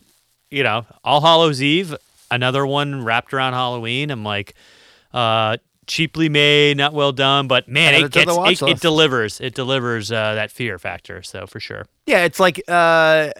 you 0.51 0.63
know, 0.63 0.85
All 1.03 1.21
Hallows 1.21 1.61
Eve, 1.61 1.95
another 2.31 2.65
one 2.65 3.03
wrapped 3.03 3.33
around 3.33 3.53
Halloween. 3.53 4.09
I'm 4.11 4.23
like, 4.23 4.55
uh, 5.13 5.57
cheaply 5.89 6.29
made, 6.29 6.77
not 6.77 6.93
well 6.93 7.11
done, 7.11 7.47
but 7.47 7.67
man, 7.67 7.93
it 7.95 8.03
it 8.03 8.13
to 8.13 8.25
the 8.25 8.41
gets 8.43 8.61
it, 8.61 8.69
it 8.69 8.79
delivers. 8.79 9.41
It 9.41 9.53
delivers 9.53 10.11
uh, 10.11 10.35
that 10.35 10.51
fear 10.51 10.79
factor. 10.79 11.21
So 11.21 11.45
for 11.47 11.59
sure. 11.59 11.85
Yeah, 12.05 12.23
it's 12.23 12.39
like 12.39 12.61
uh, 12.69 13.31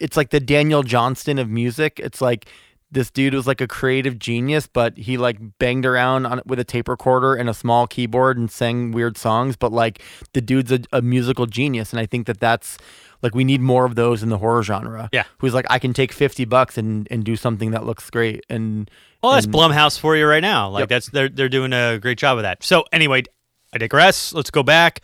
it's 0.00 0.16
like 0.16 0.30
the 0.30 0.40
Daniel 0.40 0.82
Johnston 0.82 1.38
of 1.38 1.48
music. 1.48 2.00
It's 2.00 2.20
like 2.20 2.46
this 2.92 3.10
dude 3.10 3.34
was 3.34 3.46
like 3.46 3.60
a 3.60 3.66
creative 3.66 4.18
genius, 4.18 4.66
but 4.66 4.96
he 4.98 5.16
like 5.16 5.38
banged 5.58 5.86
around 5.86 6.26
on 6.26 6.40
with 6.46 6.58
a 6.60 6.64
tape 6.64 6.88
recorder 6.88 7.34
and 7.34 7.48
a 7.48 7.54
small 7.54 7.86
keyboard 7.86 8.36
and 8.38 8.50
sang 8.50 8.92
weird 8.92 9.16
songs. 9.18 9.56
But 9.56 9.72
like 9.72 10.02
the 10.34 10.40
dude's 10.40 10.70
a, 10.70 10.80
a 10.92 11.02
musical 11.02 11.46
genius, 11.46 11.92
and 11.92 11.98
I 11.98 12.06
think 12.06 12.26
that 12.26 12.38
that's 12.38 12.78
like 13.22 13.34
we 13.34 13.44
need 13.44 13.60
more 13.60 13.84
of 13.86 13.94
those 13.94 14.22
in 14.22 14.28
the 14.28 14.38
horror 14.38 14.62
genre. 14.62 15.08
Yeah. 15.12 15.24
who's 15.38 15.54
like 15.54 15.66
I 15.70 15.78
can 15.78 15.92
take 15.92 16.12
fifty 16.12 16.44
bucks 16.44 16.76
and 16.78 17.08
and 17.10 17.24
do 17.24 17.34
something 17.34 17.70
that 17.72 17.84
looks 17.84 18.08
great 18.10 18.44
and. 18.48 18.90
Well, 19.22 19.32
that's 19.32 19.46
and- 19.46 19.54
Blumhouse 19.54 19.98
for 19.98 20.16
you 20.16 20.26
right 20.26 20.42
now. 20.42 20.68
Like 20.68 20.80
Yep. 20.82 20.88
that's 20.88 21.08
they're 21.10 21.28
they're 21.28 21.48
doing 21.48 21.72
a 21.72 21.98
great 21.98 22.18
job 22.18 22.38
of 22.38 22.42
that. 22.42 22.62
So 22.62 22.84
anyway, 22.92 23.22
I 23.72 23.78
digress. 23.78 24.32
Let's 24.34 24.50
go 24.50 24.62
back. 24.62 25.00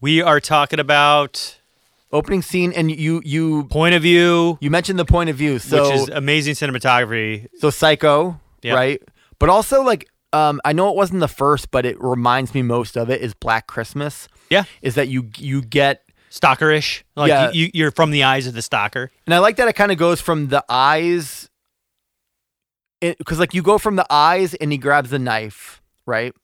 We 0.00 0.22
are 0.22 0.40
talking 0.40 0.80
about 0.80 1.58
opening 2.12 2.42
scene, 2.42 2.72
and 2.72 2.90
you 2.90 3.20
you 3.24 3.64
point 3.64 3.94
of 3.94 4.02
view, 4.02 4.58
you 4.60 4.70
mentioned 4.70 4.98
the 4.98 5.04
point 5.04 5.30
of 5.30 5.36
view, 5.36 5.58
so 5.58 5.82
which 5.82 5.92
is 6.00 6.08
amazing 6.08 6.54
cinematography. 6.54 7.46
So 7.58 7.70
Psycho, 7.70 8.40
Yep. 8.62 8.74
right? 8.76 9.02
But 9.38 9.48
also 9.50 9.82
like 9.82 10.08
um 10.32 10.60
I 10.64 10.72
know 10.72 10.88
it 10.90 10.96
wasn't 10.96 11.20
the 11.20 11.28
first, 11.28 11.70
but 11.70 11.84
it 11.86 12.00
reminds 12.00 12.54
me 12.54 12.62
most 12.62 12.96
of 12.96 13.10
it 13.10 13.20
is 13.20 13.34
Black 13.34 13.66
Christmas. 13.66 14.28
Yeah, 14.50 14.64
Is 14.82 14.94
that 14.94 15.08
you 15.08 15.30
you 15.36 15.60
get 15.62 16.02
stalkerish. 16.30 17.02
Like 17.16 17.28
Yeah. 17.28 17.50
you, 17.52 17.64
you, 17.64 17.70
you're 17.74 17.90
from 17.90 18.10
the 18.10 18.24
eyes 18.24 18.46
of 18.46 18.54
the 18.54 18.62
stalker. 18.62 19.10
and 19.26 19.34
I 19.34 19.38
like 19.38 19.56
that 19.56 19.68
it 19.68 19.74
kind 19.74 19.90
of 19.92 19.98
goes 19.98 20.20
from 20.20 20.48
the 20.48 20.64
eyes 20.68 21.48
because 23.00 23.38
like 23.38 23.54
you 23.54 23.62
go 23.62 23.78
from 23.78 23.96
the 23.96 24.06
eyes 24.10 24.54
and 24.54 24.72
he 24.72 24.78
grabs 24.78 25.10
the 25.10 25.18
knife, 25.18 25.80
right? 26.06 26.34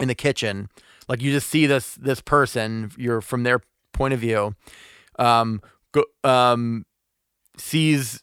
In 0.00 0.08
the 0.08 0.14
kitchen. 0.14 0.68
Like 1.08 1.20
you 1.22 1.30
just 1.30 1.48
see 1.48 1.66
this 1.66 1.94
this 1.94 2.20
person, 2.20 2.90
you're 2.96 3.20
from 3.20 3.42
their 3.42 3.60
point 3.96 4.14
of 4.14 4.20
view. 4.20 4.54
Um 5.18 5.60
go, 5.92 6.04
um 6.24 6.84
sees 7.56 8.20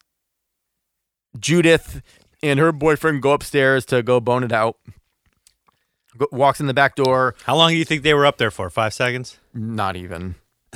Judith 1.40 2.02
and 2.42 2.60
her 2.60 2.72
boyfriend 2.72 3.22
go 3.22 3.32
upstairs 3.32 3.86
to 3.86 4.04
go 4.04 4.20
bone 4.20 4.44
it 4.44 4.52
out. 4.52 4.78
Go, 6.18 6.28
walks 6.32 6.60
in 6.60 6.68
the 6.68 6.74
back 6.74 6.96
door. 6.96 7.36
How 7.44 7.56
long 7.56 7.72
do 7.72 7.78
you 7.78 7.86
think 7.86 8.04
they 8.04 8.14
were 8.14 8.26
up 8.26 8.38
there 8.38 8.52
for? 8.52 8.70
Five 8.70 8.94
seconds. 8.94 9.40
Not 9.54 9.96
even. 9.96 10.36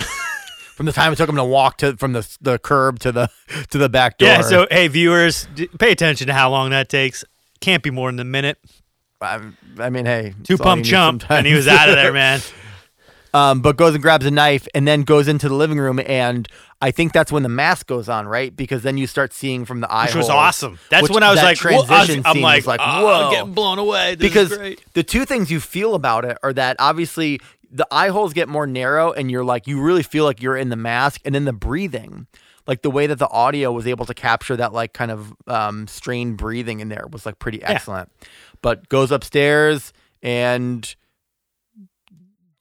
from 0.75 0.85
the 0.87 0.91
time 0.91 1.13
it 1.13 1.17
took 1.17 1.29
him 1.29 1.35
to 1.35 1.43
walk 1.43 1.77
to 1.77 1.95
from 1.97 2.13
the 2.13 2.37
the 2.41 2.57
curb 2.57 2.99
to 2.99 3.11
the 3.11 3.29
to 3.69 3.77
the 3.77 3.89
back 3.89 4.17
door. 4.17 4.29
Yeah. 4.29 4.41
So 4.41 4.67
hey, 4.71 4.87
viewers, 4.87 5.47
d- 5.53 5.67
pay 5.79 5.91
attention 5.91 6.27
to 6.27 6.33
how 6.33 6.49
long 6.49 6.71
that 6.71 6.89
takes. 6.89 7.23
Can't 7.59 7.83
be 7.83 7.89
more 7.91 8.09
than 8.11 8.19
a 8.19 8.23
minute. 8.23 8.59
I, 9.19 9.41
I 9.79 9.89
mean, 9.89 10.05
hey, 10.05 10.35
Two 10.43 10.53
it's 10.53 10.61
all 10.61 10.77
you 10.77 10.83
pump 10.83 10.85
chump, 10.85 11.31
and 11.31 11.47
he 11.47 11.53
was 11.53 11.67
out 11.67 11.89
of 11.89 11.95
there, 11.95 12.13
man. 12.13 12.39
um, 13.37 13.61
but 13.61 13.77
goes 13.77 13.93
and 13.93 14.01
grabs 14.01 14.25
a 14.25 14.31
knife 14.31 14.67
and 14.73 14.87
then 14.87 15.03
goes 15.03 15.27
into 15.27 15.47
the 15.47 15.55
living 15.55 15.77
room, 15.79 15.99
and 16.05 16.47
I 16.81 16.91
think 16.91 17.13
that's 17.13 17.31
when 17.31 17.43
the 17.43 17.49
mask 17.49 17.87
goes 17.87 18.09
on, 18.09 18.27
right? 18.27 18.55
Because 18.55 18.83
then 18.83 18.97
you 18.97 19.07
start 19.07 19.33
seeing 19.33 19.65
from 19.65 19.81
the 19.81 19.91
eye, 19.91 20.05
Which 20.05 20.15
was 20.15 20.29
awesome. 20.29 20.79
That's 20.89 21.03
which- 21.03 21.11
when 21.11 21.23
I 21.23 21.29
was 21.31 21.39
that 21.39 21.45
like, 21.45 21.59
whoa, 21.59 21.69
I 21.71 21.75
was- 21.75 21.87
transition 21.87 22.23
I'm 22.25 22.41
like, 22.41 22.65
like, 22.65 22.79
"Oh, 22.83 23.03
whoa, 23.05 23.25
I'm 23.27 23.31
getting 23.31 23.53
blown 23.53 23.79
away. 23.79 24.15
This 24.15 24.27
because 24.27 24.75
the 24.93 25.03
two 25.03 25.25
things 25.25 25.51
you 25.51 25.59
feel 25.59 25.95
about 25.95 26.25
it 26.25 26.37
are 26.43 26.53
that 26.53 26.75
obviously 26.79 27.39
the 27.71 27.87
eye 27.91 28.09
holes 28.09 28.33
get 28.33 28.47
more 28.47 28.65
narrow 28.65 29.11
and 29.11 29.29
you're 29.29 29.43
like 29.43 29.67
you 29.67 29.81
really 29.81 30.03
feel 30.03 30.23
like 30.23 30.41
you're 30.41 30.55
in 30.55 30.69
the 30.69 30.75
mask 30.77 31.19
and 31.25 31.35
then 31.35 31.43
the 31.45 31.51
breathing 31.51 32.25
like 32.65 32.81
the 32.81 32.89
way 32.89 33.07
that 33.07 33.19
the 33.19 33.27
audio 33.29 33.71
was 33.73 33.85
able 33.85 34.05
to 34.05 34.13
capture 34.13 34.55
that 34.55 34.71
like 34.71 34.93
kind 34.93 35.11
of 35.11 35.33
um, 35.47 35.85
strained 35.87 36.37
breathing 36.37 36.79
in 36.79 36.87
there 36.87 37.05
was 37.11 37.25
like 37.25 37.39
pretty 37.39 37.61
excellent 37.63 38.09
but 38.61 38.87
goes 38.87 39.11
upstairs 39.11 39.91
and 40.23 40.95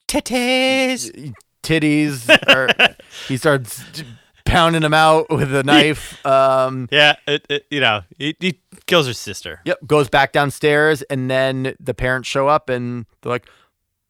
titties. 0.07 1.33
titties 1.63 2.29
are, 2.47 2.95
he 3.27 3.37
starts 3.37 3.83
pounding 4.45 4.81
them 4.81 4.93
out 4.93 5.29
with 5.29 5.53
a 5.53 5.63
knife 5.63 6.25
um, 6.25 6.87
Yeah, 6.91 7.15
it, 7.27 7.45
it, 7.49 7.65
you 7.69 7.79
know, 7.79 8.01
he, 8.17 8.35
he 8.39 8.59
kills 8.85 9.07
her 9.07 9.13
sister. 9.13 9.61
Yep, 9.65 9.79
goes 9.85 10.09
back 10.09 10.31
downstairs, 10.31 11.01
and 11.03 11.29
then 11.29 11.75
the 11.79 11.93
parents 11.93 12.27
show 12.27 12.47
up, 12.47 12.69
and 12.69 13.05
they're 13.21 13.31
like, 13.31 13.49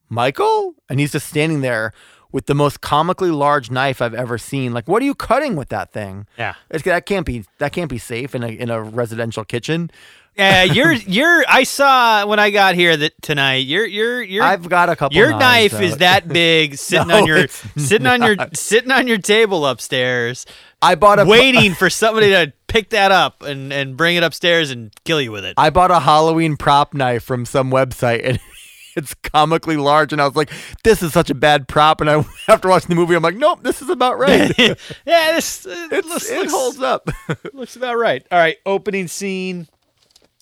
"Michael," 0.10 0.75
and 0.89 0.99
he's 0.99 1.12
just 1.12 1.27
standing 1.27 1.62
there 1.62 1.93
with 2.31 2.45
the 2.45 2.55
most 2.55 2.81
comically 2.81 3.31
large 3.31 3.71
knife 3.71 4.01
I've 4.01 4.13
ever 4.13 4.38
seen. 4.38 4.73
Like, 4.73 4.88
what 4.88 5.01
are 5.01 5.05
you 5.05 5.15
cutting 5.15 5.55
with 5.55 5.69
that 5.69 5.91
thing? 5.91 6.27
Yeah. 6.38 6.55
It's, 6.69 6.83
that 6.83 7.05
can't 7.05 7.25
be 7.25 7.45
that 7.57 7.73
can't 7.73 7.89
be 7.89 7.97
safe 7.97 8.36
in 8.36 8.43
a 8.43 8.47
in 8.47 8.69
a 8.69 8.81
residential 8.81 9.43
kitchen. 9.43 9.89
Yeah, 10.38 10.63
you're 10.63 10.93
you're. 10.93 11.43
I 11.47 11.63
saw 11.63 12.26
when 12.28 12.39
I 12.39 12.52
got 12.52 12.76
here 12.76 12.95
that 12.95 13.19
tonight. 13.23 13.65
You're 13.65 13.86
you're 13.88 14.21
you're. 14.21 14.43
I've 14.43 14.69
got 14.69 14.89
a 14.89 14.95
couple. 14.95 15.17
your 15.17 15.32
knife 15.32 15.80
is 15.82 15.97
that 15.97 16.28
big, 16.28 16.76
sitting 16.78 17.08
No, 17.08 17.17
on 17.21 17.26
your 17.26 17.47
sitting 17.78 18.06
on 18.08 18.21
your 18.21 18.36
sitting 18.54 18.91
on 18.91 19.08
your 19.08 19.17
table 19.17 19.65
upstairs, 19.65 20.45
I 20.82 20.93
bought 20.95 21.19
a 21.19 21.26
waiting 21.26 21.73
for 21.76 21.89
somebody 21.89 22.30
to 22.30 22.54
pick 22.67 22.89
that 22.91 23.12
up 23.12 23.41
and 23.41 23.73
and 23.73 23.97
bring 23.97 24.15
it 24.15 24.21
upstairs 24.23 24.69
and 24.69 24.91
kill 25.06 25.19
you 25.19 25.32
with 25.32 25.43
it. 25.43 25.56
I 25.58 25.71
bought 25.71 25.89
a 25.89 26.00
Halloween 26.00 26.56
prop 26.56 26.93
knife 26.93 27.23
from 27.23 27.43
some 27.45 27.71
website, 27.71 28.21
and 28.23 28.39
it's 28.95 29.15
comically 29.15 29.78
large. 29.78 30.13
And 30.13 30.21
I 30.21 30.26
was 30.28 30.36
like, 30.36 30.52
"This 30.84 31.02
is 31.02 31.13
such 31.13 31.32
a 31.32 31.36
bad 31.36 31.67
prop." 31.67 32.00
And 32.00 32.12
I, 32.12 32.23
after 32.47 32.69
watching 32.69 32.89
the 32.89 32.95
movie, 32.95 33.15
I'm 33.15 33.23
like, 33.23 33.38
"Nope, 33.38 33.63
this 33.63 33.82
is 33.82 33.89
about 33.89 34.19
right. 34.19 34.54
yeah, 34.60 34.76
this 35.34 35.65
it, 35.65 35.91
It's, 35.91 36.08
looks, 36.08 36.30
it 36.30 36.47
holds 36.52 36.80
up." 36.80 37.10
looks 37.54 37.76
about 37.76 37.97
right. 37.97 38.23
All 38.32 38.38
right, 38.38 38.58
opening 38.67 39.08
scene. 39.08 39.67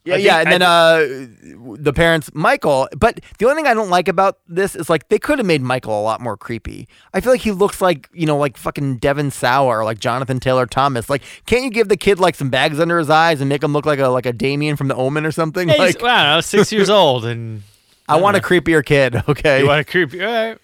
Yeah, 0.06 0.16
I 0.16 0.18
yeah, 0.18 0.38
and 0.40 0.52
then 0.52 0.62
uh, 0.62 1.78
the 1.82 1.92
parents, 1.92 2.30
Michael. 2.34 2.88
But 2.96 3.22
the 3.40 3.46
only 3.48 3.56
thing 3.56 3.68
I 3.68 3.74
don't 3.74 3.90
like 3.90 4.08
about 4.08 4.38
this 4.48 4.76
is 4.76 4.90
like 4.90 5.10
they 5.10 5.18
could 5.18 5.40
have 5.40 5.48
made 5.48 5.62
Michael 5.62 6.00
a 6.00 6.04
lot 6.04 6.22
more 6.22 6.38
creepy. 6.38 6.88
I 7.14 7.22
feel 7.22 7.32
like 7.34 7.42
he 7.42 7.52
looks 7.52 7.82
like 7.82 8.08
you 8.14 8.26
know, 8.28 8.38
like 8.38 8.56
fucking 8.58 8.98
Devon 8.98 9.32
Sawa, 9.32 9.68
or 9.80 9.84
like 9.84 10.00
Jonathan 10.00 10.40
Taylor 10.40 10.66
Thomas. 10.68 11.10
Like, 11.10 11.24
can't 11.48 11.64
you 11.64 11.72
give 11.72 11.90
the 11.90 11.98
kid 11.98 12.20
like 12.20 12.36
some 12.36 12.50
bags 12.50 12.80
under 12.80 13.00
his 13.00 13.10
eyes 13.10 13.42
and 13.42 13.50
make 13.50 13.64
him 13.64 13.74
look 13.74 13.86
like 13.88 14.00
a 14.00 14.08
like 14.10 14.26
a 14.28 14.34
Damien 14.34 14.76
from 14.76 14.88
The 14.90 14.96
Omen 14.96 15.26
or 15.26 15.32
something? 15.32 15.68
Yeah, 15.70 15.76
like, 15.76 16.04
I 16.04 16.34
don't 16.34 16.44
six 16.44 16.72
years 16.72 16.90
old, 17.02 17.26
and 17.26 17.64
I 18.08 18.18
want 18.18 18.38
a 18.38 18.42
creepier 18.42 18.86
kid. 18.86 19.16
Okay, 19.28 19.62
you 19.62 19.68
want 19.68 19.82
a 19.82 19.84
creep? 19.84 20.14
All 20.14 20.20
right. 20.20 20.58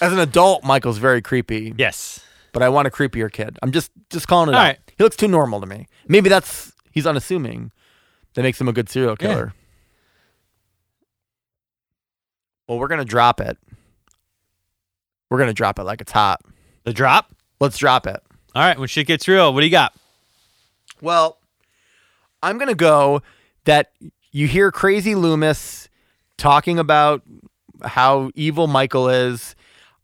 as 0.00 0.12
an 0.12 0.20
adult, 0.20 0.62
Michael's 0.62 0.98
very 0.98 1.20
creepy. 1.20 1.74
Yes. 1.76 2.20
but 2.52 2.62
I 2.62 2.68
want 2.68 2.86
a 2.86 2.90
creepier 2.90 3.30
kid. 3.32 3.58
I'm 3.60 3.72
just 3.72 3.90
just 4.10 4.28
calling 4.28 4.50
it 4.50 4.54
All 4.54 4.60
out. 4.60 4.64
right. 4.64 4.78
He 4.96 5.02
looks 5.02 5.16
too 5.16 5.26
normal 5.26 5.60
to 5.60 5.66
me. 5.66 5.88
Maybe 6.06 6.28
that's 6.28 6.72
he's 6.92 7.06
unassuming. 7.08 7.72
That 8.34 8.42
makes 8.42 8.60
him 8.60 8.68
a 8.68 8.72
good 8.72 8.88
serial 8.88 9.16
Yeah. 9.20 9.26
killer. 9.28 9.54
Well, 12.68 12.78
we're 12.78 12.88
gonna 12.88 13.04
drop 13.04 13.40
it. 13.40 13.58
We're 15.30 15.38
gonna 15.38 15.52
drop 15.52 15.78
it 15.78 15.84
like 15.84 16.00
it's 16.00 16.12
hot. 16.12 16.40
The 16.84 16.92
drop. 16.92 17.34
Let's 17.60 17.78
drop 17.78 18.06
it. 18.06 18.22
All 18.54 18.62
right. 18.62 18.78
When 18.78 18.88
shit 18.88 19.06
gets 19.06 19.28
real, 19.28 19.52
what 19.52 19.60
do 19.60 19.66
you 19.66 19.72
got? 19.72 19.94
Well, 21.00 21.38
I'm 22.42 22.58
gonna 22.58 22.74
go 22.74 23.22
that 23.64 23.92
you 24.32 24.46
hear 24.48 24.70
Crazy 24.70 25.14
Loomis 25.14 25.88
talking 26.38 26.78
about 26.78 27.22
how 27.82 28.30
evil 28.34 28.66
Michael 28.66 29.08
is. 29.08 29.54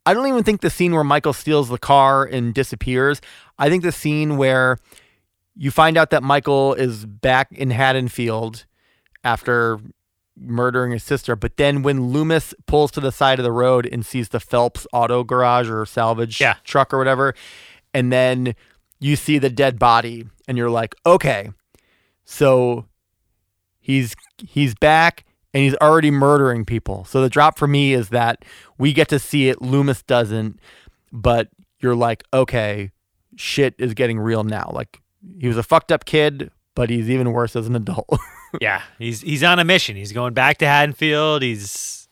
I 0.05 0.13
don't 0.13 0.27
even 0.27 0.43
think 0.43 0.61
the 0.61 0.69
scene 0.69 0.93
where 0.93 1.03
Michael 1.03 1.33
steals 1.33 1.69
the 1.69 1.77
car 1.77 2.25
and 2.25 2.53
disappears. 2.53 3.21
I 3.59 3.69
think 3.69 3.83
the 3.83 3.91
scene 3.91 4.37
where 4.37 4.77
you 5.55 5.71
find 5.71 5.97
out 5.97 6.09
that 6.11 6.23
Michael 6.23 6.73
is 6.73 7.05
back 7.05 7.51
in 7.51 7.71
Haddonfield 7.71 8.65
after 9.23 9.79
murdering 10.37 10.91
his 10.91 11.03
sister. 11.03 11.35
But 11.35 11.57
then 11.57 11.83
when 11.83 12.07
Loomis 12.07 12.53
pulls 12.65 12.89
to 12.91 12.99
the 12.99 13.11
side 13.11 13.37
of 13.39 13.43
the 13.43 13.51
road 13.51 13.85
and 13.91 14.05
sees 14.05 14.29
the 14.29 14.39
Phelps 14.39 14.87
auto 14.93 15.23
garage 15.23 15.69
or 15.69 15.85
salvage 15.85 16.39
Yeah. 16.41 16.55
truck 16.63 16.93
or 16.93 16.97
whatever, 16.97 17.35
and 17.93 18.11
then 18.11 18.55
you 18.99 19.15
see 19.15 19.37
the 19.37 19.49
dead 19.49 19.77
body 19.77 20.25
and 20.47 20.57
you're 20.57 20.69
like, 20.69 20.95
okay, 21.05 21.49
so 22.23 22.85
he's 23.79 24.15
he's 24.37 24.73
back 24.73 25.25
and 25.53 25.63
he's 25.63 25.75
already 25.75 26.11
murdering 26.11 26.63
people. 26.65 27.03
So 27.05 27.21
the 27.21 27.29
drop 27.29 27.57
for 27.59 27.67
me 27.67 27.93
is 27.93 28.09
that 28.09 28.45
we 28.77 28.93
get 28.93 29.09
to 29.09 29.19
see 29.19 29.49
it, 29.49 29.61
Loomis 29.61 30.01
doesn't, 30.03 30.59
but 31.11 31.49
you're 31.79 31.95
like, 31.95 32.23
okay, 32.33 32.91
shit 33.35 33.75
is 33.77 33.93
getting 33.93 34.17
real 34.19 34.43
now. 34.43 34.71
Like 34.73 35.00
he 35.39 35.47
was 35.47 35.57
a 35.57 35.63
fucked 35.63 35.91
up 35.91 36.05
kid, 36.05 36.51
but 36.75 36.89
he's 36.89 37.09
even 37.09 37.31
worse 37.31 37.55
as 37.55 37.67
an 37.67 37.75
adult. 37.75 38.09
yeah, 38.61 38.81
he's 38.99 39.21
he's 39.21 39.43
on 39.43 39.59
a 39.59 39.63
mission. 39.63 39.95
He's 39.95 40.11
going 40.11 40.33
back 40.33 40.57
to 40.59 40.65
Haddonfield. 40.65 41.41
He's 41.41 42.07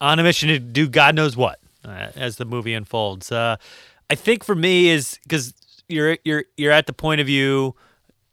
on 0.00 0.18
a 0.18 0.22
mission 0.22 0.48
to 0.48 0.58
do 0.58 0.88
God 0.88 1.14
knows 1.14 1.36
what 1.36 1.58
uh, 1.84 2.08
as 2.16 2.36
the 2.36 2.44
movie 2.44 2.74
unfolds. 2.74 3.32
Uh, 3.32 3.56
I 4.10 4.14
think 4.14 4.44
for 4.44 4.54
me 4.54 4.88
is 4.88 5.18
because 5.22 5.54
you're 5.88 6.18
you're 6.24 6.44
you're 6.56 6.72
at 6.72 6.86
the 6.86 6.92
point 6.92 7.20
of 7.20 7.26
view 7.26 7.74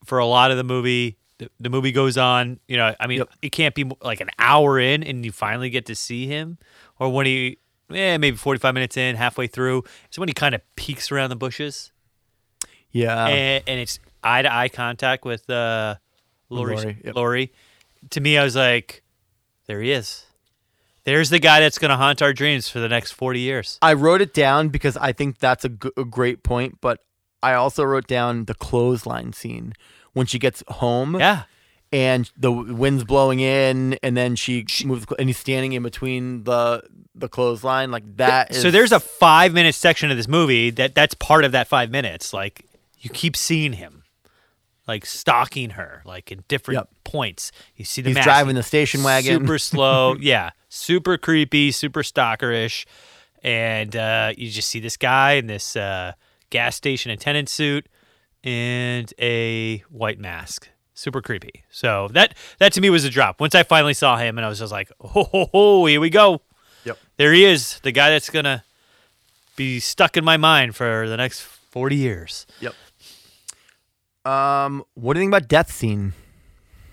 for 0.05 0.19
a 0.19 0.25
lot 0.25 0.51
of 0.51 0.57
the 0.57 0.63
movie. 0.63 1.17
The, 1.37 1.49
the 1.59 1.69
movie 1.69 1.91
goes 1.91 2.17
on. 2.17 2.59
You 2.67 2.77
know, 2.77 2.93
I 2.99 3.07
mean, 3.07 3.19
Yep. 3.19 3.29
it 3.41 3.51
can't 3.51 3.73
be 3.75 3.89
like 4.01 4.21
an 4.21 4.29
hour 4.37 4.79
in 4.79 5.01
and 5.03 5.25
you 5.25 5.31
finally 5.31 5.69
get 5.69 5.85
to 5.87 5.95
see 5.95 6.27
him, 6.27 6.57
or 6.99 7.11
when 7.11 7.25
he, 7.25 7.57
eh, 7.91 8.17
maybe 8.17 8.37
forty 8.37 8.59
five 8.59 8.73
minutes 8.73 8.95
in, 8.95 9.15
halfway 9.15 9.47
through, 9.47 9.83
is 10.11 10.19
when 10.19 10.27
he 10.29 10.33
kind 10.33 10.53
of 10.53 10.61
peeks 10.75 11.11
around 11.11 11.29
the 11.31 11.35
bushes 11.35 11.91
yeah. 12.91 13.25
and, 13.27 13.63
and 13.67 13.79
it's 13.79 13.99
eye 14.23 14.41
to 14.41 14.53
eye 14.53 14.69
contact 14.69 15.25
with 15.25 15.49
uh, 15.49 15.95
Lori. 16.49 16.75
Laurie, 16.75 16.97
yep. 17.03 17.15
Laurie. 17.15 17.51
To 18.11 18.21
me, 18.21 18.37
I 18.37 18.43
was 18.43 18.55
like, 18.55 19.03
there 19.67 19.81
he 19.81 19.91
is. 19.91 20.25
There's 21.03 21.29
the 21.31 21.39
guy 21.39 21.59
that's 21.61 21.79
going 21.79 21.89
to 21.89 21.97
haunt 21.97 22.21
our 22.21 22.31
dreams 22.33 22.69
for 22.69 22.79
the 22.79 22.87
next 22.89 23.11
40 23.13 23.39
years. 23.39 23.79
I 23.81 23.93
wrote 23.93 24.21
it 24.21 24.33
down 24.33 24.69
because 24.69 24.95
I 24.97 25.13
think 25.13 25.39
that's 25.39 25.65
a, 25.65 25.69
g- 25.69 25.91
a 25.97 26.03
great 26.05 26.43
point, 26.43 26.77
but 26.79 26.99
I 27.41 27.53
also 27.53 27.83
wrote 27.83 28.05
down 28.07 28.45
the 28.45 28.53
clothesline 28.53 29.33
scene 29.33 29.73
when 30.13 30.27
she 30.27 30.37
gets 30.37 30.61
home 30.67 31.15
Yeah. 31.19 31.43
and 31.91 32.29
the 32.37 32.51
wind's 32.51 33.03
blowing 33.03 33.39
in, 33.39 33.93
and 34.03 34.15
then 34.15 34.35
she 34.35 34.63
moves, 34.85 35.07
and 35.17 35.27
he's 35.27 35.37
standing 35.39 35.73
in 35.73 35.81
between 35.83 36.43
the 36.43 36.83
the 37.15 37.27
clothesline 37.27 37.91
like 37.91 38.03
that. 38.17 38.53
so 38.55 38.71
there's 38.71 38.91
a 38.93 38.99
five 38.99 39.53
minute 39.53 39.75
section 39.75 40.11
of 40.11 40.17
this 40.17 40.27
movie 40.27 40.69
that 40.69 40.93
that's 40.95 41.13
part 41.15 41.43
of 41.43 41.51
that 41.53 41.67
five 41.67 41.89
minutes. 41.91 42.31
Like 42.33 42.65
you 43.01 43.09
keep 43.09 43.35
seeing 43.35 43.73
him, 43.73 44.03
like 44.87 45.05
stalking 45.05 45.71
her, 45.71 46.01
like 46.05 46.31
in 46.31 46.43
different 46.47 46.77
Yep. 46.79 46.89
points. 47.03 47.51
You 47.75 47.83
see 47.85 48.01
the 48.01 48.09
he's 48.11 48.15
mask- 48.15 48.25
driving 48.25 48.55
the 48.55 48.63
station 48.63 49.03
wagon. 49.03 49.41
super 49.41 49.57
slow. 49.69 50.15
yeah, 50.19 50.51
super 50.69 51.17
creepy, 51.17 51.71
super 51.71 52.03
stalkerish, 52.03 52.85
and 53.43 53.95
uh, 53.95 54.33
you 54.37 54.49
just 54.49 54.69
see 54.69 54.79
this 54.79 54.97
guy 54.97 55.33
in 55.33 55.47
this 55.47 55.75
uh, 55.75 56.13
gas 56.49 56.75
station 56.75 57.11
attendant 57.11 57.49
suit 57.49 57.87
and 58.43 59.13
a 59.19 59.79
white 59.89 60.19
mask. 60.19 60.69
Super 60.93 61.21
creepy. 61.21 61.63
So 61.71 62.09
that 62.13 62.35
that 62.59 62.73
to 62.73 62.81
me 62.81 62.89
was 62.91 63.03
a 63.05 63.09
drop. 63.09 63.39
Once 63.39 63.55
I 63.55 63.63
finally 63.63 63.93
saw 63.95 64.17
him, 64.17 64.37
and 64.37 64.45
I 64.45 64.49
was 64.49 64.59
just 64.59 64.71
like, 64.71 64.91
"Oh, 64.99 65.23
ho, 65.23 65.49
ho, 65.51 65.85
here 65.87 65.99
we 65.99 66.11
go." 66.11 66.41
Yep. 66.83 66.97
There 67.17 67.33
he 67.33 67.45
is, 67.45 67.79
the 67.81 67.91
guy 67.91 68.09
that's 68.11 68.29
gonna 68.29 68.63
be 69.55 69.79
stuck 69.79 70.17
in 70.17 70.23
my 70.23 70.37
mind 70.37 70.75
for 70.75 71.07
the 71.09 71.17
next 71.17 71.41
forty 71.41 71.95
years. 71.95 72.45
Yep. 72.59 72.75
Um, 74.25 74.83
what 74.93 75.13
do 75.13 75.19
you 75.19 75.23
think 75.23 75.31
about 75.31 75.47
death 75.47 75.71
scene? 75.71 76.13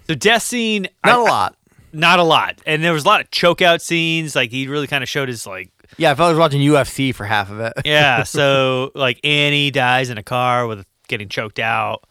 The 0.06 0.16
death 0.16 0.42
scene, 0.42 0.88
Not 1.04 1.18
a 1.18 1.20
a 1.20 1.22
lot. 1.22 1.56
not 1.92 2.18
a 2.18 2.22
lot, 2.22 2.58
and 2.66 2.82
there 2.82 2.92
was 2.92 3.04
a 3.04 3.06
lot 3.08 3.20
of 3.20 3.30
choke 3.30 3.60
out 3.60 3.82
scenes. 3.82 4.34
Like 4.34 4.50
he 4.50 4.66
really 4.68 4.86
kind 4.86 5.02
of 5.02 5.08
showed 5.08 5.28
his 5.28 5.46
like 5.46 5.70
Yeah, 5.98 6.10
I 6.12 6.14
felt 6.14 6.28
I 6.28 6.30
was 6.30 6.38
watching 6.38 6.60
UFC 6.60 7.14
for 7.14 7.24
half 7.26 7.50
of 7.50 7.60
it. 7.60 7.74
Yeah, 7.84 8.22
so 8.22 8.90
like 8.94 9.20
Annie 9.24 9.70
dies 9.70 10.08
in 10.10 10.16
a 10.18 10.22
car 10.22 10.66
with 10.66 10.86
getting 11.08 11.28
choked 11.28 11.58
out. 11.58 12.04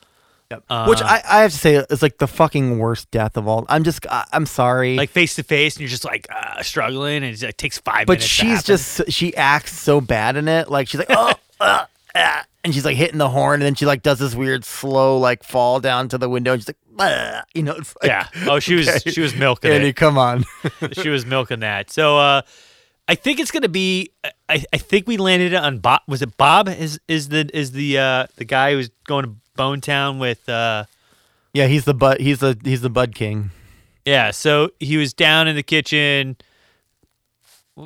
Yep. 0.51 0.63
Uh, 0.69 0.85
Which 0.85 1.01
I, 1.01 1.21
I 1.27 1.41
have 1.41 1.51
to 1.51 1.57
say 1.57 1.75
is 1.75 2.01
like 2.01 2.19
the 2.19 2.27
fucking 2.27 2.77
worst 2.79 3.11
death 3.11 3.35
of 3.35 3.47
all. 3.49 3.65
I'm 3.67 3.83
just 3.83 4.05
I, 4.07 4.23
I'm 4.31 4.45
sorry. 4.45 4.95
Like 4.95 5.09
face 5.09 5.35
to 5.35 5.43
face, 5.43 5.75
and 5.75 5.81
you're 5.81 5.89
just 5.89 6.05
like 6.05 6.25
uh, 6.29 6.61
struggling, 6.63 7.23
and 7.23 7.43
it 7.43 7.57
takes 7.57 7.79
five 7.79 8.05
but 8.07 8.21
she's 8.21 8.63
just 8.63 9.11
she 9.11 9.35
acts 9.35 9.77
so 9.77 9.99
bad 9.99 10.37
in 10.37 10.47
it. 10.47 10.69
Like 10.69 10.87
she's 10.87 10.99
like 10.99 11.07
oh, 11.11 11.33
uh, 11.59 11.85
uh, 12.15 12.43
and 12.67 12.73
she's 12.75 12.83
like 12.85 12.97
hitting 12.97 13.17
the 13.17 13.29
horn, 13.29 13.55
and 13.55 13.63
then 13.63 13.75
she 13.75 13.85
like 13.85 14.03
does 14.03 14.19
this 14.19 14.35
weird 14.35 14.65
slow 14.65 15.17
like 15.17 15.43
fall 15.43 15.79
down 15.79 16.09
to 16.09 16.17
the 16.17 16.27
window, 16.29 16.51
and 16.53 16.61
she's 16.61 16.67
like, 16.67 16.77
"Bah," 16.91 17.41
you 17.53 17.63
know, 17.63 17.73
like, 17.75 17.87
yeah. 18.03 18.27
Oh, 18.45 18.59
she 18.59 18.75
was 18.75 18.87
okay. 18.89 19.09
she 19.11 19.21
was 19.21 19.33
milking 19.35 19.71
Annie, 19.71 19.87
it. 19.89 19.95
come 19.95 20.17
on. 20.17 20.43
she 20.91 21.07
was 21.09 21.25
milking 21.25 21.61
that. 21.61 21.89
So 21.89 22.17
uh, 22.17 22.41
I 23.07 23.15
think 23.15 23.39
it's 23.39 23.51
gonna 23.51 23.69
be. 23.69 24.11
I, 24.49 24.63
I 24.73 24.77
think 24.77 25.07
we 25.07 25.15
landed 25.17 25.53
on 25.53 25.79
Bob. 25.79 26.01
Was 26.07 26.21
it 26.21 26.35
Bob? 26.35 26.67
Is 26.67 26.99
is 27.07 27.29
the 27.29 27.49
is 27.53 27.71
the 27.71 27.97
uh, 27.97 28.27
the 28.35 28.45
guy 28.45 28.73
who's 28.73 28.89
going 29.05 29.23
to 29.23 29.35
Bone 29.55 29.79
Town 29.81 30.19
with? 30.19 30.47
Uh, 30.49 30.83
yeah, 31.53 31.67
he's 31.67 31.85
the 31.85 31.93
bud. 31.93 32.19
He's 32.19 32.39
the 32.39 32.57
he's 32.63 32.81
the 32.81 32.89
bud 32.89 33.15
king, 33.15 33.51
yeah. 34.05 34.31
So 34.31 34.71
he 34.79 34.97
was 34.97 35.13
down 35.13 35.47
in 35.47 35.55
the 35.55 35.63
kitchen 35.63 36.35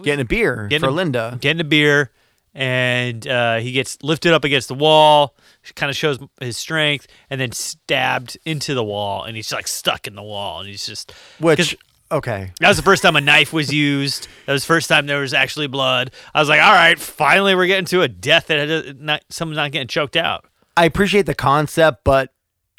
getting 0.03 0.21
a 0.21 0.25
beer 0.25 0.67
Getting 0.69 0.85
for 0.85 0.89
a- 0.89 0.93
Linda. 0.93 1.37
getting 1.41 1.59
a 1.61 1.65
beer, 1.65 2.11
and 2.53 3.27
uh, 3.27 3.57
he 3.57 3.71
gets 3.71 4.01
lifted 4.03 4.33
up 4.33 4.43
against 4.43 4.67
the 4.67 4.75
wall. 4.75 5.35
Kind 5.75 5.89
of 5.89 5.95
shows 5.95 6.19
his 6.39 6.57
strength, 6.57 7.07
and 7.29 7.39
then 7.39 7.51
stabbed 7.51 8.37
into 8.45 8.73
the 8.73 8.83
wall, 8.83 9.23
and 9.23 9.35
he's 9.35 9.51
like 9.51 9.67
stuck 9.67 10.07
in 10.07 10.15
the 10.15 10.23
wall, 10.23 10.59
and 10.59 10.67
he's 10.67 10.85
just 10.85 11.13
Which 11.39 11.77
okay, 12.11 12.51
That 12.59 12.67
was 12.67 12.77
the 12.77 12.83
first 12.83 13.03
time 13.03 13.15
a 13.15 13.21
knife 13.21 13.53
was 13.53 13.73
used. 13.73 14.27
That 14.45 14.53
was 14.53 14.63
the 14.63 14.67
first 14.67 14.89
time 14.89 15.05
there 15.05 15.21
was 15.21 15.33
actually 15.33 15.67
blood. 15.67 16.11
I 16.33 16.39
was 16.39 16.49
like, 16.49 16.61
all 16.61 16.73
right, 16.73 16.99
finally 16.99 17.55
we're 17.55 17.67
getting 17.67 17.85
to 17.85 18.01
a 18.01 18.07
death 18.07 18.47
that 18.47 18.97
not 18.99 19.23
someone's 19.29 19.57
not 19.57 19.71
getting 19.71 19.87
choked 19.87 20.15
out. 20.15 20.45
I 20.75 20.85
appreciate 20.85 21.25
the 21.25 21.35
concept, 21.35 22.03
but 22.03 22.33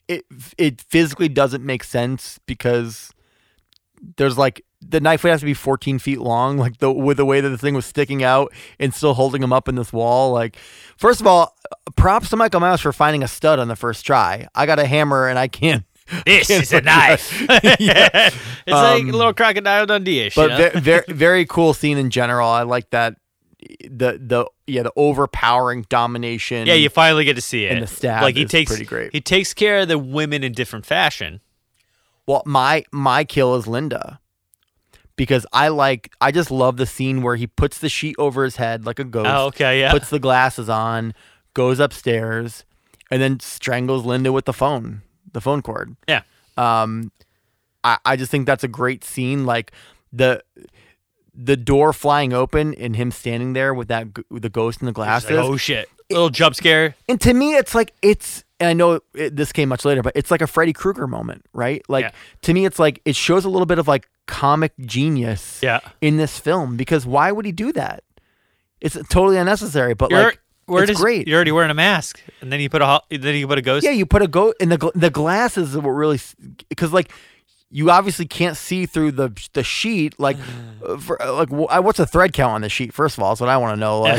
it 0.08 0.24
it 0.58 0.80
physically 0.82 1.28
doesn't 1.28 1.64
make 1.64 1.84
sense 1.84 2.38
because 2.46 3.10
there's 4.16 4.36
like 4.36 4.64
the 4.86 5.00
knife 5.00 5.22
would 5.22 5.30
have 5.30 5.40
to 5.40 5.46
be 5.46 5.54
14 5.54 5.98
feet 5.98 6.20
long, 6.20 6.58
like 6.58 6.78
the 6.78 6.92
with 6.92 7.16
the 7.16 7.24
way 7.24 7.40
that 7.40 7.48
the 7.48 7.58
thing 7.58 7.74
was 7.74 7.86
sticking 7.86 8.22
out 8.22 8.52
and 8.78 8.92
still 8.92 9.14
holding 9.14 9.42
him 9.42 9.52
up 9.52 9.68
in 9.68 9.74
this 9.76 9.92
wall. 9.92 10.32
Like, 10.32 10.56
first 10.96 11.20
of 11.20 11.26
all, 11.26 11.56
props 11.96 12.30
to 12.30 12.36
Michael 12.36 12.60
Myers 12.60 12.80
for 12.80 12.92
finding 12.92 13.22
a 13.22 13.28
stud 13.28 13.58
on 13.58 13.68
the 13.68 13.76
first 13.76 14.04
try. 14.04 14.48
I 14.54 14.66
got 14.66 14.78
a 14.78 14.86
hammer 14.86 15.28
and 15.28 15.38
I 15.38 15.48
can't. 15.48 15.84
This 16.26 16.48
can't 16.48 16.62
is 16.64 16.72
a 16.72 16.82
fucking 16.82 16.84
do 16.84 17.46
that. 17.46 17.54
knife. 17.54 17.76
Yeah. 17.80 18.08
it's 18.12 18.36
like 18.66 19.02
Um, 19.02 19.08
a 19.08 19.12
little 19.12 19.32
crocodile 19.32 19.86
Dundee-ish. 19.86 20.34
But 20.34 20.50
you 20.50 20.58
know? 20.58 20.70
ve- 20.70 20.80
very 20.80 21.04
very 21.08 21.46
cool 21.46 21.72
scene 21.74 21.96
in 21.96 22.10
general. 22.10 22.48
I 22.48 22.62
like 22.64 22.90
that 22.90 23.16
the 23.88 24.18
the 24.20 24.46
yeah 24.66 24.82
the 24.82 24.92
overpowering 24.96 25.86
domination. 25.88 26.66
yeah, 26.66 26.74
you 26.74 26.88
finally 26.88 27.24
get 27.24 27.34
to 27.36 27.40
see 27.40 27.64
it. 27.66 27.72
and 27.72 27.82
the 27.82 27.86
stab 27.86 28.22
like 28.22 28.34
he 28.36 28.42
is 28.42 28.50
takes 28.50 28.70
pretty 28.70 28.84
great. 28.84 29.12
He 29.12 29.20
takes 29.20 29.54
care 29.54 29.78
of 29.78 29.88
the 29.88 29.96
women 29.98 30.42
in 30.42 30.52
different 30.52 30.84
fashion. 30.84 31.40
Well, 32.26 32.42
my 32.46 32.84
my 32.90 33.22
kill 33.24 33.54
is 33.54 33.66
Linda. 33.68 34.18
Because 35.16 35.46
I 35.52 35.68
like 35.68 36.12
I 36.20 36.30
just 36.32 36.50
love 36.50 36.76
the 36.78 36.86
scene 36.86 37.22
where 37.22 37.36
he 37.36 37.46
puts 37.46 37.78
the 37.78 37.88
sheet 37.88 38.16
over 38.18 38.44
his 38.44 38.56
head 38.56 38.86
like 38.86 38.98
a 38.98 39.04
ghost, 39.04 39.28
Oh, 39.30 39.46
okay, 39.46 39.80
yeah. 39.80 39.92
puts 39.92 40.08
the 40.10 40.18
glasses 40.18 40.68
on, 40.68 41.14
goes 41.54 41.78
upstairs, 41.80 42.64
and 43.10 43.20
then 43.20 43.38
strangles 43.40 44.04
Linda 44.06 44.32
with 44.32 44.46
the 44.46 44.52
phone, 44.54 45.02
the 45.32 45.40
phone 45.40 45.62
cord. 45.62 45.96
yeah. 46.08 46.22
Um 46.56 47.12
I, 47.84 47.98
I 48.04 48.16
just 48.16 48.30
think 48.30 48.46
that's 48.46 48.62
a 48.64 48.68
great 48.68 49.04
scene. 49.04 49.44
Like 49.44 49.72
the 50.12 50.42
the 51.34 51.56
door 51.56 51.92
flying 51.92 52.32
open 52.32 52.74
and 52.74 52.94
him 52.94 53.10
standing 53.10 53.54
there 53.54 53.72
with 53.74 53.88
that 53.88 54.08
with 54.30 54.42
the 54.42 54.50
ghost 54.50 54.80
and 54.80 54.88
the 54.88 54.92
glasses. 54.92 55.30
like, 55.30 55.38
oh 55.44 55.56
shit. 55.56 55.88
Little 56.10 56.28
jump 56.30 56.54
scare. 56.54 56.94
And 57.08 57.18
to 57.22 57.32
me, 57.32 57.54
it's 57.54 57.74
like 57.74 57.94
it's. 58.02 58.44
And 58.60 58.68
I 58.68 58.74
know 58.74 59.00
it, 59.14 59.34
this 59.34 59.50
came 59.50 59.70
much 59.70 59.84
later, 59.84 60.02
but 60.02 60.12
it's 60.14 60.30
like 60.30 60.42
a 60.42 60.46
Freddy 60.46 60.72
Krueger 60.74 61.06
moment, 61.08 61.44
right? 61.52 61.82
Like 61.88 62.04
Yeah. 62.04 62.10
to 62.42 62.54
me, 62.54 62.64
it's 62.66 62.78
like 62.78 63.00
it 63.04 63.16
shows 63.16 63.44
a 63.44 63.48
little 63.48 63.66
bit 63.66 63.78
of 63.78 63.88
like 63.88 64.08
comic 64.26 64.72
genius 64.80 65.60
Yeah. 65.62 65.80
in 66.00 66.16
this 66.16 66.38
film 66.38 66.76
because 66.76 67.06
why 67.06 67.32
would 67.32 67.44
he 67.44 67.52
do 67.52 67.72
that? 67.72 68.02
It's 68.80 68.94
totally 69.08 69.36
unnecessary, 69.38 69.94
but 69.94 70.10
You're, 70.10 70.22
like 70.24 70.40
where 70.66 70.82
it's 70.84 70.92
does- 70.92 71.00
great. 71.00 71.26
You're 71.28 71.36
already 71.36 71.52
wearing 71.52 71.70
a 71.70 71.74
mask, 71.74 72.20
and 72.40 72.52
then 72.52 72.60
you 72.60 72.68
put 72.68 72.82
a 72.82 73.00
then 73.10 73.34
you 73.36 73.46
put 73.46 73.58
a 73.58 73.62
ghost. 73.62 73.84
yeah, 73.84 73.90
you 73.92 74.06
put 74.06 74.22
a 74.22 74.28
go 74.28 74.52
in 74.60 74.68
the 74.70 74.78
gl- 74.78 74.92
the 74.94 75.10
glasses 75.10 75.76
were 75.76 75.94
really 75.94 76.18
because 76.68 76.92
like 76.92 77.10
you 77.74 77.90
obviously 77.90 78.26
can't 78.26 78.56
see 78.56 78.84
through 78.86 79.12
the 79.12 79.30
the 79.54 79.62
sheet. 79.62 80.18
Like, 80.18 80.36
uh, 80.84 80.98
for, 80.98 81.20
uh, 81.22 81.32
like 81.32 81.50
what's 81.50 81.98
the 81.98 82.06
thread 82.06 82.32
count 82.32 82.52
on 82.54 82.60
the 82.62 82.68
sheet? 82.68 82.92
First 82.92 83.16
of 83.16 83.22
all, 83.24 83.30
that's 83.30 83.40
what 83.40 83.48
I 83.50 83.56
want 83.56 83.74
to 83.76 83.80
know. 83.80 84.04
Yeah. 84.06 84.14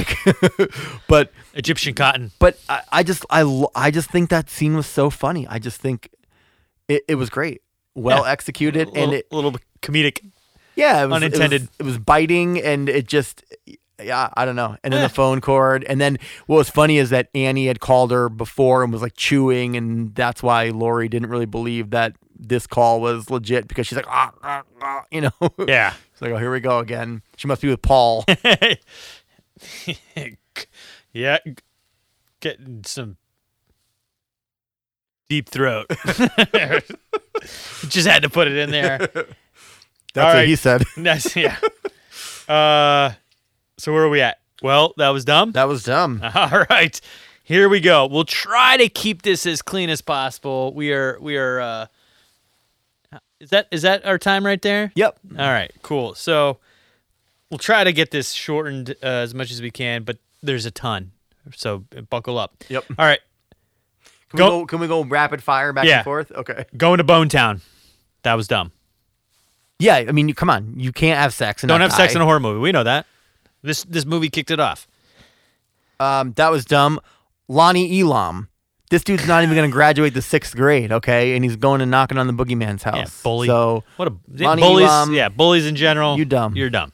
Like, 0.59 0.71
but 1.07 1.31
Egyptian 1.53 1.93
cotton. 1.93 2.31
but 2.39 2.57
I, 2.69 2.81
I 2.91 3.03
just 3.03 3.25
I 3.29 3.65
I 3.75 3.91
just 3.91 4.09
think 4.09 4.29
that 4.29 4.49
scene 4.49 4.75
was 4.75 4.87
so 4.87 5.09
funny. 5.09 5.45
I 5.47 5.59
just 5.59 5.79
think 5.81 6.09
it, 6.87 7.03
it 7.07 7.15
was 7.15 7.29
great, 7.29 7.61
well 7.95 8.23
Yeah. 8.25 8.31
executed, 8.31 8.87
little, 8.87 9.03
and 9.03 9.13
it 9.13 9.31
little 9.31 9.55
comedic. 9.83 10.31
yeah, 10.75 11.03
it 11.03 11.07
was, 11.07 11.17
unintended. 11.17 11.63
It 11.63 11.69
was, 11.69 11.79
it 11.79 11.83
was 11.83 11.97
biting, 11.99 12.61
and 12.61 12.89
it 12.89 13.07
just 13.07 13.43
yeah, 14.01 14.29
I 14.35 14.45
don't 14.45 14.55
know. 14.55 14.77
And 14.83 14.93
then 14.93 15.01
the 15.01 15.09
phone 15.09 15.41
cord, 15.41 15.83
and 15.83 16.01
then 16.01 16.17
what 16.47 16.57
was 16.57 16.69
funny 16.69 16.97
is 16.97 17.11
that 17.11 17.29
Annie 17.35 17.67
had 17.67 17.79
called 17.79 18.11
her 18.11 18.29
before 18.29 18.83
and 18.83 18.91
was 18.91 19.01
like 19.01 19.15
chewing, 19.15 19.75
and 19.75 20.15
that's 20.15 20.41
why 20.41 20.69
Laurie 20.69 21.09
didn't 21.09 21.29
really 21.29 21.45
believe 21.45 21.91
that 21.91 22.15
this 22.35 22.67
call 22.67 23.01
was 23.01 23.29
legit 23.29 23.67
because 23.67 23.87
she's 23.87 23.95
like 23.95 24.07
ah, 24.07 24.31
ah, 24.43 24.63
ah, 24.81 25.03
you 25.11 25.21
know. 25.21 25.31
Yeah. 25.67 25.93
It's 26.11 26.21
like, 26.21 26.31
oh, 26.31 26.37
here 26.37 26.51
we 26.51 26.59
go 26.59 26.79
again. 26.79 27.21
She 27.37 27.47
must 27.47 27.61
be 27.61 27.69
with 27.69 27.81
Paul. 27.81 28.25
yeah. 31.13 31.37
Getting 32.39 32.83
some 32.85 33.17
deep 35.29 35.49
throat. 35.49 35.87
Just 37.87 38.07
had 38.07 38.23
to 38.23 38.29
put 38.29 38.47
it 38.47 38.57
in 38.57 38.71
there. 38.71 39.09
That's 40.13 40.23
All 40.25 40.29
what 40.31 40.39
right. 40.39 40.47
he 40.47 40.55
said. 40.55 40.83
That's 40.97 41.35
yeah. 41.35 41.57
Uh, 42.47 43.13
so 43.77 43.93
where 43.93 44.03
are 44.03 44.09
we 44.09 44.21
at? 44.21 44.39
Well, 44.61 44.93
that 44.97 45.09
was 45.09 45.25
dumb. 45.25 45.51
That 45.53 45.67
was 45.67 45.83
dumb. 45.83 46.21
All 46.35 46.65
right. 46.69 46.99
Here 47.43 47.67
we 47.67 47.79
go. 47.81 48.05
We'll 48.07 48.23
try 48.25 48.77
to 48.77 48.87
keep 48.87 49.23
this 49.23 49.45
as 49.45 49.61
clean 49.61 49.89
as 49.89 50.01
possible. 50.01 50.73
We 50.73 50.93
are 50.93 51.17
we 51.19 51.35
are 51.37 51.59
uh 51.59 51.85
Is 53.39 53.49
that 53.49 53.67
is 53.71 53.81
that 53.81 54.05
our 54.05 54.17
time 54.17 54.45
right 54.45 54.61
there? 54.61 54.91
Yep. 54.95 55.19
All 55.37 55.47
right, 55.49 55.71
cool. 55.81 56.15
So 56.15 56.59
we'll 57.49 57.57
try 57.57 57.83
to 57.83 57.91
get 57.91 58.11
this 58.11 58.31
shortened 58.31 58.91
uh, 59.03 59.05
as 59.07 59.33
much 59.33 59.51
as 59.51 59.61
we 59.61 59.71
can, 59.71 60.03
but 60.03 60.17
there's 60.41 60.65
a 60.65 60.71
ton. 60.71 61.11
So 61.55 61.79
buckle 62.09 62.37
up. 62.37 62.63
Yep. 62.69 62.85
All 62.97 63.05
right. 63.05 63.19
Can 64.29 64.37
Go- 64.37 64.45
we 64.45 64.61
go? 64.61 64.65
Can 64.67 64.79
we 64.79 64.87
go 64.87 65.03
rapid 65.03 65.43
fire 65.43 65.73
back 65.73 65.85
Yeah. 65.85 65.97
and 65.97 66.03
forth? 66.05 66.31
Okay. 66.31 66.65
Going 66.77 66.99
to 66.99 67.03
Bone 67.03 67.27
Town. 67.27 67.61
That 68.23 68.35
was 68.35 68.47
dumb. 68.47 68.71
Yeah, 69.79 69.95
I 69.97 70.11
mean, 70.11 70.27
you, 70.29 70.33
come 70.35 70.49
on, 70.49 70.73
you 70.77 70.91
can't 70.91 71.19
have 71.19 71.33
sex 71.33 71.63
and 71.63 71.67
Don't 71.67 71.79
not 71.79 71.89
have 71.91 71.97
sex 71.97 72.13
die. 72.13 72.17
in 72.19 72.21
a 72.21 72.25
horror 72.25 72.39
movie. 72.39 72.59
We 72.59 72.71
know 72.71 72.83
that. 72.83 73.05
This 73.63 73.83
this 73.85 74.05
movie 74.05 74.29
kicked 74.29 74.51
it 74.51 74.59
off. 74.59 74.87
Um, 75.99 76.33
that 76.33 76.51
was 76.51 76.65
dumb. 76.65 76.99
Lonnie 77.47 78.01
Elam. 78.01 78.49
This 78.89 79.03
dude's 79.03 79.27
not 79.27 79.41
even 79.43 79.55
going 79.55 79.67
to 79.69 79.73
graduate 79.73 80.13
the 80.13 80.21
sixth 80.21 80.55
grade, 80.55 80.91
okay? 80.91 81.35
And 81.35 81.43
he's 81.43 81.55
going 81.55 81.81
and 81.81 81.89
knocking 81.89 82.17
on 82.19 82.27
the 82.27 82.33
boogeyman's 82.33 82.83
house. 82.83 82.95
Yeah, 82.95 83.05
bully. 83.23 83.47
So 83.47 83.83
What 83.95 84.07
a 84.09 84.13
Lonnie 84.29 84.61
bullies. 84.61 84.87
Elam, 84.87 85.13
yeah, 85.13 85.29
bullies 85.29 85.65
in 85.65 85.75
general. 85.75 86.17
you 86.17 86.25
dumb. 86.25 86.55
You're 86.55 86.69
dumb. 86.69 86.93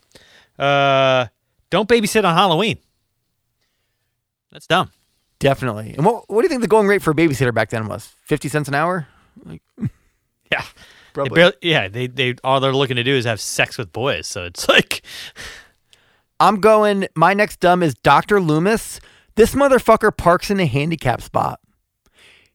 Uh, 0.57 1.25
don't 1.69 1.89
babysit 1.89 2.23
on 2.23 2.35
Halloween. 2.35 2.77
That's 4.51 4.65
dumb. 4.67 4.91
definitely. 5.39 5.93
And 5.95 6.05
what 6.05 6.29
what 6.29 6.41
do 6.41 6.45
you 6.45 6.49
think 6.49 6.61
the 6.61 6.67
going 6.67 6.87
rate 6.87 7.01
for 7.01 7.11
a 7.11 7.15
babysitter 7.15 7.53
back 7.53 7.69
then 7.69 7.87
was? 7.87 8.07
Fifty 8.25 8.47
cents 8.49 8.67
an 8.67 8.75
hour? 8.75 9.07
Like, 9.43 9.61
yeah. 10.51 10.63
Probably. 11.13 11.35
barely, 11.35 11.53
yeah, 11.61 11.87
they 11.87 12.07
they 12.07 12.35
all 12.43 12.59
they're 12.59 12.73
looking 12.73 12.95
to 12.97 13.03
do 13.03 13.13
is 13.15 13.25
have 13.25 13.39
sex 13.41 13.77
with 13.77 13.91
boys. 13.93 14.27
So 14.27 14.43
it's 14.45 14.67
like 14.69 15.01
I'm 16.39 16.59
going. 16.61 17.07
My 17.15 17.33
next 17.33 17.59
dumb 17.59 17.83
is 17.83 17.93
Dr. 17.95 18.39
Loomis. 18.39 18.99
This 19.35 19.55
motherfucker 19.55 20.15
parks 20.15 20.49
in 20.51 20.59
a 20.59 20.65
handicap 20.65 21.21
spot. 21.21 21.59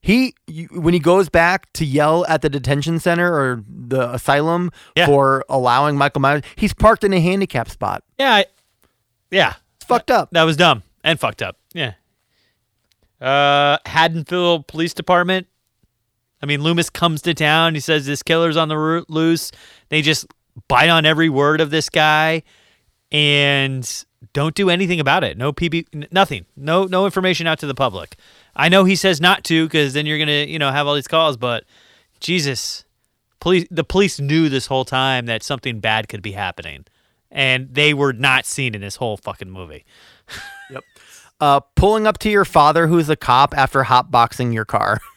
He 0.00 0.34
you, 0.46 0.66
when 0.72 0.92
he 0.92 1.00
goes 1.00 1.30
back 1.30 1.72
to 1.74 1.84
yell 1.86 2.26
at 2.28 2.42
the 2.42 2.50
detention 2.50 2.98
center 2.98 3.32
or 3.34 3.64
the 3.68 4.12
asylum 4.12 4.70
Yeah. 4.96 5.07
for 5.07 5.44
allowing 5.48 5.96
Michael 5.96 6.20
Myers, 6.20 6.42
he's 6.57 6.74
parked 6.74 7.05
in 7.05 7.14
a 7.14 7.20
handicap 7.20 7.70
spot. 7.70 8.05
yeah, 8.18 8.34
I, 8.34 8.44
yeah, 9.30 9.55
It's 9.76 9.86
fucked 9.86 10.11
up. 10.11 10.28
that 10.32 10.42
was 10.42 10.59
dumb 10.59 10.82
and 11.02 11.18
fucked 11.18 11.40
up. 11.40 11.57
Yeah. 11.72 11.94
Uh, 13.20 13.78
Haddonfield 13.86 14.66
Police 14.66 14.92
Department. 14.92 15.46
I 16.45 16.47
mean, 16.47 16.62
Loomis 16.62 16.90
comes 16.90 17.22
to 17.22 17.32
town. 17.32 17.72
He 17.74 17.80
says 17.80 18.05
this 18.05 18.22
killer's 18.22 18.59
on 18.59 18.68
the 18.68 19.07
loose. 19.09 19.51
They 19.88 20.03
just 20.03 20.26
bite 20.68 20.90
on 20.90 21.07
every 21.07 21.30
word 21.30 21.62
of 21.62 21.70
this 21.70 21.88
guy 21.88 22.42
and 23.11 24.05
don't 24.34 24.55
do 24.55 24.68
anything 24.68 25.01
about 25.01 25.24
it. 25.24 25.38
No 25.38 25.55
PB, 25.55 26.12
nothing. 26.12 26.45
No, 26.55 26.84
no 26.84 27.07
information 27.07 27.47
out 27.47 27.59
to 27.61 27.66
the 27.66 27.74
public. 27.74 28.16
I 28.55 28.68
know 28.68 28.84
he 28.84 28.95
says 28.95 29.22
not 29.22 29.42
to 29.45 29.64
because 29.64 29.95
then 29.95 30.05
you're 30.05 30.18
gonna, 30.18 30.45
you 30.45 30.59
know, 30.59 30.70
have 30.70 30.86
all 30.86 30.95
these 30.95 31.09
calls. 31.09 31.38
But 31.38 31.64
Jesus, 32.20 32.84
police, 33.40 33.66
the 33.70 33.82
police 33.82 34.20
knew 34.20 34.51
this 34.51 34.66
whole 34.66 34.84
time 34.84 35.24
that 35.24 35.42
something 35.42 35.80
bad 35.80 36.11
could 36.11 36.20
be 36.20 36.32
happening, 36.32 36.84
and 37.30 37.72
they 37.72 37.95
were 37.95 38.12
not 38.12 38.45
seen 38.45 38.74
in 38.74 38.82
this 38.82 38.97
whole 38.97 39.16
fucking 39.16 39.51
movie. 39.51 39.86
Yep. 40.70 40.84
Uh, 41.40 41.61
pulling 41.74 42.07
up 42.07 42.18
to 42.18 42.28
your 42.28 42.45
father 42.45 42.86
who's 42.86 43.09
a 43.09 43.16
cop 43.16 43.57
after 43.57 43.84
hotboxing 43.84 44.53
your 44.53 44.66
car. 44.66 45.01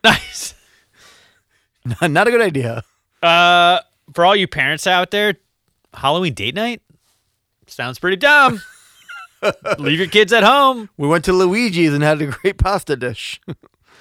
Nice. 0.04 0.54
Not 2.02 2.26
a 2.28 2.30
good 2.30 2.40
idea. 2.42 2.82
Uh, 3.22 3.80
for 4.14 4.24
all 4.24 4.34
you 4.36 4.46
parents 4.48 4.86
out 4.86 5.10
there, 5.10 5.34
Halloween 5.94 6.34
date 6.34 6.54
night 6.54 6.82
sounds 7.66 7.98
pretty 7.98 8.16
dumb. 8.16 8.60
Leave 9.78 9.98
your 9.98 10.08
kids 10.08 10.32
at 10.32 10.42
home. 10.42 10.90
We 10.96 11.08
went 11.08 11.24
to 11.26 11.32
Luigi's 11.32 11.92
and 11.94 12.02
had 12.02 12.20
a 12.20 12.26
great 12.26 12.58
pasta 12.58 12.96
dish. 12.96 13.40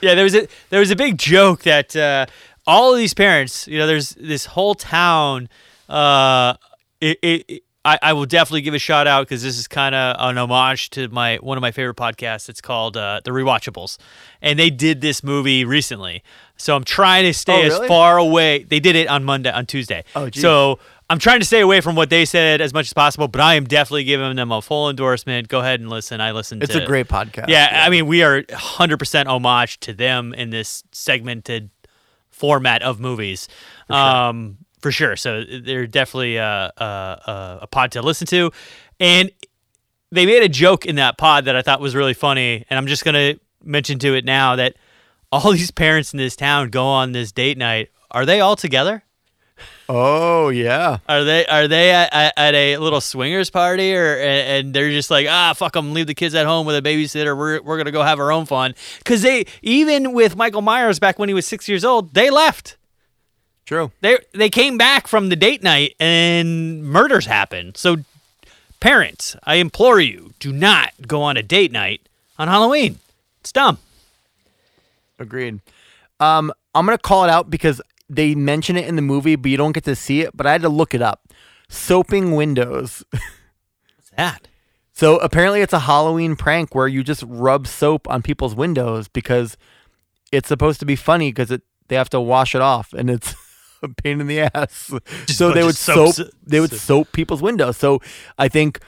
Yeah, 0.02 0.16
there 0.16 0.24
was 0.24 0.36
a 0.36 0.48
there 0.70 0.80
was 0.80 0.92
a 0.92 0.96
big 0.96 1.18
joke 1.18 1.64
that 1.64 1.96
uh, 1.96 2.26
all 2.68 2.92
of 2.94 2.98
these 2.98 3.14
parents, 3.14 3.68
you 3.68 3.78
know, 3.78 3.88
there's 3.88 4.10
this 4.12 4.46
whole 4.46 4.76
town. 4.76 5.50
Uh, 5.88 6.56
it, 7.02 7.20
it, 7.22 7.46
it- 7.48 7.64
I, 7.86 7.98
I 8.02 8.14
will 8.14 8.26
definitely 8.26 8.62
give 8.62 8.74
a 8.74 8.80
shout 8.80 9.08
out 9.08 9.28
because 9.28 9.42
this 9.42 9.58
is 9.58 9.68
kind 9.68 9.96
of 9.96 10.16
an 10.20 10.38
homage 10.38 10.90
to 10.92 11.08
my 11.10 11.38
one 11.38 11.58
of 11.58 11.62
my 11.62 11.72
favorite 11.72 11.96
podcasts. 11.96 12.50
It's 12.50 12.60
called 12.62 12.98
uh, 12.98 13.22
The 13.24 13.32
Rewatchables, 13.32 13.98
and 14.42 14.60
they 14.60 14.70
did 14.70 15.00
this 15.02 15.24
movie 15.24 15.64
recently. 15.64 16.22
So 16.58 16.76
I'm 16.76 16.84
trying 16.84 17.24
to 17.24 17.34
stay 17.34 17.70
Oh, 17.72 17.82
as 17.82 17.88
far 17.88 18.18
away. 18.18 18.64
They 18.64 18.82
did 18.82 18.98
it 18.98 19.08
on 19.08 19.24
Monday, 19.24 19.50
on 19.52 19.66
Tuesday. 19.66 20.04
Oh, 20.14 20.30
geez. 20.30 20.42
so 20.42 20.78
I'm 21.10 21.20
trying 21.20 21.40
to 21.40 21.46
stay 21.46 21.62
away 21.62 21.80
from 21.80 21.96
what 21.96 22.10
they 22.10 22.26
said 22.26 22.60
as 22.60 22.74
much 22.74 22.88
as 22.88 22.94
possible. 22.94 23.30
But 23.30 23.40
I 23.40 23.56
am 23.56 23.64
definitely 23.64 24.04
giving 24.04 24.36
them 24.36 24.52
a 24.52 24.62
full 24.62 24.90
endorsement. 24.90 25.48
Go 25.48 25.62
ahead 25.62 25.80
and 25.80 25.90
listen. 25.90 26.20
I 26.20 26.32
listened. 26.32 26.62
It's 26.64 26.74
to 26.74 26.84
a 26.84 26.86
great 26.86 27.08
podcast. 27.08 27.48
yeah, 27.48 27.84
I 27.86 27.90
mean, 27.90 28.08
we 28.08 28.24
are 28.24 28.44
100% 28.44 29.26
homage 29.28 29.80
to 29.80 29.94
them 29.94 30.34
in 30.34 30.50
this 30.50 30.84
segmented 30.92 31.70
format 32.30 32.82
of 32.82 33.00
movies. 33.00 33.48
Sure. 33.88 33.96
Um, 33.96 34.58
for 34.80 34.92
sure. 34.92 35.16
So 35.16 35.44
they're 35.44 35.88
definitely 35.88 36.38
a, 36.38 36.72
a, 36.78 36.84
a, 36.84 37.60
a 37.62 37.68
pod 37.68 37.92
to 37.94 38.02
listen 38.02 38.28
to. 38.28 38.52
And 39.00 39.32
they 40.12 40.26
made 40.26 40.44
a 40.44 40.50
joke 40.50 40.86
in 40.86 40.96
that 40.96 41.18
pod 41.18 41.46
that 41.46 41.56
I 41.56 41.62
thought 41.62 41.80
was 41.80 41.96
really 41.96 42.14
funny. 42.14 42.66
And 42.70 42.78
I'm 42.78 42.88
just 42.88 43.04
going 43.04 43.16
to 43.16 43.40
mention 43.64 44.00
to 44.00 44.16
it 44.16 44.26
now 44.26 44.56
that 44.56 44.76
all 45.32 45.52
these 45.52 45.72
parents 45.72 46.14
in 46.14 46.18
this 46.18 46.36
town 46.36 46.70
go 46.70 46.86
on 46.86 47.12
this 47.12 47.32
date 47.32 47.58
night. 47.58 47.90
Are 48.12 48.26
they 48.26 48.40
all 48.40 48.56
together? 48.56 49.04
Oh 49.88 50.50
yeah. 50.50 51.00
Are 51.08 51.24
they 51.24 51.46
are 51.48 51.68
they 51.68 51.92
at, 51.92 52.14
at, 52.14 52.34
at 52.38 52.56
a 52.56 52.78
little 52.78 53.02
swingers 53.02 53.50
party 53.50 53.94
or 53.96 54.18
and 54.18 54.74
they're 54.74 54.92
just 54.92 55.10
like 55.12 55.28
ah 55.28 55.54
fuck 55.54 55.74
them 55.74 55.94
leave 55.94 56.08
the 56.08 56.14
kids 56.14 56.36
at 56.36 56.46
home 56.46 56.66
with 56.66 56.76
a 56.76 56.82
babysitter 56.82 57.36
we're 57.36 57.62
we're 57.62 57.78
gonna 57.78 57.92
go 57.92 58.04
have 58.04 58.20
our 58.20 58.32
own 58.32 58.46
fun 58.46 58.74
because 59.00 59.22
they 59.22 59.46
even 59.62 60.14
with 60.14 60.36
Michael 60.36 60.62
Myers 60.62 61.00
back 61.00 61.18
when 61.20 61.28
he 61.28 61.34
was 61.34 61.46
six 61.46 61.68
years 61.68 61.84
old 61.84 62.14
they 62.14 62.30
left 62.30 62.78
True. 63.70 63.92
they 64.02 64.18
they 64.34 64.50
came 64.50 64.78
back 64.78 65.08
from 65.08 65.30
the 65.30 65.36
date 65.36 65.62
night 65.62 65.96
and 66.00 66.84
murders 66.84 67.28
happened 67.28 67.78
so 67.78 67.98
parents 68.80 69.36
I 69.44 69.56
implore 69.56 70.00
you 70.00 70.34
do 70.40 70.52
not 70.52 70.92
go 71.08 71.22
on 71.22 71.38
a 71.38 71.44
date 71.44 71.72
night 71.72 72.02
on 72.38 72.48
Halloween 72.48 72.98
it's 73.42 73.52
dumb 73.52 73.78
Agreed. 75.20 75.60
Um, 76.20 76.52
I'm 76.74 76.86
gonna 76.86 76.98
call 76.98 77.26
it 77.26 77.30
out 77.30 77.50
because 77.50 77.82
they 78.10 78.34
mention 78.34 78.78
it 78.78 78.88
in 78.88 78.96
the 78.96 79.02
movie, 79.02 79.36
but 79.36 79.52
you 79.52 79.58
don't 79.58 79.74
get 79.74 79.84
to 79.84 79.96
see 79.96 80.22
it. 80.22 80.36
But 80.36 80.48
I 80.48 80.54
had 80.54 80.62
to 80.62 80.70
look 80.70 80.94
it 80.94 81.02
up. 81.02 81.30
Soaping 81.68 82.36
windows. 82.36 83.04
what's 83.12 84.10
that 84.18 84.48
So 84.94 85.18
apparently, 85.18 85.62
it's 85.62 85.74
a 85.74 85.80
Halloween 85.80 86.36
prank 86.36 86.74
where 86.74 86.88
you 86.88 87.04
just 87.04 87.24
rub 87.28 87.68
soap 87.68 88.10
on 88.10 88.22
people's 88.22 88.56
windows 88.56 89.08
because 89.08 89.58
it's 90.32 90.48
supposed 90.48 90.80
to 90.80 90.86
be 90.86 90.96
funny 90.96 91.32
because 91.32 91.52
it 91.52 91.62
they 91.90 91.96
have 91.96 92.10
to 92.10 92.22
wash 92.22 92.56
it 92.56 92.62
off 92.62 92.94
and 92.94 93.10
it's 93.10 93.36
a 93.84 93.90
pain 93.90 94.22
in 94.22 94.28
the 94.28 94.42
ass. 94.42 94.92
so 95.28 95.52
they 95.52 95.64
would 95.64 95.76
soap- 95.76 96.16
soap 96.16 96.28
they 96.46 96.60
would 96.60 96.72
soap 96.74 97.12
people's 97.12 97.42
windows. 97.42 97.78
So 97.78 98.02
I 98.38 98.48
think 98.48 98.80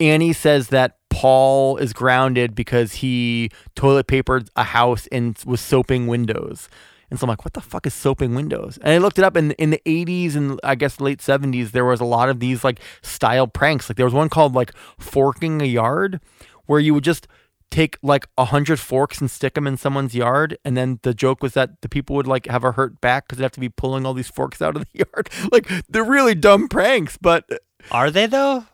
Annie 0.00 0.32
says 0.32 0.68
that 0.68 0.96
Paul 1.10 1.76
is 1.76 1.92
grounded 1.92 2.54
because 2.54 2.94
he 2.94 3.50
toilet 3.74 4.06
papered 4.06 4.48
a 4.56 4.64
house 4.64 5.06
and 5.12 5.38
was 5.46 5.60
soaping 5.60 6.06
windows. 6.06 6.68
And 7.10 7.20
so 7.20 7.26
I'm 7.26 7.28
like, 7.28 7.44
what 7.44 7.52
the 7.52 7.60
fuck 7.60 7.86
is 7.86 7.92
soaping 7.92 8.34
windows? 8.34 8.78
And 8.80 8.94
I 8.94 8.98
looked 8.98 9.18
it 9.18 9.24
up 9.24 9.36
in 9.36 9.52
in 9.52 9.70
the 9.70 9.82
80s 9.84 10.34
and 10.34 10.58
I 10.64 10.74
guess 10.74 10.98
late 10.98 11.18
70s. 11.18 11.72
There 11.72 11.84
was 11.84 12.00
a 12.00 12.06
lot 12.06 12.30
of 12.30 12.40
these 12.40 12.64
like 12.64 12.80
style 13.02 13.46
pranks. 13.46 13.90
Like 13.90 13.96
there 13.96 14.06
was 14.06 14.14
one 14.14 14.30
called 14.30 14.54
like 14.54 14.72
forking 14.98 15.60
a 15.60 15.66
yard, 15.66 16.20
where 16.66 16.80
you 16.80 16.94
would 16.94 17.04
just 17.04 17.28
take 17.72 17.98
like 18.02 18.28
a 18.38 18.44
hundred 18.44 18.78
forks 18.78 19.20
and 19.20 19.28
stick 19.30 19.54
them 19.54 19.66
in 19.66 19.76
someone's 19.76 20.14
yard, 20.14 20.56
and 20.64 20.76
then 20.76 21.00
the 21.02 21.14
joke 21.14 21.42
was 21.42 21.54
that 21.54 21.80
the 21.80 21.88
people 21.88 22.14
would 22.14 22.26
like 22.28 22.46
have 22.46 22.62
a 22.62 22.72
hurt 22.72 23.00
back 23.00 23.26
because 23.26 23.38
they 23.38 23.44
have 23.44 23.50
to 23.52 23.60
be 23.60 23.68
pulling 23.68 24.06
all 24.06 24.14
these 24.14 24.28
forks 24.28 24.62
out 24.62 24.76
of 24.76 24.84
the 24.92 24.98
yard. 25.14 25.28
like 25.50 25.68
they're 25.88 26.04
really 26.04 26.34
dumb 26.36 26.68
pranks, 26.68 27.16
but 27.16 27.48
are 27.90 28.10
they 28.10 28.26
though 28.26 28.66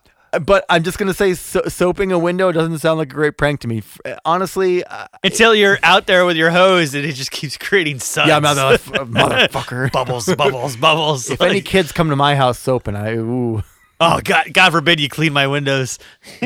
but 0.43 0.67
I'm 0.69 0.83
just 0.83 0.99
gonna 0.99 1.15
say 1.15 1.33
so- 1.33 1.63
soaping 1.69 2.13
a 2.13 2.19
window 2.19 2.53
doesn't 2.53 2.81
sound 2.81 2.99
like 2.99 3.11
a 3.11 3.15
great 3.15 3.39
prank 3.39 3.61
to 3.61 3.69
me. 3.69 3.83
Honestly, 4.27 4.85
uh, 4.85 5.07
until 5.25 5.55
you're 5.55 5.79
out 5.83 6.07
there 6.07 6.27
with 6.27 6.37
your 6.37 6.51
hose 6.51 6.95
and 6.95 7.03
it 7.07 7.13
just 7.15 7.31
keeps 7.31 7.57
creating 7.57 7.99
suds 8.01 8.29
yeah, 8.29 8.37
I'm 8.37 8.43
not 8.43 8.59
a 8.59 8.75
f- 8.75 8.85
motherfucker. 8.85 9.91
bubbles, 10.01 10.27
bubbles, 10.35 10.77
bubbles. 10.77 11.31
If 11.31 11.41
Like- 11.41 11.49
any 11.51 11.61
kids 11.63 11.93
come 11.93 12.11
to 12.11 12.17
my 12.17 12.37
house 12.37 12.59
soaping, 12.59 12.95
I 12.95 13.15
ooh. 13.15 13.63
oh 14.03 14.21
God, 14.23 14.53
God 14.53 14.71
forbid 14.73 15.01
you 15.01 15.09
clean 15.09 15.33
my 15.33 15.47
windows. 15.47 15.99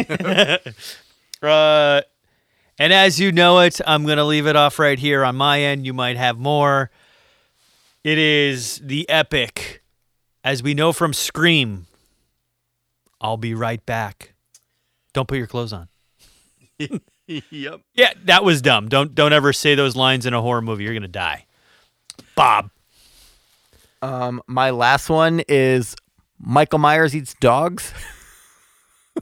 uh, 1.43 2.03
and 2.83 2.93
as 2.93 3.21
you 3.21 3.31
know 3.31 3.61
it, 3.61 3.81
I'm 3.87 4.05
gonna 4.05 4.25
leave 4.25 4.49
it 4.49 4.57
off 4.57 4.81
right 4.81 4.99
here 4.99 5.25
on 5.25 5.37
my 5.37 5.61
end. 5.61 5.87
You 5.87 5.93
might 5.93 6.17
have 6.17 6.37
more. 6.37 6.91
It 8.03 8.19
is 8.19 8.81
the 8.83 9.09
epic, 9.09 9.85
as 10.43 10.65
we 10.65 10.75
know 10.75 10.93
from 10.93 11.13
Scream. 11.13 11.87
I'll 13.21 13.37
be 13.37 13.55
right 13.55 13.87
back. 13.87 14.35
Don't 15.13 15.29
put 15.29 15.39
your 15.39 15.47
clothes 15.47 15.73
on. 15.73 15.89
Yep. 17.29 17.81
Yeah, 17.95 18.13
that 18.25 18.45
was 18.45 18.61
dumb. 18.61 18.89
Don't 18.89 19.15
don't 19.15 19.33
ever 19.33 19.53
say 19.53 19.77
those 19.77 19.95
lines 19.95 20.27
in 20.27 20.35
a 20.35 20.43
horror 20.43 20.61
movie. 20.61 20.85
You're 20.85 20.93
gonna 20.93 21.07
die. 21.07 21.47
Bob. 22.35 22.69
Um, 24.03 24.43
my 24.49 24.71
last 24.71 25.09
one 25.09 25.41
is 25.49 25.95
Michael 26.39 26.81
Myers 26.81 27.15
eats 27.15 27.35
dogs. 27.41 27.95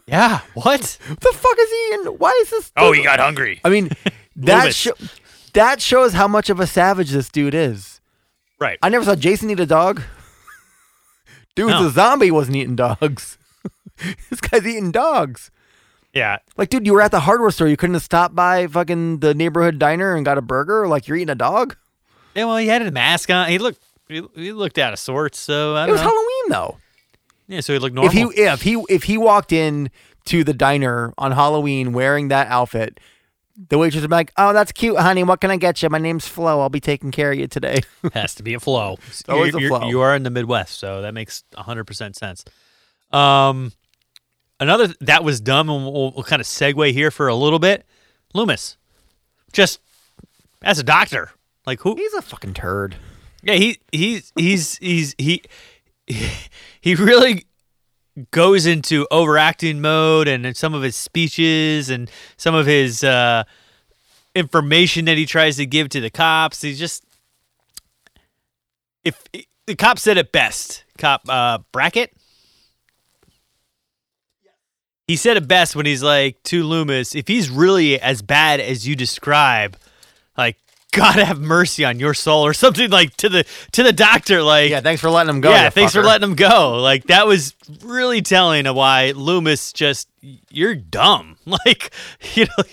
Yeah. 0.07 0.41
What? 0.55 0.65
What 0.65 0.99
the 1.21 1.33
fuck 1.35 1.57
is 1.59 1.71
he 1.71 1.95
in? 1.95 2.01
Why 2.19 2.37
is 2.43 2.51
this? 2.51 2.73
Oh, 2.77 2.93
he 2.93 3.03
got 3.03 3.19
hungry. 3.21 3.61
I 3.65 3.69
mean, 3.71 3.89
that 4.37 4.59
Loomis. 4.61 4.77
sho- 4.77 4.95
that 5.55 5.81
shows 5.81 6.13
how 6.13 6.29
much 6.29 6.49
of 6.51 6.61
a 6.61 6.67
savage 6.67 7.11
this 7.11 7.29
dude 7.29 7.55
is. 7.55 8.01
Right. 8.61 8.79
I 8.83 8.89
never 8.89 9.05
saw 9.05 9.15
Jason 9.17 9.51
eat 9.51 9.59
a 9.61 9.67
dog. 9.67 10.03
Dude, 11.57 11.71
No. 11.71 11.87
a 11.87 11.91
zombie. 11.91 12.31
Wasn't 12.31 12.57
eating 12.57 12.77
dogs. 12.77 13.37
this 14.31 14.41
guy's 14.41 14.67
eating 14.67 14.93
dogs. 14.93 15.51
Yeah. 16.15 16.39
Like, 16.57 16.69
dude, 16.71 16.87
you 16.87 16.93
were 16.93 17.01
at 17.03 17.11
the 17.11 17.21
hardware 17.21 17.51
store. 17.51 17.69
You 17.69 17.77
couldn't 17.77 17.95
have 17.95 18.03
stopped 18.03 18.35
by 18.35 18.67
fucking 18.67 19.19
the 19.21 19.35
neighborhood 19.35 19.79
diner 19.79 20.15
and 20.15 20.25
got 20.25 20.39
a 20.39 20.43
burger. 20.43 20.87
Like, 20.87 21.09
you're 21.09 21.17
eating 21.17 21.31
a 21.31 21.35
dog. 21.35 21.77
Yeah. 22.35 22.45
Well, 22.45 22.57
he 22.59 22.69
had 22.69 22.83
a 22.83 22.91
mask 22.91 23.31
on. 23.31 23.49
He 23.49 23.59
looked. 23.59 23.83
He, 24.09 24.23
he 24.35 24.53
looked 24.53 24.79
out 24.79 24.93
of 24.93 24.99
sorts. 24.99 25.39
So 25.39 25.75
I 25.75 25.85
It 25.85 25.87
don't 25.87 25.93
was 25.95 26.03
know. 26.03 26.09
Halloween 26.09 26.49
though. 26.51 26.77
Yeah. 27.51 27.61
So 27.61 27.73
he 27.73 27.79
looked 27.79 27.95
normal. 27.95 28.11
If 28.11 28.35
he 28.35 28.43
if 28.43 28.63
he 28.63 28.85
if 28.89 29.03
he 29.05 29.19
walked 29.19 29.53
in 29.53 29.91
to 30.27 30.45
the 30.45 30.55
diner 30.55 31.13
on 31.19 31.33
Halloween 31.33 31.93
wearing 31.93 32.29
that 32.29 32.47
outfit, 32.47 33.01
the 33.69 33.77
waitress 33.77 34.03
would 34.03 34.09
be 34.11 34.15
like, 34.17 34.33
"Oh, 34.37 34.53
that's 34.53 34.73
cute, 34.73 34.97
honey. 34.99 35.25
What 35.25 35.41
can 35.41 35.51
I 35.51 35.57
get 35.57 35.83
you? 35.83 35.89
My 35.91 35.99
name's 35.99 36.27
Flo. 36.29 36.61
I'll 36.61 36.69
be 36.69 36.81
taking 36.81 37.11
care 37.11 37.33
of 37.33 37.39
you 37.39 37.47
today." 37.49 37.81
has 38.15 38.35
to 38.37 38.43
be 38.43 38.55
a 38.55 38.61
flow. 38.61 38.99
always 39.29 39.53
You're- 39.53 39.67
a 39.67 39.69
you're- 39.69 39.89
You 39.89 40.01
are 40.01 40.15
in 40.15 40.23
the 40.23 40.31
Midwest, 40.31 40.79
so 40.79 41.03
that 41.03 41.13
makes 41.13 41.45
100% 41.57 42.15
sense. 42.17 42.45
Um, 43.13 43.73
another 44.61 44.95
that 45.01 45.25
was 45.25 45.41
dumb, 45.41 45.69
and 45.69 45.85
we'll, 45.85 46.13
we'll 46.13 46.23
kind 46.25 46.41
of 46.41 46.47
segue 46.47 46.93
here 46.93 47.11
for 47.11 47.27
a 47.29 47.35
little 47.35 47.59
bit. 47.59 47.85
Loomis, 48.33 48.77
just 49.53 49.81
as 50.63 50.79
a 50.79 50.85
doctor, 50.85 51.31
like 51.67 51.81
who? 51.81 51.97
He's 51.97 52.15
a 52.15 52.23
fucking 52.23 52.55
turd. 52.55 52.95
Yeah, 53.43 53.55
he 53.55 53.79
he's 53.91 54.33
he's 54.37 54.77
he's 54.79 55.15
he 55.19 55.43
he 56.81 56.95
really 56.95 57.47
goes 58.31 58.67
into 58.67 59.07
overacting 59.11 59.81
mode 59.81 60.29
and 60.29 60.57
some 60.57 60.75
of 60.75 60.83
his 60.83 60.97
speeches 60.97 61.91
and 61.91 62.11
some 62.37 62.55
of 62.55 62.67
his 62.67 63.05
uh 63.05 63.45
information 64.35 65.05
that 65.07 65.17
he 65.17 65.27
tries 65.27 65.57
to 65.57 65.67
give 65.67 65.89
to 65.89 66.01
the 66.01 66.11
cops. 66.11 66.63
He's 66.63 66.79
just 66.79 67.05
if 69.05 69.23
the 69.67 69.77
cop 69.77 69.99
said 69.99 70.19
it 70.19 70.33
best. 70.33 70.85
Cop 70.99 71.23
uh 71.29 71.59
Brackett 71.73 72.13
he 75.11 75.17
said 75.17 75.37
it 75.37 75.49
best 75.49 75.75
when 75.75 75.87
he's 75.87 76.05
like 76.05 76.41
to 76.45 76.63
Loomis, 76.63 77.17
if 77.17 77.27
he's 77.27 77.51
really 77.51 78.01
as 78.01 78.23
bad 78.23 78.61
as 78.61 78.87
you 78.87 78.95
describe, 78.95 79.77
like 80.39 80.57
God 80.93 81.17
have 81.17 81.39
mercy 81.41 81.85
on 81.85 81.99
your 82.01 82.15
soul 82.15 82.45
or 82.45 82.53
something 82.53 82.91
like 82.91 83.17
to 83.19 83.29
the 83.29 83.45
to 83.73 83.83
the 83.83 83.93
doctor 83.93 84.43
like 84.43 84.71
Yeah, 84.71 84.81
thanks 84.81 85.01
for 85.01 85.11
letting 85.11 85.35
him 85.35 85.41
go. 85.41 85.51
yeah, 85.51 85.71
thanks 85.71 85.93
for 85.93 86.03
letting 86.03 86.29
him 86.31 86.35
go. 86.37 86.77
Like 86.81 87.05
that 87.05 87.27
was 87.27 87.55
really 87.85 88.23
telling 88.23 88.67
of 88.67 88.75
why 88.77 89.13
Loomis 89.13 89.73
just 89.73 90.09
you're 90.51 90.75
dumb. 90.75 91.37
Like 91.47 91.91
you 92.35 92.47
know 92.47 92.65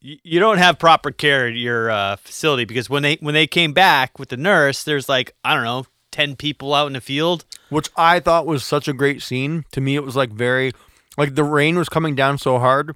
you 0.00 0.18
you 0.22 0.40
don't 0.40 0.58
have 0.58 0.78
proper 0.78 1.10
care 1.10 1.48
at 1.48 1.54
your 1.54 1.90
uh, 1.90 2.16
facility 2.16 2.64
because 2.64 2.88
when 2.88 3.02
they 3.02 3.16
when 3.16 3.34
they 3.34 3.46
came 3.46 3.72
back 3.72 4.18
with 4.18 4.28
the 4.28 4.36
nurse, 4.36 4.84
there's 4.84 5.08
like 5.08 5.34
I 5.44 5.54
don't 5.54 5.64
know 5.64 5.86
ten 6.12 6.36
people 6.36 6.74
out 6.74 6.86
in 6.86 6.92
the 6.94 7.00
field. 7.00 7.44
which 7.70 7.90
I 7.96 8.20
thought 8.20 8.46
was 8.46 8.64
such 8.64 8.86
a 8.88 8.92
great 8.92 9.20
scene. 9.22 9.64
To 9.72 9.80
me, 9.80 9.96
it 9.96 10.04
was 10.04 10.14
like 10.16 10.30
very, 10.30 10.72
like 11.16 11.34
the 11.34 11.44
rain 11.44 11.76
was 11.76 11.88
coming 11.88 12.14
down 12.14 12.38
so 12.38 12.58
hard, 12.58 12.94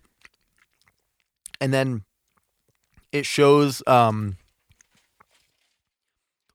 and 1.60 1.72
then 1.74 2.02
it 3.12 3.26
shows, 3.26 3.82
um, 3.86 4.36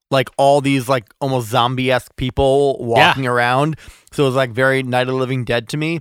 like 0.09 0.29
all 0.37 0.61
these 0.61 0.87
like 0.87 1.05
almost 1.19 1.49
zombie 1.49 1.91
esque 1.91 2.15
people 2.15 2.77
walking 2.83 3.25
around. 3.27 3.77
So 4.11 4.23
it 4.23 4.27
was 4.27 4.35
like 4.35 4.51
very 4.51 4.83
Night 4.83 5.01
of 5.01 5.07
the 5.07 5.13
Living 5.13 5.43
Dead 5.43 5.67
to 5.69 5.77
me. 5.77 5.99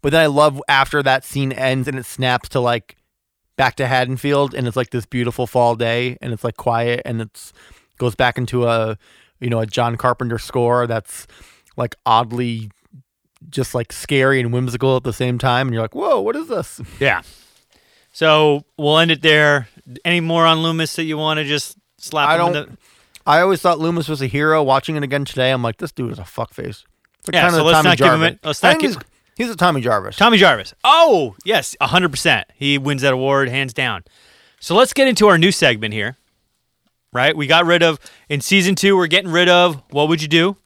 But 0.00 0.12
then 0.12 0.20
I 0.20 0.26
love 0.26 0.60
after 0.68 1.02
that 1.02 1.24
scene 1.24 1.52
ends 1.52 1.88
and 1.88 1.98
it 1.98 2.06
snaps 2.06 2.48
to 2.50 2.60
like 2.60 2.96
back 3.56 3.76
to 3.76 3.86
Haddonfield 3.86 4.54
and 4.54 4.66
it's 4.66 4.76
like 4.76 4.90
this 4.90 5.06
beautiful 5.06 5.46
fall 5.46 5.76
day 5.76 6.16
and 6.20 6.32
it's 6.32 6.42
like 6.44 6.56
quiet 6.56 7.02
and 7.04 7.20
it's 7.20 7.52
goes 7.98 8.14
back 8.14 8.38
into 8.38 8.66
a 8.66 8.96
you 9.40 9.50
know 9.50 9.60
a 9.60 9.66
John 9.66 9.96
Carpenter 9.96 10.38
score 10.38 10.86
that's 10.86 11.26
like 11.76 11.94
oddly 12.06 12.70
just 13.50 13.74
like 13.74 13.92
scary 13.92 14.40
and 14.40 14.52
whimsical 14.52 14.96
at 14.96 15.04
the 15.04 15.12
same 15.12 15.38
time 15.38 15.68
and 15.68 15.74
you're 15.74 15.82
like 15.82 15.94
whoa 15.94 16.20
what 16.20 16.34
is 16.34 16.48
this 16.48 16.80
Yeah. 16.98 17.22
So 18.14 18.64
we'll 18.76 18.98
end 18.98 19.10
it 19.10 19.22
there. 19.22 19.68
Any 20.04 20.20
more 20.20 20.46
on 20.46 20.62
Loomis 20.62 20.94
that 20.96 21.04
you 21.04 21.16
want 21.18 21.38
to 21.38 21.44
just 21.44 21.76
slap? 21.98 22.28
I 22.28 22.36
don't- 22.36 22.52
the- 22.52 22.68
I 23.26 23.40
always 23.40 23.60
thought 23.60 23.78
Loomis 23.78 24.08
was 24.08 24.20
a 24.20 24.26
hero 24.26 24.62
watching 24.62 24.96
it 24.96 25.02
again 25.04 25.24
today 25.24 25.50
I'm 25.52 25.62
like 25.62 25.76
this 25.78 25.92
dude 25.92 26.10
is 26.10 26.18
a 26.18 26.22
fuckface 26.22 26.84
like 27.26 27.34
Yeah, 27.34 27.42
kinda 27.42 27.50
so 27.52 27.56
the 27.58 27.62
let's 27.64 27.76
Tommy 27.76 27.88
not 27.90 27.98
give 27.98 28.06
him 28.06 28.20
Jarvis. 28.20 28.30
it- 28.34 28.46
let's 28.46 28.62
not 28.62 28.78
give- 28.80 28.90
he's, 28.94 28.98
he's 29.36 29.50
a 29.50 29.56
Tommy 29.56 29.80
Jarvis 29.80 30.16
Tommy 30.16 30.38
Jarvis. 30.38 30.74
Oh, 30.82 31.36
yes, 31.44 31.76
100%. 31.80 32.44
He 32.56 32.78
wins 32.78 33.02
that 33.02 33.12
award 33.12 33.48
hands 33.48 33.72
down. 33.72 34.02
So 34.60 34.74
let's 34.74 34.92
get 34.92 35.06
into 35.08 35.28
our 35.28 35.38
new 35.38 35.52
segment 35.52 35.94
here. 35.94 36.16
Right? 37.12 37.36
We 37.36 37.46
got 37.46 37.66
rid 37.66 37.82
of, 37.82 38.00
in 38.28 38.40
season 38.40 38.74
two, 38.74 38.96
we're 38.96 39.06
getting 39.06 39.30
rid 39.30 39.48
of 39.48 39.82
What 39.90 40.08
Would 40.08 40.22
You 40.22 40.28
Do? 40.28 40.56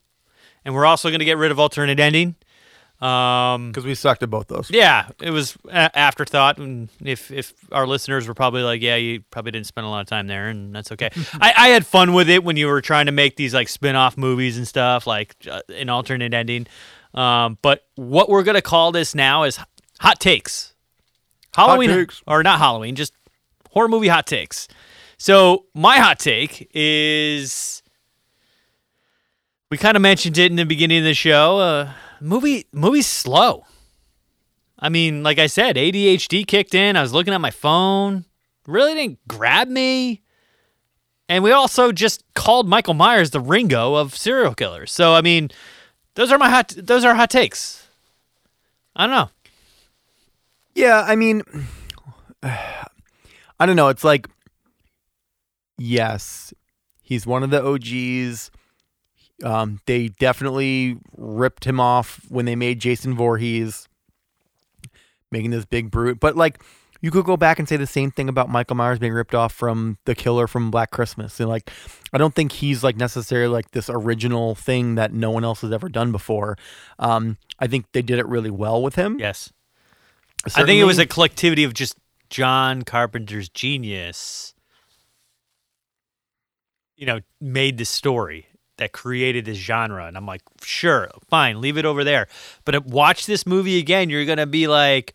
And 0.65 0.75
we're 0.75 0.87
also 0.87 1.09
going 1.11 1.19
to 1.19 1.25
get 1.25 1.39
rid 1.39 1.51
of 1.51 1.59
Alternate 1.61 1.99
Ending. 2.01 2.37
Um, 3.01 3.73
because 3.73 3.85
we 3.85 3.95
sucked 3.95 4.23
at 4.23 4.31
both 4.31 4.49
those 4.49 4.71
yeah, 4.71 5.09
it 5.21 5.31
was 5.31 5.57
a- 5.69 5.97
afterthought. 5.99 6.57
And 6.57 6.89
if, 7.05 7.31
if 7.31 7.53
our 7.71 7.87
listeners 7.87 8.27
were 8.27 8.33
probably 8.33 8.63
like, 8.63 8.81
yeah, 8.81 8.97
you 8.97 9.23
probably 9.31 9.53
didn't 9.53 9.67
spend 9.67 9.87
a 9.87 9.91
lot 9.91 10.01
of 10.01 10.07
time 10.07 10.29
there, 10.29 10.49
and 10.49 10.75
that's 10.75 10.91
okay. 10.93 11.11
I, 11.35 11.53
I 11.57 11.69
had 11.69 11.87
fun 11.87 12.15
with 12.15 12.31
it 12.31 12.43
when 12.43 12.57
you 12.57 12.69
were 12.69 12.81
trying 12.81 13.07
to 13.07 13.13
make 13.13 13.37
these 13.37 13.53
like 13.53 13.69
spin 13.69 13.97
off 13.97 14.17
movies 14.17 14.57
and 14.57 14.67
stuff, 14.67 15.07
like 15.07 15.37
uh, 15.51 15.61
an 15.69 15.91
alternate 15.91 16.33
ending. 16.33 16.67
Um, 17.13 17.59
but 17.61 17.85
what 17.97 18.31
we're 18.31 18.43
going 18.45 18.55
to 18.55 18.63
call 18.63 18.93
this 18.93 19.15
now 19.15 19.43
is 19.43 19.59
Hot 20.01 20.19
Takes. 20.19 20.75
Halloween, 21.55 21.89
takes. 21.89 22.23
or 22.27 22.43
not 22.43 22.59
Halloween, 22.59 22.95
just 22.95 23.15
horror 23.71 23.89
movie 23.89 24.09
hot 24.09 24.27
takes. 24.27 24.69
So 25.19 25.65
my 25.75 25.99
hot 25.99 26.19
take 26.19 26.71
is 26.75 27.83
we 29.71 29.79
kind 29.79 29.97
of 29.97 30.03
mentioned 30.03 30.37
it 30.39 30.51
in 30.51 30.57
the 30.57 30.67
beginning 30.67 30.99
of 30.99 31.05
the 31.05 31.15
show. 31.15 31.59
Uh, 31.59 31.93
movie 32.21 32.67
movie's 32.73 33.07
slow. 33.07 33.65
I 34.79 34.89
mean, 34.89 35.23
like 35.23 35.39
I 35.39 35.47
said, 35.47 35.77
ADHD 35.77 36.47
kicked 36.47 36.75
in. 36.75 36.97
I 36.97 37.03
was 37.03 37.13
looking 37.13 37.33
at 37.33 37.41
my 37.41 37.51
phone. 37.51 38.25
Really 38.67 38.95
didn't 38.95 39.19
grab 39.27 39.69
me. 39.69 40.23
And 41.29 41.43
we 41.43 41.51
also 41.51 41.93
just 41.93 42.23
called 42.35 42.69
Michael 42.69 42.95
Myers 42.95 43.31
the 43.31 43.41
Ringo 43.41 43.95
of 43.95 44.17
serial 44.17 44.55
killers. 44.55 44.93
So 44.93 45.15
I 45.15 45.23
mean, 45.23 45.51
those 46.15 46.31
are 46.31 46.39
my 46.39 46.51
hot 46.51 46.75
those 46.77 47.05
are 47.05 47.15
hot 47.15 47.31
takes. 47.31 47.89
I 48.95 49.07
don't 49.07 49.15
know. 49.17 49.31
Yeah, 50.75 51.05
I 51.07 51.17
mean, 51.17 51.43
I 52.43 53.65
don't 53.65 53.77
know. 53.77 53.89
It's 53.89 54.05
like, 54.05 54.29
yes, 55.79 56.53
he's 57.03 57.27
one 57.27 57.43
of 57.43 57.51
the 57.51 57.65
OGs. 57.65 58.51
Um, 59.45 59.81
they 59.87 60.09
definitely 60.09 60.99
ripped 61.17 61.65
him 61.65 61.79
off 61.79 62.21
when 62.29 62.47
they 62.47 62.57
made 62.57 62.81
Jason 62.81 63.15
Voorhees, 63.15 63.89
making 65.31 65.51
this 65.51 65.65
big 65.65 65.91
brute. 65.91 66.21
But 66.21 66.37
like, 66.37 66.63
you 67.03 67.11
could 67.11 67.27
go 67.27 67.37
back 67.37 67.59
and 67.59 67.69
say 67.69 67.77
the 67.77 67.87
same 67.87 68.11
thing 68.11 68.29
about 68.29 68.49
Michael 68.49 68.77
Myers 68.77 68.99
being 68.99 69.13
ripped 69.13 69.35
off 69.35 69.53
from 69.53 69.99
the 70.07 70.15
killer 70.15 70.47
from 70.47 70.71
Black 70.71 70.91
Christmas. 70.91 71.39
And 71.39 71.49
like, 71.49 71.71
I 72.13 72.19
don't 72.19 72.35
think 72.35 72.53
he's 72.53 72.83
like 72.83 72.97
necessarily 72.97 73.53
like 73.53 73.73
this 73.73 73.91
original 73.91 74.55
thing 74.55 74.95
that 74.95 75.13
no 75.13 75.31
one 75.31 75.45
else 75.45 75.61
has 75.61 75.73
ever 75.73 75.89
done 75.89 76.11
before. 76.13 76.57
Um, 76.99 77.37
I 77.59 77.67
think 77.67 77.87
they 77.93 78.03
did 78.03 78.19
it 78.19 78.27
really 78.27 78.51
well 78.51 78.83
with 78.83 78.95
him. 78.95 79.19
Yes. 79.19 79.53
I 80.55 80.65
think 80.65 80.81
it 80.81 80.85
was 80.85 80.99
a 80.99 81.07
collectivity 81.07 81.65
of 81.65 81.75
just 81.75 81.97
John 82.31 82.83
Carpenter's 82.83 83.49
genius, 83.49 84.55
you 86.97 87.05
know, 87.05 87.21
made 87.41 87.79
this 87.79 87.91
story 87.91 88.47
that 88.79 88.93
created 88.93 89.45
this 89.45 89.59
genre. 89.59 90.07
And 90.07 90.17
I'm 90.17 90.27
like, 90.27 90.43
sure, 90.63 91.11
fine, 91.29 91.61
leave 91.61 91.79
it 91.79 91.85
over 91.85 92.05
there. 92.05 92.29
But 92.65 92.87
watch 92.87 93.27
this 93.27 93.47
movie 93.47 93.79
again, 93.79 94.11
you're 94.11 94.25
to 94.37 94.47
be 94.47 94.67
like, 94.67 95.15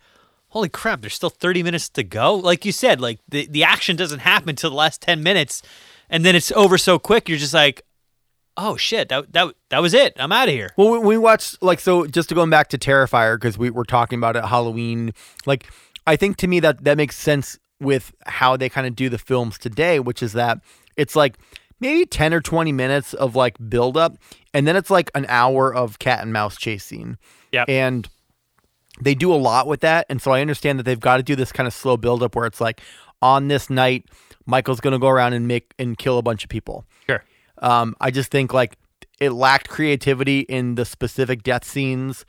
holy 0.49 0.69
crap, 0.69 1.01
there's 1.01 1.13
still 1.13 1.29
30 1.29 1.63
minutes 1.63 1.89
to 1.89 2.03
go. 2.03 2.35
Like 2.35 2.65
you 2.65 2.71
said, 2.71 2.99
like 2.99 3.19
the, 3.29 3.47
the 3.47 3.63
action 3.63 3.95
doesn't 3.95 4.19
happen 4.19 4.49
until 4.49 4.69
the 4.69 4.75
last 4.75 5.01
10 5.01 5.23
minutes. 5.23 5.61
And 6.09 6.25
then 6.25 6.35
it's 6.35 6.51
over 6.51 6.77
so 6.77 6.99
quick, 6.99 7.29
you're 7.29 7.37
just 7.37 7.53
like, 7.53 7.83
oh 8.57 8.75
shit, 8.75 9.09
that, 9.09 9.31
that, 9.33 9.53
that 9.69 9.79
was 9.81 9.93
it. 9.93 10.13
I'm 10.17 10.31
out 10.31 10.49
of 10.49 10.53
here. 10.53 10.71
Well, 10.77 10.89
we, 10.89 10.99
we 10.99 11.17
watched 11.17 11.61
like 11.63 11.79
so. 11.79 12.05
Just 12.05 12.29
to 12.29 12.35
going 12.35 12.49
back 12.49 12.67
to 12.69 12.77
Terrifier 12.77 13.35
because 13.37 13.57
we 13.57 13.69
were 13.69 13.85
talking 13.85 14.19
about 14.19 14.35
it 14.35 14.43
Halloween. 14.43 15.13
Like, 15.45 15.67
I 16.05 16.17
think 16.17 16.37
to 16.37 16.47
me 16.47 16.59
that 16.59 16.83
that 16.83 16.97
makes 16.97 17.17
sense 17.17 17.57
with 17.79 18.13
how 18.25 18.57
they 18.57 18.69
kind 18.69 18.85
of 18.85 18.95
do 18.95 19.09
the 19.09 19.17
films 19.17 19.57
today, 19.57 19.99
which 19.99 20.21
is 20.21 20.33
that 20.33 20.59
it's 20.97 21.15
like 21.15 21.37
maybe 21.81 22.05
ten 22.05 22.33
or 22.33 22.39
twenty 22.39 22.71
minutes 22.71 23.13
of 23.13 23.35
like 23.35 23.57
build 23.69 23.97
up, 23.97 24.15
and 24.53 24.65
then 24.65 24.77
it's 24.77 24.89
like 24.89 25.11
an 25.15 25.25
hour 25.27 25.73
of 25.73 25.99
cat 25.99 26.21
and 26.21 26.31
mouse 26.31 26.55
chase 26.57 26.85
scene. 26.85 27.17
Yep. 27.51 27.67
and 27.67 28.07
they 29.01 29.13
do 29.15 29.33
a 29.33 29.35
lot 29.35 29.67
with 29.67 29.81
that, 29.81 30.05
and 30.09 30.21
so 30.21 30.31
I 30.31 30.39
understand 30.41 30.79
that 30.79 30.83
they've 30.83 30.99
got 30.99 31.17
to 31.17 31.23
do 31.23 31.35
this 31.35 31.51
kind 31.51 31.67
of 31.67 31.73
slow 31.73 31.97
build 31.97 32.23
up 32.23 32.35
where 32.35 32.45
it's 32.45 32.61
like 32.61 32.81
on 33.21 33.47
this 33.47 33.69
night, 33.69 34.05
Michael's 34.45 34.79
going 34.79 34.93
to 34.93 34.99
go 34.99 35.07
around 35.09 35.33
and 35.33 35.47
make 35.47 35.73
and 35.79 35.97
kill 35.97 36.17
a 36.17 36.21
bunch 36.21 36.43
of 36.43 36.49
people. 36.49 36.85
Sure. 37.07 37.23
Um, 37.59 37.95
I 37.99 38.11
just 38.11 38.31
think 38.31 38.53
like 38.53 38.77
it 39.19 39.31
lacked 39.31 39.69
creativity 39.69 40.41
in 40.41 40.75
the 40.75 40.85
specific 40.85 41.43
death 41.43 41.63
scenes, 41.63 42.25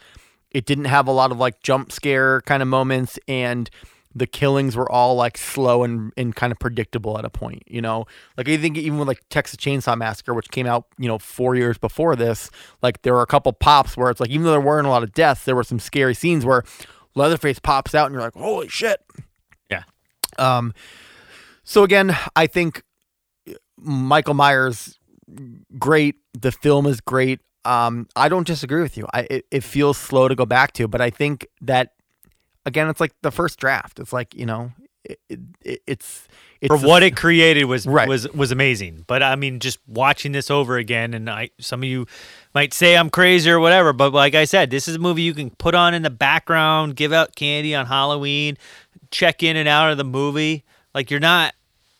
it 0.51 0.67
didn't 0.67 0.85
have 0.87 1.07
a 1.07 1.13
lot 1.13 1.31
of 1.33 1.39
like 1.39 1.63
jump 1.63 1.91
scare 1.93 2.41
kind 2.43 2.63
of 2.63 2.69
moments 2.69 3.19
and 3.27 3.71
the 4.15 4.27
killings 4.27 4.77
were 4.77 4.91
all 4.91 5.15
like 5.15 5.39
slow 5.39 5.83
and, 5.83 6.13
and 6.17 6.35
kind 6.35 6.53
of 6.53 6.59
predictable 6.59 7.19
at 7.19 7.25
a 7.25 7.31
point, 7.31 7.63
you 7.67 7.81
know. 7.81 8.07
Like 8.37 8.49
I 8.49 8.57
think 8.57 8.77
even 8.77 8.99
with 8.99 9.09
like 9.09 9.23
Texas 9.31 9.57
Chainsaw 9.57 9.97
Massacre, 9.97 10.35
which 10.35 10.51
came 10.51 10.67
out, 10.67 10.87
you 10.99 11.09
know, 11.09 11.19
four 11.19 11.55
years 11.55 11.79
before 11.79 12.17
this, 12.17 12.51
like 12.83 13.03
there 13.03 13.15
were 13.15 13.23
a 13.23 13.27
couple 13.27 13.53
pops 13.53 13.97
where 13.97 14.11
it's 14.11 14.21
like 14.21 14.31
even 14.31 14.45
though 14.45 14.53
there 14.53 14.61
weren't 14.61 14.87
a 14.87 14.91
lot 14.91 15.03
of 15.03 15.13
deaths, 15.13 15.45
there 15.45 15.57
were 15.57 15.65
some 15.65 15.79
scary 15.79 16.15
scenes 16.15 16.45
where 16.45 16.63
Leatherface 17.15 17.59
pops 17.59 17.95
out 17.95 18.07
and 18.07 18.15
you're 18.15 18.23
like, 18.23 18.35
holy 18.35 18.69
shit. 18.69 19.01
Yeah. 19.71 19.85
Um. 20.39 20.75
So 21.65 21.85
again, 21.85 22.17
I 22.37 22.47
think 22.47 22.83
Michael 23.79 24.35
Myers, 24.35 24.99
great. 25.79 26.17
The 26.39 26.53
film 26.53 26.87
is 26.87 27.01
great. 27.01 27.41
Um, 27.65 28.09
I 28.17 28.29
don't 28.29 28.47
disagree 28.47 28.83
with 28.83 28.97
you. 28.97 29.07
I 29.13 29.27
it, 29.31 29.47
it 29.51 29.65
feels 29.65 29.97
slow 29.97 30.29
to 30.29 30.35
go 30.35 30.45
back 30.45 30.73
to, 30.75 30.89
but 30.89 31.01
I 31.01 31.11
think 31.11 31.47
that 31.61 31.93
again, 32.67 32.89
it's 32.89 33.01
like 33.01 33.13
the 33.23 33.31
first 33.31 33.59
draft. 33.59 33.99
It's 33.99 34.13
like 34.13 34.35
you 34.35 34.47
know, 34.47 34.73
it, 35.05 35.19
it, 35.29 35.41
it's 35.87 36.29
it's 36.61 36.69
for 36.69 36.79
what 36.87 37.03
it 37.03 37.17
created 37.17 37.65
was 37.65 37.87
Right. 37.87 38.09
was 38.09 38.29
was 38.33 38.53
amazing. 38.53 39.05
But 39.07 39.23
I 39.23 39.35
mean, 39.37 39.59
just 39.61 39.79
watching 39.87 40.33
this 40.33 40.51
over 40.51 40.77
again, 40.77 41.13
and 41.15 41.29
I 41.29 41.51
some 41.59 41.81
of 41.83 41.89
you 41.89 42.07
might 42.55 42.73
say 42.73 42.97
I'm 42.97 43.11
crazy 43.11 43.51
or 43.51 43.59
whatever, 43.61 43.93
but 43.93 44.13
like 44.13 44.35
I 44.35 44.45
said, 44.45 44.71
this 44.71 44.87
is 44.89 44.97
a 44.97 44.99
movie 45.01 45.23
you 45.23 45.35
can 45.35 45.51
put 45.51 45.75
on 45.75 45.93
in 45.95 46.03
the 46.03 46.11
background, 46.11 46.97
give 46.97 47.13
out 47.13 47.35
candy 47.35 47.75
on 47.75 47.87
Halloween, 47.87 48.57
check 49.11 49.43
in 49.43 49.57
and 49.57 49.69
out 49.69 49.91
of 49.91 49.99
the 49.99 50.05
movie. 50.05 50.65
Like 50.95 51.11
you're 51.11 51.21
not 51.21 51.55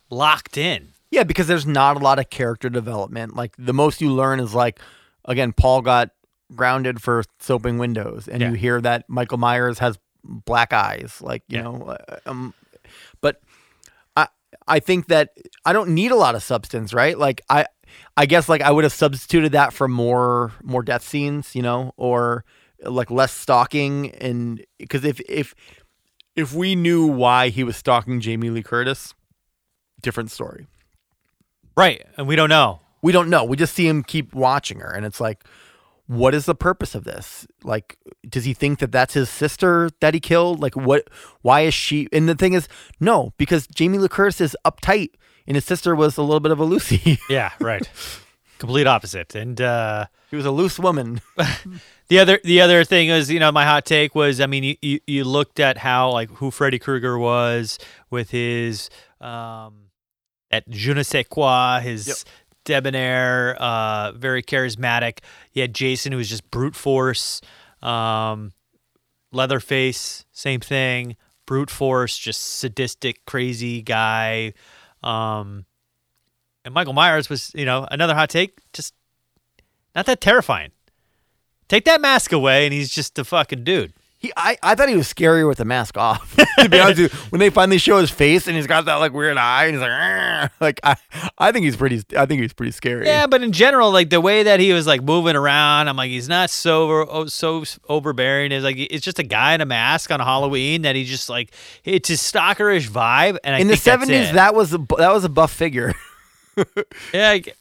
locked 0.09 0.57
in. 0.57 0.89
Yeah, 1.11 1.23
because 1.23 1.47
there's 1.47 1.65
not 1.67 1.95
a 1.97 1.99
lot 1.99 2.17
of 2.19 2.29
character 2.29 2.69
development. 2.69 3.35
Like 3.35 3.53
the 3.57 3.73
most 3.73 4.01
you 4.01 4.11
learn 4.11 4.39
is 4.39 4.55
like, 4.55 4.79
again, 5.25 5.51
Paul 5.53 5.81
got 5.81 6.09
grounded 6.55 7.01
for 7.01 7.23
soaping 7.39 7.77
windows, 7.77 8.27
and 8.27 8.41
Yeah. 8.41 8.49
you 8.49 8.55
hear 8.55 8.81
that 8.81 9.09
Michael 9.09 9.37
Myers 9.37 9.79
has 9.79 9.97
black 10.23 10.73
eyes. 10.73 11.21
Like 11.21 11.43
you 11.47 11.57
Yeah. 11.57 11.63
know, 11.63 11.97
uh, 12.07 12.17
um, 12.25 12.53
but 13.21 13.41
I 14.15 14.27
I 14.67 14.79
think 14.79 15.07
that 15.07 15.29
I 15.65 15.73
don't 15.73 15.89
need 15.89 16.11
a 16.11 16.15
lot 16.15 16.35
of 16.35 16.43
substance, 16.43 16.93
right? 16.93 17.17
Like 17.17 17.41
I 17.49 17.65
I 18.17 18.25
guess 18.25 18.47
like 18.49 18.61
I 18.61 18.71
would 18.71 18.83
have 18.83 18.93
substituted 18.93 19.51
that 19.53 19.73
for 19.73 19.87
more 19.87 20.51
more 20.63 20.83
death 20.83 21.03
scenes, 21.03 21.55
you 21.55 21.61
know, 21.61 21.93
or 21.97 22.43
like 22.83 23.09
less 23.11 23.31
stalking, 23.33 24.11
and 24.15 24.65
because 24.79 25.03
if 25.05 25.19
if 25.29 25.53
if 26.35 26.53
we 26.53 26.75
knew 26.75 27.05
why 27.05 27.49
he 27.49 27.63
was 27.63 27.77
stalking 27.77 28.19
Jamie 28.19 28.49
Lee 28.49 28.63
Curtis, 28.63 29.13
different 30.01 30.31
story 30.31 30.67
Right. 31.75 32.05
And 32.17 32.27
we 32.27 32.35
don't 32.35 32.49
know. 32.49 32.81
we 33.01 33.11
don't 33.11 33.29
know. 33.29 33.43
We 33.43 33.57
just 33.57 33.73
see 33.73 33.87
him 33.87 34.03
keep 34.03 34.33
watching 34.35 34.79
her, 34.79 34.91
and 34.91 35.05
it's 35.05 35.19
like, 35.19 35.43
what 36.13 36.33
is 36.35 36.45
the 36.45 36.55
purpose 36.55 36.95
of 36.95 37.03
this? 37.03 37.47
Like, 37.63 37.97
does 38.27 38.45
he 38.45 38.53
think 38.53 38.79
that 38.79 38.91
that's 38.91 39.13
his 39.13 39.29
sister 39.29 39.89
that 39.99 40.13
he 40.13 40.19
killed? 40.19 40.59
Like, 40.61 40.75
what? 40.75 41.09
Why 41.41 41.61
is 41.61 41.73
she? 41.73 42.07
And 42.11 42.27
the 42.29 42.35
thing 42.35 42.53
is, 42.53 42.67
no, 42.99 43.33
because 43.37 43.67
Jamie 43.67 43.97
Lee 43.97 44.07
Curtis 44.07 44.39
is 44.41 44.57
uptight, 44.65 45.11
and 45.47 45.55
his 45.55 45.65
sister 45.65 45.95
was 45.95 46.17
a 46.17 46.21
little 46.21 46.39
bit 46.39 46.51
of 46.51 46.59
a 46.59 46.63
Lucy. 46.65 47.19
Yeah, 47.29 47.51
right. 47.59 47.87
Complete 48.59 48.87
opposite. 48.87 49.35
And 49.35 49.59
uh 49.59 50.05
she 50.29 50.35
was 50.37 50.45
a 50.45 50.51
loose 50.51 50.79
woman. 50.79 51.21
The 52.09 52.19
other 52.19 52.39
the 52.43 52.61
other 52.61 52.83
thing 52.83 53.09
is, 53.09 53.31
you 53.31 53.39
know, 53.39 53.51
my 53.51 53.65
hot 53.65 53.85
take 53.85 54.13
was, 54.13 54.39
I 54.39 54.45
mean, 54.45 54.63
you, 54.63 54.75
you, 54.81 54.99
you 55.07 55.23
looked 55.23 55.59
at 55.59 55.77
how 55.79 56.11
like 56.11 56.29
who 56.29 56.51
Freddy 56.51 56.77
Krueger 56.77 57.17
was 57.17 57.79
with 58.11 58.29
his 58.29 58.89
um 59.19 59.89
at 60.51 60.69
je 60.69 60.93
ne 60.93 61.01
sais 61.01 61.25
quoi, 61.27 61.79
his 61.79 62.07
Yep. 62.07 62.17
Debonair, 62.63 63.55
uh, 63.59 64.11
very 64.13 64.41
charismatic. 64.43 65.19
You 65.53 65.61
had 65.61 65.73
Jason 65.73 66.11
who 66.11 66.17
was 66.17 66.29
just 66.29 66.49
brute 66.51 66.75
force, 66.75 67.41
um, 67.81 68.53
Leatherface, 69.31 70.25
same 70.31 70.59
thing, 70.59 71.15
brute 71.45 71.69
force, 71.69 72.17
just 72.17 72.41
sadistic, 72.41 73.25
crazy 73.25 73.81
guy. 73.81 74.53
Um, 75.01 75.65
and 76.63 76.73
Michael 76.73 76.93
Myers 76.93 77.29
was, 77.29 77.51
you 77.55 77.65
know, 77.65 77.87
another 77.91 78.13
hot 78.13 78.29
take, 78.29 78.59
just 78.73 78.93
not 79.95 80.05
that 80.05 80.21
terrifying. 80.21 80.71
Take 81.67 81.85
that 81.85 82.01
mask 82.01 82.31
away, 82.31 82.65
and 82.65 82.73
he's 82.73 82.89
just 82.89 83.17
a 83.17 83.23
fucking 83.23 83.63
dude. 83.63 83.93
He, 84.23 84.31
I, 84.37 84.57
I 84.63 84.73
thought 84.73 84.87
he 84.87 84.95
was 84.95 85.13
scarier 85.13 85.45
with 85.49 85.57
the 85.57 85.65
mask 85.65 85.97
off. 85.97 86.33
to 86.59 86.69
be 86.69 86.79
honest 86.79 87.01
with 87.01 87.13
you, 87.13 87.19
when 87.29 87.39
they 87.41 87.49
finally 87.49 87.77
show 87.77 87.97
his 87.99 88.09
face 88.09 88.47
and 88.47 88.55
he's 88.55 88.67
got 88.67 88.85
that 88.85 88.95
like 88.95 89.11
weird 89.11 89.35
eye 89.37 89.65
and 89.65 89.73
he's 89.75 89.81
like, 89.81 89.91
"Argh," 89.91 90.49
like 90.61 90.79
I, 90.81 90.95
I 91.37 91.51
think 91.51 91.65
he's 91.65 91.75
pretty. 91.75 92.01
I 92.17 92.25
think 92.25 92.41
he's 92.41 92.53
pretty 92.53 92.71
scary. 92.71 93.05
Yeah, 93.05 93.27
but 93.27 93.43
in 93.43 93.51
general, 93.51 93.91
like 93.91 94.09
the 94.09 94.21
way 94.21 94.43
that 94.43 94.61
he 94.61 94.71
was 94.71 94.87
like 94.87 95.03
moving 95.03 95.35
around, 95.35 95.89
I'm 95.89 95.97
like, 95.97 96.09
he's 96.09 96.29
not 96.29 96.49
so 96.49 97.05
oh, 97.09 97.25
so 97.25 97.65
overbearing. 97.89 98.53
It's 98.53 98.63
like 98.63 98.77
it's 98.77 99.03
just 99.03 99.19
a 99.19 99.23
guy 99.23 99.55
in 99.55 99.59
a 99.61 99.65
mask 99.65 100.09
on 100.09 100.21
Halloween 100.21 100.83
that 100.83 100.95
he 100.95 101.03
just 101.03 101.27
like 101.29 101.53
it's 101.83 102.07
his 102.07 102.21
stalkerish 102.21 102.87
vibe. 102.89 103.37
And 103.43 103.53
I 103.55 103.59
In 103.59 103.67
the 103.67 103.73
think 103.75 103.83
that's 103.83 104.01
seventies, 104.07 104.29
it. 104.29 104.35
that 104.35 104.55
was 104.55 104.73
a 104.73 104.77
that 104.97 105.11
was 105.13 105.25
a 105.25 105.29
buff 105.29 105.51
figure. 105.51 105.93
yeah. 107.13 107.29
I 107.31 107.39
g- 107.39 107.53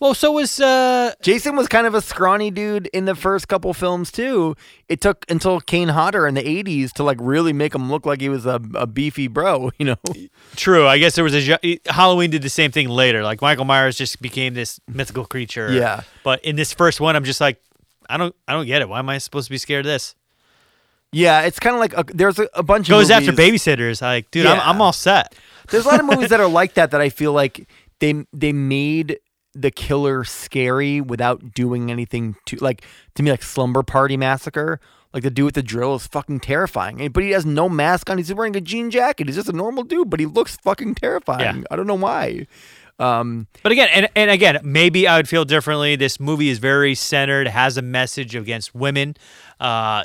well, 0.00 0.14
so 0.14 0.32
was 0.32 0.58
uh 0.60 1.12
Jason 1.22 1.54
was 1.54 1.68
kind 1.68 1.86
of 1.86 1.94
a 1.94 2.00
scrawny 2.02 2.50
dude 2.50 2.88
in 2.88 3.04
the 3.04 3.14
first 3.14 3.46
couple 3.46 3.72
films 3.72 4.10
too. 4.10 4.56
It 4.88 5.00
took 5.00 5.24
until 5.28 5.60
Kane 5.60 5.88
Hodder 5.88 6.26
in 6.26 6.34
the 6.34 6.42
'80s 6.42 6.90
to 6.94 7.04
like 7.04 7.18
really 7.20 7.52
make 7.52 7.72
him 7.74 7.88
look 7.90 8.04
like 8.04 8.20
he 8.20 8.28
was 8.28 8.44
a, 8.44 8.60
a 8.74 8.86
beefy 8.86 9.28
bro. 9.28 9.70
You 9.78 9.86
know? 9.86 9.96
true. 10.56 10.86
I 10.86 10.98
guess 10.98 11.14
there 11.14 11.24
was 11.24 11.34
a 11.48 11.78
Halloween 11.86 12.30
did 12.30 12.42
the 12.42 12.48
same 12.50 12.70
thing 12.72 12.88
later. 12.88 13.22
Like 13.22 13.40
Michael 13.40 13.64
Myers 13.64 13.96
just 13.96 14.20
became 14.20 14.54
this 14.54 14.80
mythical 14.88 15.24
creature. 15.24 15.72
Yeah. 15.72 16.02
But 16.24 16.44
in 16.44 16.56
this 16.56 16.72
first 16.72 17.00
one, 17.00 17.14
I'm 17.16 17.24
just 17.24 17.40
like, 17.40 17.60
I 18.08 18.16
don't, 18.16 18.34
I 18.48 18.52
don't 18.52 18.66
get 18.66 18.82
it. 18.82 18.88
Why 18.88 18.98
am 18.98 19.08
I 19.08 19.18
supposed 19.18 19.46
to 19.46 19.50
be 19.50 19.58
scared 19.58 19.86
of 19.86 19.90
this? 19.90 20.14
Yeah, 21.14 21.42
it's 21.42 21.60
kind 21.60 21.74
of 21.74 21.80
like 21.80 21.92
a, 21.96 22.04
there's 22.14 22.38
a, 22.38 22.48
a 22.54 22.62
bunch 22.62 22.88
Goes 22.88 23.10
of 23.10 23.16
goes 23.18 23.28
after 23.28 23.32
babysitters. 23.32 24.00
Like, 24.00 24.30
dude, 24.30 24.44
Yeah. 24.44 24.52
I'm, 24.54 24.76
I'm 24.76 24.80
all 24.80 24.92
set. 24.94 25.34
There's 25.68 25.84
a 25.84 25.88
lot 25.88 26.00
of 26.00 26.06
movies 26.10 26.30
that 26.30 26.40
are 26.40 26.48
like 26.48 26.74
that 26.74 26.90
that 26.92 27.00
I 27.00 27.08
feel 27.10 27.32
like 27.32 27.68
they 28.02 28.26
they 28.32 28.52
made 28.52 29.18
the 29.54 29.70
killer 29.70 30.24
scary 30.24 31.00
without 31.00 31.54
doing 31.54 31.90
anything 31.90 32.36
to 32.46 32.56
like 32.56 32.84
to 33.14 33.22
me 33.22 33.30
like 33.30 33.42
Slumber 33.42 33.82
Party 33.82 34.16
Massacre. 34.16 34.80
Like 35.14 35.22
the 35.22 35.30
dude 35.30 35.44
with 35.44 35.54
the 35.54 35.62
drill 35.62 35.94
is 35.94 36.06
fucking 36.06 36.40
terrifying, 36.40 37.06
but 37.12 37.22
he 37.22 37.30
has 37.32 37.44
no 37.44 37.68
mask 37.68 38.08
on. 38.08 38.16
He's 38.16 38.32
wearing 38.32 38.56
a 38.56 38.62
jean 38.62 38.90
jacket. 38.90 39.26
He's 39.26 39.36
just 39.36 39.48
a 39.48 39.52
normal 39.52 39.84
dude, 39.84 40.08
but 40.08 40.20
he 40.20 40.24
looks 40.26 40.56
fucking 40.56 40.94
terrifying. 40.94 41.58
Yeah. 41.58 41.64
I 41.70 41.76
don't 41.76 41.86
know 41.86 41.96
why. 41.96 42.46
Um, 42.98 43.46
But 43.62 43.72
again, 43.72 43.90
and, 43.92 44.08
and 44.16 44.30
again, 44.30 44.60
maybe 44.64 45.06
I 45.06 45.18
would 45.18 45.28
feel 45.28 45.44
differently. 45.44 45.96
This 45.96 46.18
movie 46.18 46.48
is 46.48 46.58
very 46.58 46.94
centered, 46.94 47.46
has 47.46 47.76
a 47.76 47.82
message 47.82 48.34
against 48.34 48.74
women. 48.74 49.14
Uh, 49.60 50.04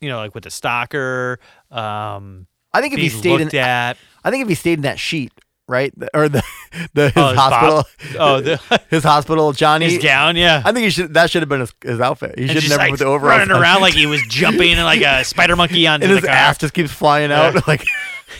you 0.00 0.08
know, 0.08 0.16
like 0.16 0.34
with 0.34 0.42
the 0.42 0.50
stalker. 0.50 1.38
Um, 1.70 2.48
I 2.74 2.80
think 2.80 2.94
if 2.94 2.98
he 2.98 3.10
stayed 3.10 3.34
in, 3.34 3.40
looked 3.42 3.54
at. 3.54 3.96
I 4.24 4.30
think 4.32 4.42
if 4.42 4.48
he 4.48 4.56
stayed 4.56 4.74
in 4.74 4.82
that 4.82 4.98
sheet, 4.98 5.32
right, 5.72 5.92
The- 5.98 6.10
or 6.16 6.28
the 6.28 6.42
the 6.94 7.04
oh, 7.04 7.06
his 7.06 7.12
Oh, 7.16 7.34
hospital, 7.34 7.84
oh, 8.18 8.40
the, 8.40 8.80
his 8.90 9.02
hospital 9.02 9.52
Johnny. 9.52 9.86
his 9.90 10.02
gown, 10.02 10.36
yeah. 10.36 10.62
I 10.64 10.72
think 10.72 10.84
he 10.84 10.90
should. 10.90 11.14
That 11.14 11.30
should 11.30 11.42
have 11.42 11.48
been 11.48 11.60
his, 11.60 11.74
his 11.82 12.00
outfit. 12.00 12.38
He 12.38 12.46
should 12.48 12.68
never 12.68 12.76
like 12.82 12.90
put 12.90 12.98
the 13.00 13.06
overalls 13.06 13.40
running 13.48 13.56
around 13.60 13.80
like 13.80 13.94
he 13.94 14.06
was 14.06 14.22
jumping 14.28 14.76
like 14.78 15.00
a 15.02 15.24
spider 15.24 15.56
monkey 15.56 15.86
on 15.86 16.02
and 16.02 16.10
the 16.12 16.16
his 16.16 16.24
ass 16.24 16.58
just 16.58 16.74
keeps 16.74 16.92
flying 16.92 17.32
out. 17.32 17.54
Yeah. 17.54 17.60
Like 17.66 17.84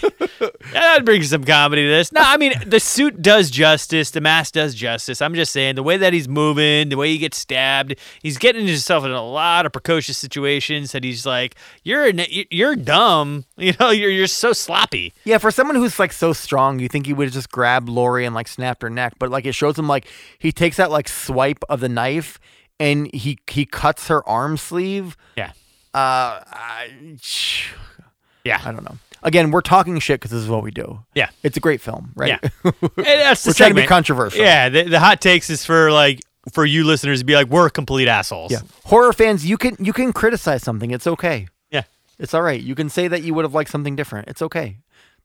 That 0.73 1.05
brings 1.05 1.31
some 1.31 1.45
comedy 1.45 1.83
to 1.83 1.89
this. 1.89 2.11
No, 2.13 2.21
I 2.25 2.37
mean 2.37 2.53
the 2.67 2.81
suit 2.81 3.23
does 3.23 3.51
justice. 3.51 4.11
The 4.11 4.21
mask 4.21 4.55
does 4.55 4.75
justice. 4.75 5.21
I'm 5.23 5.35
just 5.35 5.53
saying 5.53 5.75
the 5.77 5.83
way 5.83 5.97
that 5.97 6.13
he's 6.13 6.29
moving, 6.29 6.89
the 6.89 6.97
way 6.97 7.11
he 7.11 7.19
gets 7.19 7.37
stabbed, 7.39 7.95
he's 8.23 8.39
getting 8.39 8.67
himself 8.67 9.05
in 9.05 9.11
a 9.11 9.23
lot 9.25 9.67
of 9.67 9.73
precocious 9.73 10.19
situations. 10.19 10.93
That 10.93 11.05
he's 11.05 11.25
like, 11.27 11.55
"You're 11.85 12.07
an, 12.07 12.23
you're 12.51 12.77
dumb. 12.77 13.45
You 13.57 13.75
know, 13.79 13.91
you're 13.91 14.11
you're 14.11 14.27
so 14.27 14.53
sloppy." 14.53 15.13
Yeah, 15.25 15.39
for 15.39 15.51
someone 15.51 15.77
who's 15.77 15.99
like 15.99 16.13
so 16.13 16.33
strong, 16.33 16.81
you 16.81 16.89
think 16.89 17.07
he 17.07 17.13
would 17.13 17.27
have 17.29 17.35
just 17.35 17.51
grabbed 17.53 17.89
Laurie 17.89 18.25
and 18.25 18.35
like 18.35 18.49
snapped 18.49 18.83
her 18.83 18.91
neck, 18.91 19.15
but 19.19 19.31
like 19.31 19.47
it 19.47 19.55
shows 19.55 19.79
him 19.79 19.87
like 19.87 20.07
he 20.39 20.51
takes 20.51 20.77
that 20.79 20.91
like 20.91 21.09
swipe 21.09 21.63
of 21.69 21.79
the 21.81 21.89
knife 21.89 22.41
and 22.81 23.13
he 23.15 23.39
he 23.49 23.65
cuts 23.65 24.09
her 24.09 24.27
arm 24.29 24.57
sleeve. 24.57 25.17
Yeah, 25.37 25.53
Uh, 25.95 26.43
I, 26.51 26.89
yeah, 28.45 28.61
I 28.65 28.73
don't 28.73 28.85
know. 28.85 28.97
Again, 29.23 29.51
we're 29.53 29.61
talking 29.61 29.99
shit 30.01 30.21
because 30.21 30.31
this 30.33 30.43
is 30.43 30.49
what 30.49 30.63
we 30.63 30.71
do. 30.71 31.01
yeah. 31.15 31.31
It's 31.43 31.57
a 31.57 31.61
great 31.61 31.81
film, 31.81 32.13
right? 32.17 32.41
Yeah. 32.43 32.51
And 32.73 32.73
that's 32.97 33.45
the 33.45 33.51
We're 33.51 33.55
trying 33.55 33.71
to 33.71 33.75
be 33.75 33.81
segment. 33.83 33.89
controversial. 33.89 34.41
Yeah, 34.45 34.69
the, 34.69 34.83
the 34.85 35.01
hot 35.01 35.21
takes 35.21 35.49
is 35.51 35.65
for 35.65 35.91
like 35.93 36.21
for 36.53 36.65
you 36.65 36.85
listeners 36.85 37.21
to 37.21 37.25
be 37.25 37.35
like, 37.35 37.47
we're 37.47 37.71
complete 37.71 38.09
assholes. 38.09 38.51
yeah. 38.51 38.61
Horror 38.85 39.13
fans, 39.13 39.47
you 39.47 39.57
can 39.57 39.77
you 39.79 39.93
can 39.93 40.13
criticize 40.13 40.63
something. 40.63 40.91
It's 40.91 41.07
okay. 41.07 41.47
yeah. 41.71 41.83
It's 42.19 42.35
all 42.35 42.43
right. 42.43 42.61
You 42.61 42.75
can 42.75 42.89
say 42.89 43.07
that 43.09 43.23
you 43.23 43.33
would 43.35 43.45
have 43.45 43.55
liked 43.55 43.71
something 43.71 43.95
different. 43.97 44.29
It's 44.29 44.43
okay. 44.43 44.79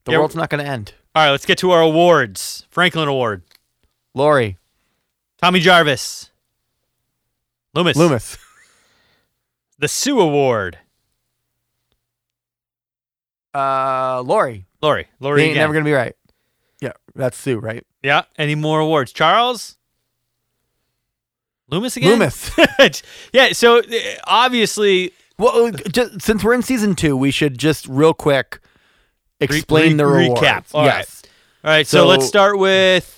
The 0.06 0.12
Yeah. 0.12 0.20
world's 0.20 0.36
not 0.36 0.50
going 0.50 0.64
to 0.64 0.70
end. 0.70 0.94
All 1.16 1.24
right, 1.26 1.32
let's 1.32 1.46
get 1.46 1.58
to 1.60 1.72
our 1.72 1.82
awards. 1.82 2.66
Franklin 2.70 3.08
Award, 3.08 3.42
Laurie, 4.14 4.58
Tommy 5.42 5.60
Jarvis, 5.60 6.30
Loomis, 7.74 7.98
Loomis, 7.98 8.38
the 9.80 9.88
Sue 9.88 10.20
Award, 10.20 10.78
uh, 13.58 14.22
Laurie. 14.22 14.66
Laurie, 14.82 15.04
They 15.20 15.26
Laurie 15.26 15.42
ain't 15.44 15.52
again. 15.52 15.64
never 15.64 15.74
going 15.74 15.86
to 15.86 15.90
be 15.90 15.94
right. 15.94 16.16
Yeah, 16.82 16.92
that's 17.16 17.38
Sue, 17.38 17.58
right? 17.60 17.86
Yeah. 18.04 18.24
Any 18.38 18.56
more 18.56 18.80
awards? 18.80 19.12
Charles? 19.12 19.78
Loomis 21.70 21.98
again? 21.98 22.12
Loomis. 22.12 22.52
yeah. 23.34 23.52
So 23.54 23.80
uh, 23.80 23.84
obviously, 24.26 25.12
Well, 25.38 25.72
just, 25.72 26.22
since 26.22 26.44
we're 26.44 26.54
in 26.54 26.62
season 26.62 26.96
two, 26.96 27.18
we 27.18 27.32
should 27.32 27.58
just 27.58 27.88
real 27.88 28.14
quick 28.14 28.60
explain 29.40 29.92
re- 29.92 29.98
the 29.98 30.06
rewards. 30.06 30.42
recap. 30.42 30.66
All 30.74 30.82
right. 30.86 30.98
yes. 31.00 31.24
All 31.64 31.72
right, 31.72 31.88
so, 31.88 32.00
So- 32.04 32.08
let's 32.08 32.26
start 32.28 32.58
with 32.60 33.14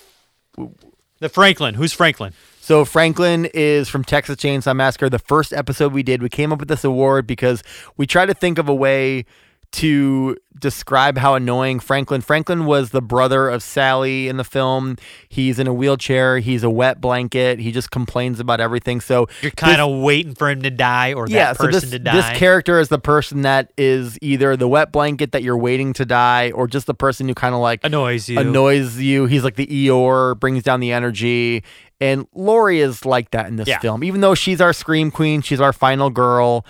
the 1.20 1.28
Franklin. 1.28 1.74
Who's 1.74 1.92
Franklin? 1.92 2.32
So 2.60 2.84
Franklin 2.84 3.46
is 3.52 3.88
from 3.88 4.04
Texas 4.04 4.36
Chainsaw 4.36 4.74
Massacre. 4.76 5.08
The 5.08 5.18
first 5.18 5.52
episode 5.52 5.92
we 5.92 6.02
did, 6.02 6.22
we 6.22 6.28
came 6.28 6.52
up 6.52 6.60
with 6.60 6.68
this 6.68 6.84
award 6.84 7.26
because 7.26 7.62
we 7.96 8.06
tried 8.06 8.26
to 8.26 8.34
think 8.34 8.58
of 8.58 8.68
a 8.68 8.74
way 8.74 9.24
to 9.72 10.36
describe 10.58 11.16
how 11.16 11.34
annoying 11.34 11.80
Franklin. 11.80 12.20
Franklin 12.20 12.66
was 12.66 12.90
the 12.90 13.00
brother 13.00 13.48
of 13.48 13.62
Sally 13.62 14.28
in 14.28 14.36
the 14.36 14.44
film. 14.44 14.96
He's 15.28 15.58
in 15.58 15.66
a 15.66 15.72
wheelchair. 15.72 16.38
He's 16.38 16.62
a 16.62 16.68
wet 16.68 17.00
blanket. 17.00 17.58
He 17.60 17.72
just 17.72 17.90
complains 17.90 18.40
about 18.40 18.60
everything. 18.60 19.00
So 19.00 19.26
You're 19.42 19.52
kind 19.52 19.80
of 19.80 20.02
waiting 20.02 20.34
for 20.34 20.50
him 20.50 20.60
to 20.62 20.70
die 20.70 21.14
or 21.14 21.26
yeah, 21.28 21.52
that 21.54 21.56
so 21.56 21.66
this 21.68 21.88
to 21.90 21.98
die. 21.98 22.12
this 22.30 22.38
character 22.38 22.78
is 22.78 22.88
the 22.88 22.98
person 22.98 23.42
that 23.42 23.72
is 23.78 24.18
either 24.20 24.56
the 24.56 24.68
wet 24.68 24.92
blanket 24.92 25.32
that 25.32 25.42
you're 25.42 25.56
waiting 25.56 25.92
to 25.94 26.04
die, 26.04 26.50
or 26.50 26.66
just 26.66 26.86
the 26.86 26.94
person 26.94 27.26
who 27.28 27.34
kind 27.34 27.54
of 27.54 27.60
like 27.60 27.80
annoys 27.84 28.28
you. 28.28 28.38
annoys 28.38 28.98
you. 28.98 29.26
He's 29.26 29.44
like 29.44 29.54
the 29.56 29.66
Eeyore, 29.66 30.38
brings 30.38 30.62
down 30.62 30.80
the 30.80 30.92
energy. 30.92 31.62
And 32.02 32.26
Laurie 32.34 32.80
is 32.80 33.04
like 33.04 33.30
that 33.32 33.46
in 33.46 33.56
this 33.56 33.68
Yeah. 33.68 33.78
film. 33.78 34.02
Even 34.02 34.20
though 34.22 34.34
she's 34.34 34.60
our 34.60 34.72
scream 34.72 35.10
queen, 35.10 35.42
she's 35.42 35.60
our 35.60 35.72
final 35.72 36.08
girl. 36.10 36.64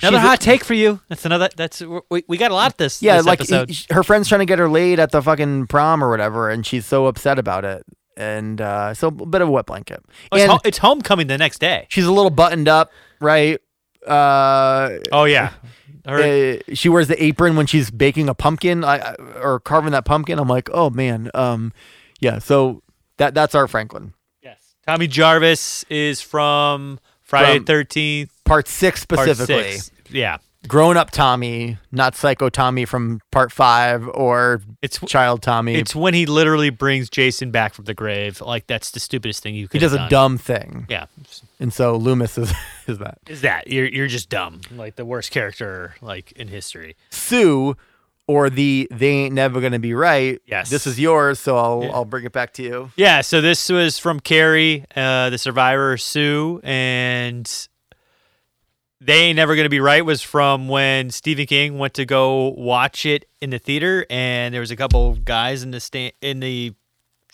Another 0.00 0.18
hot 0.20 0.40
take 0.40 0.64
for 0.64 0.74
you. 0.74 1.00
That's 1.08 1.24
another. 1.24 1.48
That's 1.56 1.82
we, 2.10 2.24
we 2.28 2.36
got 2.36 2.50
a 2.50 2.54
lot 2.54 2.70
of 2.70 2.76
this. 2.76 3.02
Yeah, 3.02 3.16
this 3.18 3.26
like 3.26 3.40
episode. 3.40 3.70
he- 3.70 3.86
her 3.90 4.02
friend's 4.02 4.28
trying 4.28 4.40
to 4.40 4.46
get 4.46 4.58
her 4.58 4.68
laid 4.68 4.98
at 5.00 5.10
the 5.12 5.20
fucking 5.22 5.66
prom 5.66 6.02
or 6.02 6.10
whatever, 6.10 6.50
and 6.50 6.64
she's 6.66 6.86
so 6.86 7.06
upset 7.06 7.38
about 7.38 7.64
it. 7.64 7.84
And 8.16 8.60
uh, 8.60 8.94
so 8.94 9.08
a 9.08 9.10
bit 9.10 9.40
of 9.40 9.48
a 9.48 9.50
wet 9.50 9.66
blanket. 9.66 10.04
Oh, 10.30 10.36
it's, 10.36 10.46
ho- 10.46 10.60
it's 10.64 10.78
homecoming 10.78 11.28
the 11.28 11.38
next 11.38 11.58
day. 11.60 11.86
she's 11.88 12.04
a 12.04 12.12
little 12.12 12.30
buttoned 12.30 12.68
up, 12.68 12.92
right? 13.20 13.58
Uh, 14.06 14.98
Oh 15.12 15.24
yeah. 15.24 15.52
Uh, 16.04 16.56
she 16.74 16.88
wears 16.88 17.06
the 17.06 17.22
apron 17.22 17.54
when 17.54 17.66
she's 17.66 17.90
baking 17.90 18.28
a 18.28 18.34
pumpkin 18.34 18.82
I- 18.84 19.14
or 19.40 19.60
carving 19.60 19.92
that 19.92 20.04
pumpkin. 20.04 20.38
I'm 20.40 20.48
like, 20.48 20.68
oh 20.72 20.90
man, 20.90 21.30
um, 21.34 21.72
yeah. 22.20 22.38
So 22.40 22.82
that 23.18 23.34
that's 23.34 23.54
our 23.54 23.68
Franklin. 23.68 24.12
yes. 24.42 24.74
Tommy 24.86 25.06
Jarvis 25.06 25.84
is 25.88 26.20
from 26.20 26.98
Friday 27.20 27.60
Thirteenth. 27.60 28.32
Part 28.52 28.68
six 28.68 29.04
Part 29.06 29.20
specifically. 29.28 29.72
six. 29.72 29.90
Yeah. 30.10 30.36
Grown 30.68 30.96
up 30.96 31.10
Tommy, 31.10 31.78
not 31.90 32.14
Psycho 32.14 32.48
Tommy 32.48 32.84
from 32.84 33.20
Part 33.32 33.50
five 33.50 34.06
or 34.08 34.60
It's 34.80 35.00
Child 35.00 35.42
Tommy. 35.42 35.74
it's 35.74 35.92
when 35.96 36.14
he 36.14 36.24
literally 36.26 36.70
brings 36.70 37.10
Jason 37.10 37.50
back 37.50 37.74
from 37.74 37.86
the 37.86 37.94
grave. 37.94 38.40
Like 38.40 38.68
that's 38.68 38.92
the 38.92 39.00
stupidest 39.00 39.42
thing 39.42 39.54
you 39.56 39.66
could. 39.66 39.80
he 39.80 39.84
does 39.84 39.92
a 39.94 40.08
dumb 40.08 40.38
thing, 40.38 40.86
Yeah. 40.88 41.06
and 41.58 41.72
so 41.72 41.96
Loomis 41.96 42.38
is 42.38 42.52
is 42.86 42.98
that. 42.98 43.18
Is 43.26 43.40
that 43.40 43.66
you're 43.68 43.86
you're 43.86 44.06
just 44.06 44.28
dumb? 44.28 44.60
Like 44.70 44.94
the 44.94 45.04
worst 45.04 45.32
character 45.32 45.96
like 46.00 46.30
in 46.32 46.46
history. 46.46 46.94
Sue 47.10 47.74
or 48.28 48.48
the 48.48 48.86
they 48.92 49.08
ain't 49.08 49.34
never 49.34 49.60
gonna 49.60 49.80
be 49.80 49.94
right. 49.94 50.40
Yes. 50.46 50.70
This 50.70 50.86
is 50.86 51.00
yours, 51.00 51.40
so 51.40 51.56
I'll 51.56 51.82
Yeah. 51.82 51.90
I'll 51.92 52.04
bring 52.04 52.24
it 52.24 52.32
back 52.32 52.52
to 52.54 52.62
you. 52.62 52.92
Yeah, 52.96 53.22
so 53.22 53.40
this 53.40 53.68
was 53.68 53.98
from 53.98 54.20
Carrie, 54.20 54.84
uh, 54.94 55.30
the 55.30 55.38
survivor 55.38 55.96
Sue, 55.96 56.60
and 56.62 57.50
they 59.04 59.20
ain't 59.22 59.36
never 59.36 59.56
gonna 59.56 59.68
be 59.68 59.80
right 59.80 60.04
was 60.04 60.22
from 60.22 60.68
when 60.68 61.10
Stephen 61.10 61.46
King 61.46 61.78
went 61.78 61.94
to 61.94 62.04
go 62.04 62.48
watch 62.50 63.04
it 63.04 63.28
in 63.40 63.50
the 63.50 63.58
theater, 63.58 64.06
and 64.08 64.54
there 64.54 64.60
was 64.60 64.70
a 64.70 64.76
couple 64.76 65.14
guys 65.16 65.62
in 65.62 65.70
the 65.72 65.80
sta- 65.80 66.12
in 66.20 66.40
the 66.40 66.74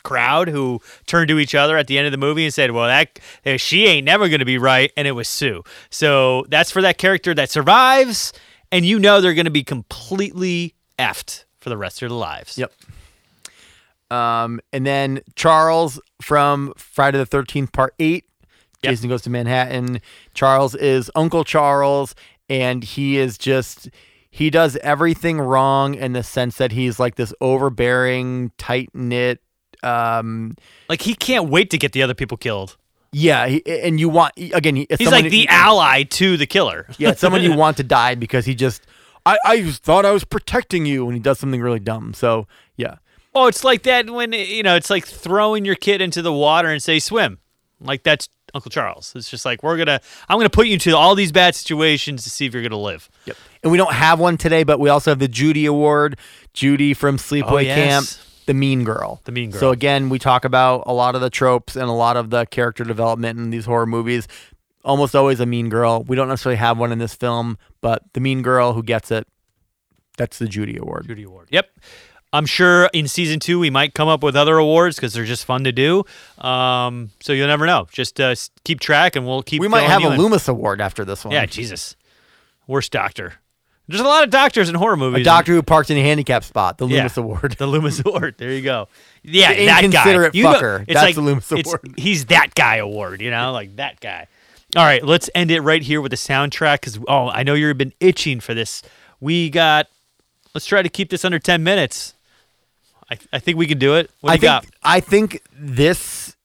crowd 0.02 0.48
who 0.48 0.80
turned 1.06 1.28
to 1.28 1.38
each 1.38 1.54
other 1.54 1.76
at 1.76 1.86
the 1.86 1.98
end 1.98 2.06
of 2.06 2.12
the 2.12 2.18
movie 2.18 2.44
and 2.44 2.54
said, 2.54 2.70
"Well, 2.70 2.86
that 2.86 3.18
uh, 3.44 3.56
she 3.56 3.86
ain't 3.86 4.04
never 4.04 4.28
gonna 4.28 4.44
be 4.44 4.58
right," 4.58 4.90
and 4.96 5.06
it 5.06 5.12
was 5.12 5.28
Sue. 5.28 5.62
So 5.90 6.46
that's 6.48 6.70
for 6.70 6.82
that 6.82 6.98
character 6.98 7.34
that 7.34 7.50
survives, 7.50 8.32
and 8.72 8.84
you 8.84 8.98
know 8.98 9.20
they're 9.20 9.34
gonna 9.34 9.50
be 9.50 9.64
completely 9.64 10.74
effed 10.98 11.44
for 11.58 11.68
the 11.68 11.76
rest 11.76 12.02
of 12.02 12.08
their 12.08 12.16
lives. 12.16 12.56
Yep. 12.56 12.72
Um, 14.10 14.60
and 14.72 14.86
then 14.86 15.20
Charles 15.36 16.00
from 16.22 16.72
Friday 16.76 17.18
the 17.18 17.26
Thirteenth 17.26 17.72
Part 17.72 17.94
Eight. 17.98 18.24
Yep. 18.82 18.90
Jason 18.92 19.08
goes 19.08 19.22
to 19.22 19.30
Manhattan. 19.30 20.00
Charles 20.34 20.74
is 20.74 21.10
Uncle 21.14 21.44
Charles, 21.44 22.14
and 22.48 22.84
he 22.84 23.18
is 23.18 23.36
just 23.38 23.88
he 24.30 24.50
does 24.50 24.76
everything 24.82 25.38
wrong 25.40 25.94
in 25.94 26.12
the 26.12 26.22
sense 26.22 26.56
that 26.58 26.72
he's 26.72 26.98
like 27.00 27.16
this 27.16 27.32
overbearing, 27.40 28.52
tight 28.58 28.90
knit. 28.94 29.40
Um, 29.82 30.56
Like 30.88 31.02
he 31.02 31.14
can't 31.14 31.48
wait 31.48 31.70
to 31.70 31.78
get 31.78 31.92
the 31.92 32.02
other 32.02 32.14
people 32.14 32.36
killed. 32.36 32.76
yeah, 33.12 33.46
he, 33.46 33.62
and 33.66 33.98
you 33.98 34.08
want 34.08 34.34
again. 34.36 34.76
He, 34.76 34.86
He's 34.98 35.10
like 35.10 35.30
the 35.30 35.48
ally 35.48 36.02
to 36.04 36.36
the 36.36 36.46
killer. 36.46 36.86
yeah, 36.98 37.14
someone 37.14 37.42
you 37.42 37.54
want 37.56 37.76
to 37.78 37.84
die 37.84 38.14
because 38.14 38.44
he 38.46 38.54
just. 38.54 38.86
I, 39.26 39.36
I 39.44 39.70
thought 39.72 40.06
I 40.06 40.12
was 40.12 40.24
protecting 40.24 40.86
you 40.86 41.04
when 41.04 41.14
he 41.14 41.20
does 41.20 41.38
something 41.38 41.60
really 41.60 41.80
dumb. 41.80 42.14
So 42.14 42.46
yeah, 42.76 42.96
Oh, 43.34 43.46
it's 43.46 43.62
like 43.62 43.82
that 43.82 44.08
when 44.10 44.32
you 44.32 44.62
know, 44.62 44.74
it's 44.76 44.88
like 44.90 45.06
throwing 45.06 45.64
your 45.64 45.74
kid 45.74 46.00
into 46.00 46.22
the 46.22 46.32
water 46.32 46.68
and 46.68 46.82
say 46.82 46.98
swim. 46.98 47.38
Like 47.80 48.02
that's 48.04 48.28
Uncle 48.58 48.70
Charles. 48.70 49.12
It's 49.14 49.30
just 49.30 49.44
like 49.44 49.62
we're 49.62 49.76
gonna, 49.76 50.00
I'm 50.28 50.38
gonna 50.38 50.50
put 50.50 50.66
you 50.66 50.78
to 50.78 50.96
all 50.96 51.14
these 51.14 51.30
bad 51.32 51.54
situations 51.54 52.24
to 52.24 52.30
see 52.30 52.44
if 52.46 52.52
you're 52.52 52.62
gonna 52.62 52.76
live. 52.76 53.08
Yep. 53.26 53.36
And 53.62 53.72
we 53.72 53.78
don't 53.78 53.92
have 53.92 54.18
one 54.18 54.36
today, 54.36 54.64
but 54.64 54.80
we 54.80 54.88
also 54.88 55.12
have 55.12 55.20
the 55.20 55.28
Judy 55.28 55.64
Award. 55.66 56.18
Judy 56.54 56.92
from 56.94 57.16
Sleepaway 57.18 57.52
Oh, 57.52 57.58
yes. 57.58 58.16
Camp, 58.16 58.26
the 58.46 58.54
mean 58.54 58.82
girl. 58.82 59.20
The 59.24 59.32
mean 59.32 59.50
girl. 59.50 59.60
So 59.60 59.70
again, 59.70 60.08
we 60.08 60.18
talk 60.18 60.44
about 60.44 60.82
a 60.86 60.92
lot 60.92 61.14
of 61.14 61.20
the 61.20 61.30
tropes 61.30 61.76
and 61.76 61.84
a 61.84 61.92
lot 61.92 62.16
of 62.16 62.30
the 62.30 62.46
character 62.46 62.82
development 62.84 63.38
in 63.38 63.50
these 63.50 63.64
horror 63.66 63.86
movies. 63.86 64.26
Almost 64.84 65.14
always 65.14 65.38
a 65.38 65.46
mean 65.46 65.68
girl. 65.68 66.02
We 66.02 66.16
don't 66.16 66.28
necessarily 66.28 66.56
have 66.56 66.78
one 66.78 66.90
in 66.92 66.98
this 66.98 67.14
film, 67.14 67.58
but 67.80 68.02
the 68.12 68.20
mean 68.20 68.42
girl 68.42 68.72
who 68.72 68.82
gets 68.82 69.10
it, 69.10 69.26
that's 70.16 70.38
the 70.38 70.48
Judy 70.48 70.76
Award. 70.76 71.06
Judy 71.06 71.22
Award. 71.22 71.48
Yep. 71.50 71.70
I'm 72.32 72.44
sure 72.46 72.90
in 72.92 73.08
season 73.08 73.40
two 73.40 73.58
we 73.58 73.70
might 73.70 73.94
come 73.94 74.08
up 74.08 74.22
with 74.22 74.36
other 74.36 74.58
awards 74.58 74.96
because 74.96 75.14
they're 75.14 75.24
just 75.24 75.44
fun 75.46 75.64
to 75.64 75.72
do. 75.72 76.04
Um, 76.38 77.10
so 77.20 77.32
you'll 77.32 77.46
never 77.46 77.64
know. 77.66 77.86
Just 77.90 78.20
uh, 78.20 78.34
keep 78.64 78.80
track, 78.80 79.16
and 79.16 79.26
we'll 79.26 79.42
keep. 79.42 79.60
We 79.60 79.68
might 79.68 79.82
have 79.84 80.02
a 80.04 80.12
in. 80.12 80.18
Loomis 80.18 80.46
Award 80.48 80.80
after 80.80 81.04
this 81.04 81.24
one. 81.24 81.32
Yeah, 81.32 81.46
Jesus. 81.46 81.96
Worst 82.66 82.92
doctor. 82.92 83.34
There's 83.90 84.02
a 84.02 84.04
lot 84.04 84.22
of 84.24 84.28
doctors 84.28 84.68
in 84.68 84.74
horror 84.74 84.98
movies. 84.98 85.22
a 85.22 85.24
doctor 85.24 85.52
who 85.54 85.62
parked 85.62 85.90
in 85.90 85.96
a 85.96 86.02
handicap 86.02 86.44
spot, 86.44 86.76
the 86.76 86.86
Yeah. 86.86 87.08
Award. 87.16 87.52
The 87.58 87.66
Loomis 87.66 88.00
Award. 88.04 88.34
There 88.36 88.52
you 88.52 88.60
go. 88.60 88.88
Yeah, 89.22 89.54
The 89.54 89.64
that 89.64 89.80
guy. 89.80 89.84
inconsiderate 89.86 90.34
You 90.34 90.44
know- 90.44 90.52
fucker. 90.52 90.80
it's 90.82 90.92
That's 90.92 91.02
like, 91.02 91.14
the 91.14 91.22
Loomis 91.22 91.50
Award. 91.50 91.94
He's 91.96 92.26
that 92.26 92.54
guy 92.54 92.76
award. 92.76 93.22
You 93.22 93.30
know, 93.30 93.52
like 93.52 93.76
that 93.76 94.00
guy. 94.00 94.26
All 94.76 94.84
right, 94.84 95.02
let's 95.02 95.30
end 95.34 95.50
it 95.50 95.62
right 95.62 95.80
here 95.82 96.02
with 96.02 96.10
the 96.10 96.16
soundtrack 96.18 96.80
because 96.82 96.98
oh, 97.08 97.30
I 97.30 97.42
know 97.42 97.54
you've 97.54 97.78
been 97.78 97.94
itching 98.00 98.40
for 98.40 98.52
this. 98.52 98.82
We 99.18 99.48
got. 99.48 99.86
Let's 100.54 100.66
try 100.66 100.82
to 100.82 100.90
keep 100.90 101.08
this 101.08 101.24
under 101.24 101.38
ten 101.38 101.62
minutes. 101.64 102.12
I, 103.10 103.18
I 103.32 103.38
think 103.38 103.56
we 103.58 103.66
can 103.66 103.78
do 103.78 103.94
it. 103.94 104.10
What 104.20 104.30
do 104.30 104.32
I 104.32 104.34
you 104.34 104.40
think 104.40 104.72
got? 104.72 104.80
I 104.82 105.00
think 105.00 105.42
this 105.52 106.36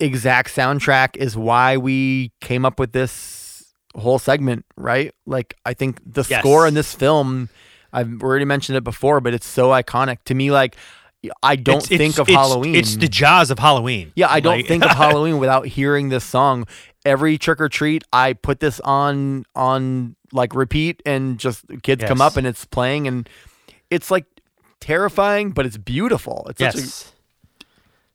exact 0.00 0.54
soundtrack 0.54 1.16
is 1.16 1.36
why 1.36 1.76
we 1.76 2.32
came 2.40 2.64
up 2.64 2.78
with 2.78 2.92
this 2.92 3.72
whole 3.96 4.18
segment, 4.18 4.64
right? 4.76 5.12
Like 5.26 5.54
I 5.64 5.74
think 5.74 6.00
the 6.04 6.24
Yes. 6.28 6.40
score 6.40 6.66
in 6.66 6.74
this 6.74 6.94
film, 6.94 7.48
I've 7.92 8.22
already 8.22 8.44
mentioned 8.44 8.76
it 8.76 8.84
before, 8.84 9.20
but 9.20 9.34
it's 9.34 9.46
so 9.46 9.68
iconic 9.68 10.18
to 10.26 10.34
me. 10.34 10.50
Like 10.50 10.76
I 11.42 11.56
don't 11.56 11.76
It's- 11.76 11.90
it's- 11.92 11.98
think 11.98 12.18
of 12.18 12.28
it's- 12.28 12.36
Halloween. 12.36 12.74
It's 12.74 12.96
the 12.96 13.08
jaws 13.08 13.50
of 13.50 13.58
Halloween. 13.58 14.12
yeah, 14.14 14.26
I 14.30 14.40
don't 14.40 14.56
Like- 14.58 14.66
think 14.68 14.84
of 14.84 14.90
Halloween 14.96 15.38
without 15.38 15.66
hearing 15.66 16.10
this 16.10 16.24
song. 16.24 16.66
Every 17.06 17.38
trick 17.38 17.60
or 17.60 17.68
treat, 17.68 18.02
I 18.12 18.32
put 18.34 18.60
this 18.60 18.80
on 18.80 19.44
on 19.54 20.16
like 20.32 20.54
repeat, 20.54 21.02
and 21.06 21.38
just 21.38 21.64
kids 21.82 22.02
come 22.04 22.20
up 22.20 22.36
and 22.36 22.46
it's 22.46 22.64
playing, 22.64 23.06
and 23.06 23.28
it's 23.90 24.10
like 24.10 24.24
terrifying, 24.84 25.50
but 25.52 25.64
it's 25.66 25.76
beautiful. 25.78 26.46
It's 26.50 26.60
such 26.60 26.74
a, 26.74 26.78
Yes. 26.78 27.12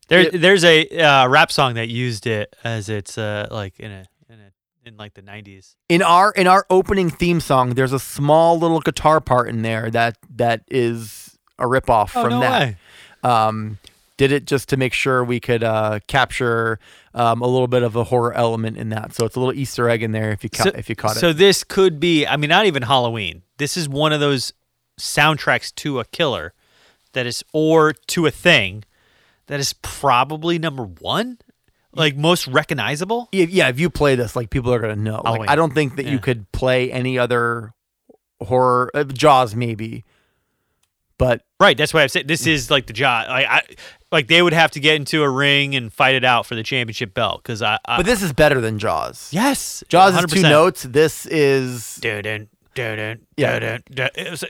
There, 0.08 0.20
It- 0.20 0.40
there's 0.40 0.64
a 0.64 0.88
uh, 0.98 1.28
rap 1.28 1.52
song 1.52 1.74
that 1.74 1.88
used 1.88 2.26
it 2.26 2.54
as 2.64 2.88
its 2.88 3.16
uh, 3.18 3.46
like 3.50 3.78
in 3.78 3.90
a 3.90 4.04
in 4.28 4.40
a 4.40 4.88
in 4.88 4.96
like 4.96 5.14
the 5.14 5.22
'90s. 5.22 5.74
in 5.88 6.02
our 6.02 6.32
in 6.32 6.46
our 6.46 6.66
opening 6.70 7.10
theme 7.10 7.40
song 7.40 7.70
there's 7.74 7.92
a 7.92 7.98
small 8.00 8.58
little 8.58 8.80
guitar 8.80 9.20
part 9.20 9.48
in 9.48 9.62
there 9.62 9.90
that 9.90 10.16
that 10.34 10.62
is 10.68 11.38
a 11.58 11.64
ripoff 11.64 12.10
Oh 12.16 12.22
from 12.22 12.30
no 12.34 12.40
that 12.40 12.74
um 13.22 13.78
did 14.16 14.32
it 14.32 14.46
just 14.46 14.68
to 14.70 14.76
make 14.76 14.92
sure 14.94 15.22
we 15.22 15.38
could 15.40 15.62
uh 15.62 16.00
capture 16.08 16.78
um, 17.14 17.40
a 17.42 17.46
little 17.46 17.68
bit 17.68 17.82
of 17.84 17.94
a 17.96 18.04
horror 18.04 18.32
element 18.34 18.76
in 18.78 18.88
that 18.88 19.14
so 19.14 19.24
it's 19.26 19.36
a 19.36 19.38
little 19.40 19.54
easter 19.54 19.88
egg 19.88 20.02
in 20.02 20.10
there 20.12 20.30
if 20.32 20.42
you 20.42 20.50
ca- 20.50 20.72
if 20.74 20.88
you 20.88 20.96
caught 20.96 21.16
it. 21.16 21.20
so 21.20 21.32
this 21.32 21.62
could 21.64 22.00
be. 22.00 22.26
I 22.26 22.36
mean, 22.36 22.48
not 22.50 22.66
even 22.66 22.82
Halloween. 22.82 23.42
This 23.58 23.76
is 23.76 23.88
one 23.88 24.12
of 24.12 24.18
those 24.20 24.52
soundtracks 24.98 25.74
to 25.76 26.00
a 26.00 26.04
killer 26.04 26.52
that 27.12 27.26
is, 27.26 27.42
or 27.52 27.92
to 28.08 28.26
a 28.26 28.30
thing 28.30 28.84
that 29.46 29.58
is 29.60 29.72
probably 29.82 30.58
number 30.58 30.84
one, 30.84 31.38
like 31.92 32.16
most 32.16 32.46
recognizable. 32.46 33.28
yeah, 33.32 33.46
yeah 33.48 33.68
if 33.68 33.80
you 33.80 33.90
play 33.90 34.14
this 34.14 34.36
like 34.36 34.50
people 34.50 34.72
are 34.72 34.78
gonna 34.78 34.94
know 34.96 35.16
like 35.16 35.24
Halloween. 35.24 35.48
i 35.48 35.56
don't 35.56 35.74
think 35.74 35.96
that 35.96 36.04
Yeah. 36.06 36.12
you 36.12 36.18
could 36.20 36.50
play 36.52 36.92
any 36.92 37.18
other 37.18 37.72
horror 38.40 38.90
uh, 38.94 39.02
jaws 39.04 39.54
maybe 39.56 40.04
but 41.18 41.42
Right. 41.60 41.76
That's 41.76 41.92
why 41.92 42.02
I've 42.02 42.10
said 42.10 42.26
this 42.26 42.46
is 42.46 42.70
like 42.70 42.86
the 42.86 42.94
jaw. 42.94 43.26
I, 43.28 43.56
I 43.56 43.62
like 44.10 44.28
they 44.28 44.40
would 44.40 44.54
have 44.54 44.70
to 44.70 44.80
get 44.80 44.96
into 44.96 45.22
a 45.22 45.28
ring 45.28 45.74
and 45.74 45.92
fight 45.92 46.14
it 46.14 46.24
out 46.24 46.46
for 46.46 46.54
the 46.54 46.62
championship 46.62 47.12
belt 47.12 47.42
because 47.42 47.60
I, 47.60 47.76
I 47.84 47.98
But 47.98 48.06
this 48.06 48.22
is 48.22 48.32
better 48.32 48.62
than 48.62 48.78
Jaws. 48.78 49.28
yes 49.30 49.84
Jaws 49.90 50.16
is 50.16 50.24
two 50.32 50.40
notes. 50.40 50.84
This 50.84 51.26
is 51.26 51.96
Dun-dun, 51.96 52.48
dun-dun, 52.74 53.18
Yeah. 53.36 53.58
dun-dun, 53.58 53.82
dun. 53.92 54.08
It 54.14 54.30
was- 54.30 54.44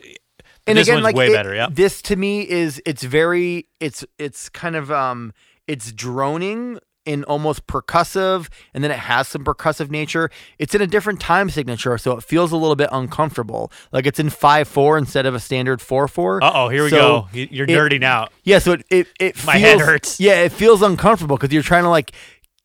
and 0.71 0.79
this 0.79 0.89
again 0.89 0.97
one's 0.97 1.05
like 1.05 1.17
way 1.17 1.29
it- 1.29 1.33
better. 1.33 1.55
Yeah. 1.55 1.69
This 1.71 2.03
to 2.03 2.17
me 2.17 2.49
is 2.49 2.81
it's 2.87 3.03
very 3.05 3.67
it's 3.81 4.05
it's 4.19 4.49
kind 4.49 4.77
of 4.77 4.91
um 4.91 5.33
it's 5.67 5.93
droning 5.93 6.79
in 7.07 7.25
almost 7.25 7.67
percussive 7.67 8.49
and 8.75 8.85
then 8.85 8.91
it 8.91 8.99
has 8.99 9.27
some 9.27 9.43
percussive 9.43 9.91
nature. 9.91 10.31
It's 10.59 10.75
in 10.75 10.83
a 10.83 10.87
different 10.87 11.19
time 11.19 11.49
signature, 11.49 11.97
so 11.97 12.17
it 12.17 12.23
feels 12.23 12.53
a 12.53 12.57
little 12.57 12.77
bit 12.77 12.91
uncomfortable. 12.93 13.73
Like 13.91 14.07
it's 14.07 14.19
in 14.21 14.29
five 14.31 14.69
four 14.69 14.99
instead 14.99 15.25
of 15.27 15.35
a 15.35 15.41
standard 15.41 15.81
four 15.81 16.09
four. 16.09 16.43
Uh 16.45 16.51
oh, 16.55 16.69
here 16.69 16.85
we 16.85 16.91
So 16.91 16.97
go. 16.97 17.29
You- 17.33 17.49
You're 17.51 17.67
nerding 17.67 18.05
out. 18.05 18.33
Yeah, 18.45 18.59
so 18.59 18.73
it 18.73 18.85
it, 18.91 19.07
it 19.19 19.45
My 19.47 19.55
feels, 19.55 19.65
head 19.65 19.81
hurts. 19.81 20.21
Yeah, 20.21 20.43
it 20.43 20.53
feels 20.53 20.83
uncomfortable 20.83 21.37
because 21.37 21.53
you're 21.53 21.63
trying 21.63 21.85
to 21.85 21.91
like 21.91 22.13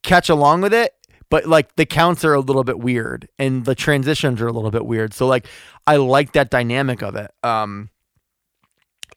catch 0.04 0.28
along 0.30 0.62
with 0.62 0.74
it, 0.74 0.94
but 1.30 1.46
like 1.48 1.74
the 1.78 1.86
counts 1.86 2.24
are 2.26 2.34
a 2.34 2.40
little 2.42 2.64
bit 2.66 2.78
weird 2.78 3.28
and 3.40 3.64
the 3.66 3.74
transitions 3.74 4.42
are 4.42 4.48
a 4.48 4.52
little 4.54 4.70
bit 4.72 4.86
weird. 4.86 5.14
So 5.14 5.26
like 5.28 5.48
I 5.88 5.96
like 5.96 6.34
that 6.34 6.50
dynamic 6.52 7.02
of 7.02 7.16
it. 7.16 7.32
Um 7.42 7.90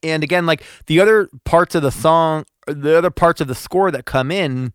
and 0.03 0.23
again, 0.23 0.47
like 0.47 0.63
the 0.87 1.01
other 1.01 1.29
parts 1.45 1.75
of 1.75 1.83
the 1.83 1.91
song, 1.93 2.45
the 2.67 2.97
other 2.97 3.11
parts 3.11 3.41
of 3.41 3.49
the 3.49 3.55
score 3.55 3.91
that 3.91 4.05
come 4.05 4.31
in 4.31 4.73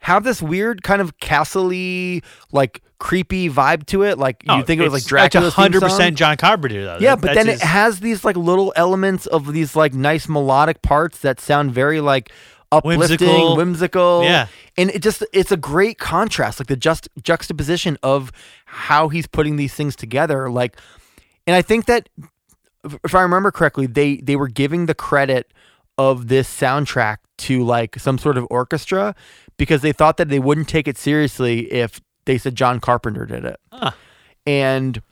have 0.00 0.24
this 0.24 0.42
weird 0.42 0.82
kind 0.82 1.00
of 1.00 1.18
castle-y, 1.20 2.20
like 2.50 2.82
creepy 2.98 3.48
vibe 3.48 3.86
to 3.86 4.02
it. 4.02 4.18
Like 4.18 4.42
you 4.44 4.52
Oh, 4.52 4.62
think 4.62 4.80
it 4.80 4.88
was 4.88 5.10
like 5.12 5.34
it's 5.34 5.54
hundred 5.54 5.80
percent 5.80 6.16
John 6.16 6.36
Carpenter 6.36 6.84
though. 6.84 6.98
Yeah, 7.00 7.14
That- 7.16 7.20
but 7.22 7.34
then 7.34 7.46
his- 7.46 7.60
it 7.60 7.66
has 7.66 8.00
these 8.00 8.24
like 8.24 8.36
little 8.36 8.72
elements 8.76 9.26
of 9.26 9.52
these 9.52 9.74
like 9.76 9.94
nice 9.94 10.28
melodic 10.28 10.82
parts 10.82 11.18
that 11.18 11.40
sound 11.40 11.72
very 11.72 12.00
like 12.00 12.30
uplifting, 12.70 13.28
Whimsical. 13.28 13.56
whimsical. 13.56 14.24
Yeah. 14.24 14.46
And 14.76 14.90
it 14.90 15.02
just 15.02 15.24
it's 15.32 15.52
a 15.52 15.56
great 15.56 15.98
contrast, 15.98 16.58
like 16.58 16.68
the 16.68 16.76
just 16.76 17.08
juxtaposition 17.22 17.98
of 18.02 18.32
how 18.66 19.08
he's 19.08 19.26
putting 19.26 19.56
these 19.56 19.74
things 19.74 19.94
together. 19.96 20.50
Like 20.50 20.76
and 21.46 21.54
I 21.56 21.62
think 21.62 21.86
that 21.86 22.08
if- 22.84 23.14
I 23.14 23.22
remember 23.22 23.50
correctly, 23.50 23.86
they 23.86 24.16
they 24.16 24.36
were 24.36 24.48
giving 24.48 24.86
the 24.86 24.94
credit 24.94 25.52
of 25.98 26.28
this 26.28 26.48
soundtrack 26.48 27.18
to 27.38 27.64
like 27.64 27.98
some 27.98 28.18
sort 28.18 28.38
of 28.38 28.46
orchestra 28.50 29.14
because 29.56 29.82
they 29.82 29.92
thought 29.92 30.16
that 30.16 30.28
they 30.28 30.38
wouldn't 30.38 30.68
take 30.68 30.88
it 30.88 30.96
seriously 30.96 31.70
if 31.72 32.00
they 32.24 32.38
said 32.38 32.54
John 32.54 32.80
Carpenter 32.80 33.26
did 33.26 33.44
it. 33.44 33.60
Huh. 33.72 33.90
And 34.46 35.02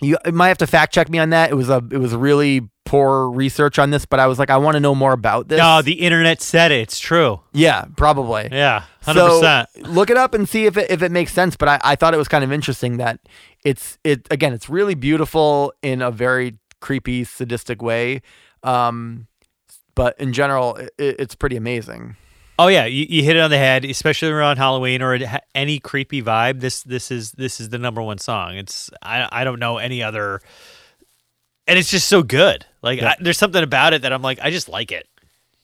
you 0.00 0.16
might 0.32 0.48
have 0.48 0.58
to 0.58 0.66
fact 0.66 0.92
check 0.92 1.08
me 1.08 1.18
on 1.18 1.30
that. 1.30 1.50
It 1.50 1.54
was 1.54 1.68
a 1.70 1.82
it 1.90 1.98
was 1.98 2.14
really 2.14 2.68
poor 2.92 3.30
research 3.30 3.78
on 3.78 3.88
this, 3.90 4.04
but 4.04 4.20
I 4.20 4.26
was 4.26 4.38
like, 4.38 4.50
I 4.50 4.58
want 4.58 4.74
to 4.74 4.80
know 4.80 4.94
more 4.94 5.12
about 5.14 5.48
this. 5.48 5.58
no, 5.58 5.80
the 5.80 5.94
internet 5.94 6.42
said 6.42 6.70
it. 6.72 6.80
It's 6.80 6.98
true. 6.98 7.40
yeah, 7.54 7.86
probably. 7.96 8.48
Yeah, 8.52 8.84
hundred 9.02 9.20
So 9.20 9.40
percent. 9.40 9.68
look 9.94 10.10
it 10.10 10.16
up 10.18 10.34
and 10.34 10.46
see 10.48 10.66
if 10.66 10.76
it 10.76 10.90
if 10.90 11.00
it 11.02 11.10
makes 11.10 11.32
sense. 11.32 11.56
But 11.56 11.68
I, 11.68 11.80
I 11.82 11.96
thought 11.96 12.12
it 12.12 12.18
was 12.18 12.28
kind 12.28 12.44
of 12.44 12.52
interesting 12.52 12.98
that 12.98 13.18
it's 13.64 13.96
it 14.04 14.26
again 14.30 14.52
it's 14.52 14.68
really 14.68 14.94
beautiful 14.94 15.72
in 15.82 16.02
a 16.02 16.10
very 16.10 16.58
creepy 16.80 17.24
sadistic 17.24 17.80
way. 17.80 18.20
Um, 18.62 19.26
but 19.94 20.18
in 20.20 20.32
general, 20.32 20.76
it, 20.76 20.92
it's 20.98 21.34
pretty 21.34 21.56
amazing. 21.56 22.16
Oh 22.58 22.68
yeah, 22.68 22.84
you, 22.84 23.06
you 23.08 23.22
hit 23.24 23.36
it 23.36 23.40
on 23.40 23.50
the 23.50 23.56
head, 23.58 23.84
especially 23.84 24.28
around 24.28 24.58
Halloween 24.58 25.00
or 25.00 25.18
any 25.54 25.78
creepy 25.78 26.22
vibe. 26.22 26.60
This 26.60 26.82
this 26.82 27.10
is 27.10 27.32
this 27.32 27.58
is 27.60 27.70
the 27.70 27.78
number 27.78 28.02
one 28.02 28.18
song. 28.18 28.56
It's 28.56 28.90
I 29.02 29.26
I 29.32 29.44
don't 29.44 29.58
know 29.58 29.78
any 29.78 30.02
other, 30.02 30.40
and 31.66 31.78
it's 31.78 31.90
just 31.90 32.08
so 32.08 32.22
good. 32.22 32.66
Like 32.82 33.00
Yeah. 33.00 33.10
I, 33.10 33.16
there's 33.20 33.38
something 33.38 33.62
about 33.62 33.94
it 33.94 34.02
that 34.02 34.12
I'm 34.12 34.22
like 34.22 34.38
I 34.42 34.50
just 34.50 34.68
like 34.68 34.92
it. 34.92 35.08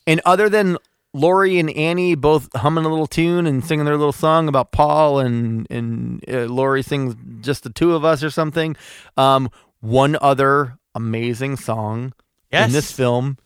And 0.06 0.20
other 0.24 0.48
than 0.48 0.76
Laurie 1.14 1.58
and 1.58 1.70
Annie 1.70 2.14
both 2.14 2.48
humming 2.54 2.84
a 2.84 2.88
little 2.88 3.06
tune 3.06 3.46
and 3.46 3.64
singing 3.64 3.84
their 3.86 3.96
little 3.96 4.12
song 4.12 4.48
about 4.48 4.72
Paul 4.72 5.18
and 5.20 5.66
and 5.70 6.24
uh, 6.28 6.44
Laurie 6.46 6.82
sings 6.82 7.14
just 7.40 7.62
the 7.64 7.70
two 7.70 7.94
of 7.94 8.04
us 8.04 8.22
or 8.22 8.30
something. 8.30 8.76
Um, 9.16 9.50
one 9.80 10.16
other 10.20 10.78
amazing 10.94 11.56
song 11.56 12.12
Yes. 12.52 12.66
in 12.68 12.72
this 12.72 12.90
film, 12.92 13.36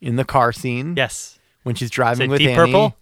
in 0.00 0.16
the 0.16 0.24
car 0.24 0.52
scene 0.52 0.94
Yes, 0.96 1.38
when 1.62 1.74
she's 1.76 1.90
driving 1.90 2.26
it 2.26 2.30
with 2.30 2.38
Deep 2.40 2.50
Annie. 2.50 2.56
Purple? 2.72 2.96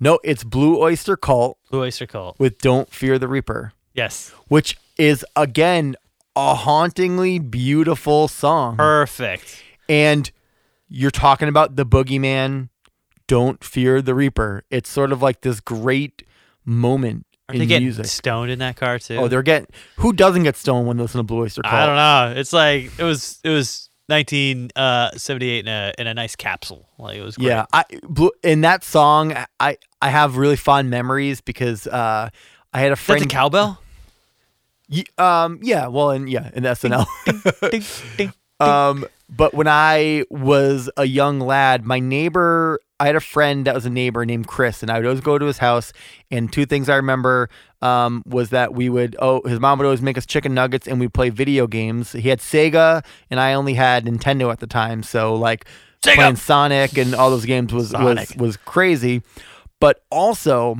No, 0.00 0.18
it's 0.24 0.42
Blue 0.44 0.80
Oyster 0.82 1.16
Cult 1.16 1.58
Blue 1.70 1.82
Oyster 1.82 2.06
Cult. 2.06 2.38
with 2.40 2.58
"Don't 2.58 2.90
Fear 2.92 3.18
the 3.18 3.28
Reaper," 3.28 3.72
Yes, 3.94 4.30
which 4.48 4.76
is 4.96 5.24
again 5.36 5.94
a 6.36 6.54
hauntingly 6.54 7.38
beautiful 7.38 8.28
song. 8.28 8.76
perfect. 8.76 9.62
and 9.88 10.30
you're 10.88 11.10
talking 11.10 11.48
about 11.48 11.76
the 11.76 11.86
boogeyman 11.86 12.68
don't 13.26 13.62
fear 13.64 14.02
the 14.02 14.14
reaper 14.14 14.64
it's 14.70 14.88
sort 14.90 15.10
of 15.12 15.22
like 15.22 15.40
this 15.40 15.58
great 15.60 16.22
moment 16.64 17.24
Are 17.48 17.54
in 17.54 17.60
they 17.60 17.66
getting 17.66 17.86
music 17.86 18.06
stoned 18.06 18.50
in 18.50 18.58
that 18.58 18.76
car 18.76 18.98
too? 18.98 19.16
oh 19.16 19.28
they're 19.28 19.42
getting 19.42 19.66
who 19.96 20.12
doesn't 20.12 20.42
get 20.42 20.56
stoned 20.56 20.86
when 20.86 20.96
they 20.98 21.02
listen 21.02 21.18
to 21.18 21.22
blue 21.22 21.42
oyster 21.42 21.62
cult 21.62 21.74
I 21.74 21.86
don't 21.86 21.96
know. 21.96 22.40
It's 22.40 22.52
like 22.52 22.90
it 22.98 23.02
was 23.04 23.40
it 23.44 23.48
was 23.50 23.88
1978 24.08 25.60
in 25.66 25.68
a 25.68 25.92
in 25.98 26.06
a 26.06 26.14
nice 26.14 26.36
capsule. 26.36 26.88
Like 26.98 27.16
it 27.16 27.22
was 27.22 27.36
great. 27.36 27.46
yeah 27.48 27.66
i 27.72 27.84
blue 28.02 28.30
in 28.42 28.60
that 28.62 28.84
song 28.84 29.34
i 29.60 29.76
i 30.02 30.08
have 30.10 30.36
really 30.36 30.56
fond 30.56 30.90
memories 30.90 31.40
because 31.40 31.86
uh 31.86 32.28
i 32.72 32.80
had 32.80 32.90
a 32.90 32.92
Is 32.92 32.98
that 32.98 33.04
friend 33.04 33.30
cowbell? 33.30 33.78
Um 35.18 35.60
yeah 35.62 35.86
well 35.88 36.10
and 36.10 36.28
yeah 36.28 36.50
in 36.54 36.64
snl 36.64 37.06
ding, 37.70 37.82
ding. 38.16 38.32
Um, 38.60 39.04
but 39.28 39.54
when 39.54 39.66
I 39.66 40.24
was 40.30 40.90
a 40.96 41.04
young 41.04 41.40
lad, 41.40 41.84
my 41.84 41.98
neighbor, 41.98 42.78
I 43.00 43.06
had 43.06 43.16
a 43.16 43.20
friend 43.20 43.66
that 43.66 43.74
was 43.74 43.86
a 43.86 43.90
neighbor 43.90 44.24
named 44.24 44.46
Chris, 44.46 44.82
and 44.82 44.90
I 44.90 44.98
would 44.98 45.06
always 45.06 45.20
go 45.20 45.38
to 45.38 45.46
his 45.46 45.58
house. 45.58 45.92
And 46.30 46.52
two 46.52 46.66
things 46.66 46.88
I 46.88 46.96
remember 46.96 47.48
um, 47.82 48.22
was 48.26 48.50
that 48.50 48.74
we 48.74 48.88
would, 48.88 49.16
oh, 49.18 49.42
his 49.46 49.58
mom 49.58 49.78
would 49.78 49.86
always 49.86 50.02
make 50.02 50.16
us 50.16 50.26
chicken 50.26 50.54
nuggets 50.54 50.86
and 50.86 51.00
we'd 51.00 51.12
play 51.12 51.30
video 51.30 51.66
games. 51.66 52.12
He 52.12 52.28
had 52.28 52.38
Sega, 52.38 53.04
and 53.30 53.40
I 53.40 53.54
only 53.54 53.74
had 53.74 54.04
Nintendo 54.04 54.52
at 54.52 54.60
the 54.60 54.66
time. 54.66 55.02
So, 55.02 55.34
like, 55.34 55.64
Sega! 56.02 56.14
playing 56.14 56.36
Sonic 56.36 56.96
and 56.96 57.14
all 57.14 57.30
those 57.30 57.46
games 57.46 57.72
was, 57.72 57.92
was, 57.92 58.36
was 58.36 58.56
crazy. 58.58 59.22
But 59.80 60.04
also, 60.10 60.76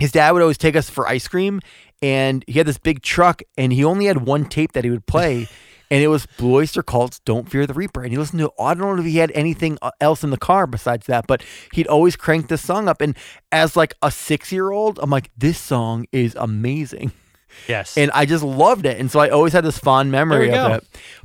his 0.00 0.12
dad 0.12 0.30
would 0.32 0.42
always 0.42 0.58
take 0.58 0.76
us 0.76 0.90
for 0.90 1.06
ice 1.06 1.28
cream 1.28 1.60
and 2.02 2.44
he 2.46 2.54
had 2.54 2.66
this 2.66 2.78
big 2.78 3.02
truck 3.02 3.42
and 3.56 3.72
he 3.72 3.84
only 3.84 4.06
had 4.06 4.26
one 4.26 4.44
tape 4.44 4.72
that 4.72 4.84
he 4.84 4.90
would 4.90 5.06
play 5.06 5.46
and 5.90 6.02
it 6.02 6.08
was 6.08 6.26
Blue 6.36 6.56
Oyster 6.56 6.82
Cult's 6.82 7.18
Don't 7.20 7.50
Fear 7.50 7.66
the 7.66 7.74
Reaper 7.74 8.02
and 8.02 8.12
he 8.12 8.18
listened 8.18 8.40
to 8.40 8.52
I 8.60 8.74
don't 8.74 8.96
know 8.96 9.00
if 9.02 9.06
he 9.06 9.18
had 9.18 9.32
anything 9.32 9.78
uh, 9.82 9.90
else 10.00 10.22
in 10.22 10.30
the 10.30 10.36
car 10.36 10.66
besides 10.66 11.06
that 11.06 11.26
but 11.26 11.42
he'd 11.72 11.86
always 11.86 12.14
crank 12.16 12.48
this 12.48 12.62
song 12.62 12.88
up 12.88 13.00
and 13.00 13.16
as 13.52 13.76
like 13.76 13.94
a 14.02 14.08
6-year-old 14.08 14.98
I'm 15.02 15.10
like 15.10 15.30
this 15.36 15.58
song 15.58 16.06
is 16.12 16.34
amazing 16.36 17.12
Yes. 17.66 17.96
and 17.96 18.10
I 18.12 18.26
just 18.26 18.44
loved 18.44 18.84
it. 18.86 19.00
And 19.00 19.10
so 19.10 19.18
I 19.18 19.30
always 19.30 19.52
had 19.54 19.64
this 19.64 19.78
fond 19.78 20.12
memory 20.12 20.52
of 20.52 20.70
we 20.70 20.76
it. 20.76 20.84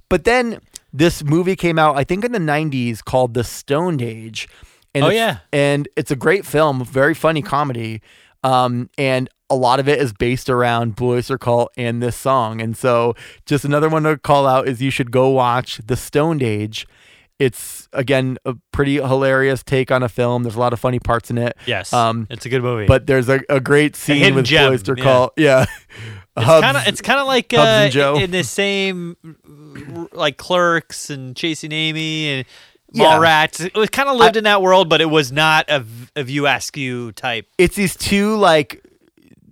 But 0.10 0.24
then 0.24 0.60
this 0.92 1.24
movie 1.24 1.56
came 1.56 1.78
out, 1.78 1.96
I 1.98 2.06
think 2.06 2.24
in 2.26 2.32
the 2.32 2.40
90s, 2.40 3.04
called 3.04 3.34
The 3.34 3.44
Stoned 3.44 4.02
Age. 4.02 4.48
And 4.96 5.04
Oh, 5.04 5.10
it's- 5.10 5.18
yeah. 5.20 5.40
And 5.52 5.88
it's 5.98 6.12
a 6.12 6.16
great 6.16 6.46
film, 6.46 6.84
very 6.86 7.14
funny 7.14 7.42
comedy. 7.42 8.02
Um, 8.44 8.90
and 8.98 9.30
a 9.54 9.56
lot 9.56 9.80
of 9.80 9.88
it 9.88 10.00
is 10.00 10.12
based 10.14 10.50
around 10.50 11.00
Oyster 11.02 11.38
Cult 11.38 11.72
and 11.78 12.02
this 12.02 12.16
song. 12.16 12.60
And 12.62 12.76
so 12.76 13.16
just 13.46 13.64
another 13.64 13.90
one 13.90 14.04
to 14.04 14.18
call 14.18 14.48
out 14.48 14.68
is 14.68 14.82
you 14.82 14.90
should 14.92 15.12
go 15.12 15.30
watch 15.30 15.80
The 15.86 15.96
Stoned 15.96 16.42
Age. 16.44 16.88
It's 17.40 17.90
again 17.94 18.38
a 18.46 18.56
pretty 18.72 18.96
hilarious 18.96 19.64
take 19.64 19.92
on 19.92 20.02
a 20.04 20.08
film. 20.10 20.44
There's 20.44 20.56
a 20.56 20.60
lot 20.60 20.72
of 20.72 20.80
funny 20.80 21.00
parts 21.00 21.30
in 21.30 21.38
it. 21.38 21.58
yes. 21.66 21.92
Um, 21.92 22.28
it's 22.30 22.46
a 22.46 22.50
good 22.50 22.62
movie. 22.62 22.86
but 22.86 23.08
there's 23.08 23.28
a, 23.28 23.42
a 23.50 23.60
great 23.60 23.96
scene 23.96 24.18
hidden 24.18 24.36
with 24.36 24.46
gem, 24.46 24.66
Blue 24.68 24.74
Oyster 24.76 24.96
yeah. 24.98 25.04
Cult. 25.04 25.34
Yeah. 25.36 25.66
it's 26.38 26.46
kind 26.46 26.78
of 26.78 26.88
it's 26.88 27.02
kind 27.02 27.20
of 27.20 27.28
like 27.28 27.54
uh, 27.54 27.90
in 28.22 28.32
the 28.32 28.44
same 28.44 29.18
like 30.14 30.38
Clerks 30.38 31.10
and 31.10 31.36
Chasing 31.36 31.72
Amy 31.72 32.30
and 32.30 32.46
Yeah. 32.92 33.06
Mallrats. 33.18 33.66
It 33.66 33.76
was 33.76 33.90
kind 33.90 34.08
of 34.10 34.16
lived 34.18 34.38
in 34.38 34.44
that 34.46 34.62
world, 34.62 34.88
but 34.88 35.02
it 35.02 35.10
was 35.10 35.32
not 35.32 35.70
a, 35.70 35.84
a 36.16 36.24
View 36.24 36.46
Askew 36.48 37.12
type. 37.14 37.48
it's 37.58 37.76
these 37.76 37.96
two 37.98 38.36
like 38.38 38.86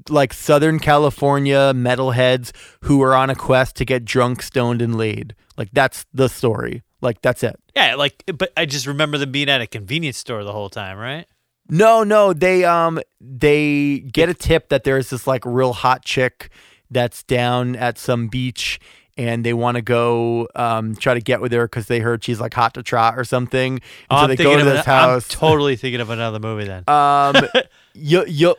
like 0.09 0.33
Southern 0.33 0.79
California 0.79 1.73
metalheads 1.73 2.51
who 2.81 3.01
are 3.01 3.15
on 3.15 3.29
a 3.29 3.35
quest 3.35 3.75
to 3.77 3.85
get 3.85 4.05
drunk, 4.05 4.41
stoned, 4.41 4.81
and 4.81 4.97
laid. 4.97 5.35
Like 5.57 5.69
that's 5.73 6.05
the 6.13 6.29
story. 6.29 6.83
Like 7.01 7.21
that's 7.21 7.43
it. 7.43 7.59
Yeah, 7.75 7.95
like 7.95 8.23
but 8.27 8.51
I 8.55 8.65
just 8.65 8.87
remember 8.87 9.17
them 9.17 9.31
being 9.31 9.49
at 9.49 9.61
a 9.61 9.67
convenience 9.67 10.17
store 10.17 10.43
the 10.43 10.53
whole 10.53 10.69
time, 10.69 10.97
right? 10.97 11.25
No, 11.69 12.03
no, 12.03 12.33
they 12.33 12.63
um 12.65 12.99
they 13.19 13.99
get 13.99 14.29
a 14.29 14.33
tip 14.33 14.69
that 14.69 14.83
there's 14.83 15.09
this 15.09 15.25
like 15.25 15.45
real 15.45 15.73
hot 15.73 16.03
chick 16.03 16.49
that's 16.89 17.23
down 17.23 17.75
at 17.75 17.97
some 17.97 18.27
beach 18.27 18.79
and 19.17 19.45
they 19.45 19.53
want 19.53 19.75
to 19.75 19.81
go 19.81 20.47
um 20.55 20.95
try 20.95 21.13
to 21.13 21.19
get 21.21 21.41
with 21.41 21.51
her 21.51 21.65
because 21.65 21.87
they 21.87 21.99
heard 21.99 22.23
she's 22.23 22.39
like 22.39 22.53
hot 22.53 22.73
to 22.75 22.83
trot 22.83 23.17
or 23.17 23.23
something. 23.23 23.73
And 23.73 23.81
Oh, 24.09 24.17
so 24.17 24.23
I'm 24.23 24.27
they 24.29 24.35
go 24.37 24.57
to 24.57 24.63
this 24.63 24.85
an- 24.87 24.93
I'm 24.93 25.09
house. 25.09 25.27
totally 25.27 25.75
thinking 25.75 26.01
of 26.01 26.09
another 26.09 26.39
movie 26.39 26.65
then. 26.65 26.83
um 26.87 27.35
you 27.93 28.25
you 28.25 28.55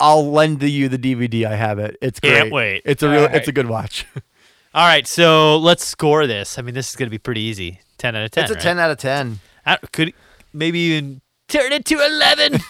I'll 0.00 0.30
lend 0.30 0.62
you 0.62 0.88
the 0.88 0.98
DVD. 0.98 1.44
I 1.46 1.54
have 1.56 1.78
it. 1.78 1.96
It's 2.02 2.20
great. 2.20 2.34
Can't 2.36 2.52
wait. 2.52 2.82
It's 2.84 3.02
a 3.02 3.08
real. 3.08 3.22
All 3.22 3.28
It's 3.32 3.48
a 3.48 3.52
good 3.52 3.66
watch. 3.68 4.06
All 4.74 4.86
right, 4.86 5.06
so 5.06 5.58
let's 5.58 5.84
score 5.84 6.26
this. 6.26 6.58
I 6.58 6.62
mean, 6.62 6.74
this 6.74 6.88
is 6.90 6.96
going 6.96 7.06
to 7.06 7.10
be 7.10 7.18
pretty 7.18 7.42
easy. 7.42 7.80
10 7.98 8.16
out 8.16 8.24
of 8.24 8.30
10. 8.30 8.44
it's 8.44 8.50
a 8.50 8.54
right? 8.54 8.62
ten 8.62 8.78
out 8.78 8.90
of 8.90 8.96
ten. 8.98 9.38
I- 9.66 9.76
could 9.92 10.12
maybe 10.52 10.78
even 10.80 11.20
turn 11.52 11.72
it 11.72 11.84
to 11.86 12.00
11. 12.04 12.60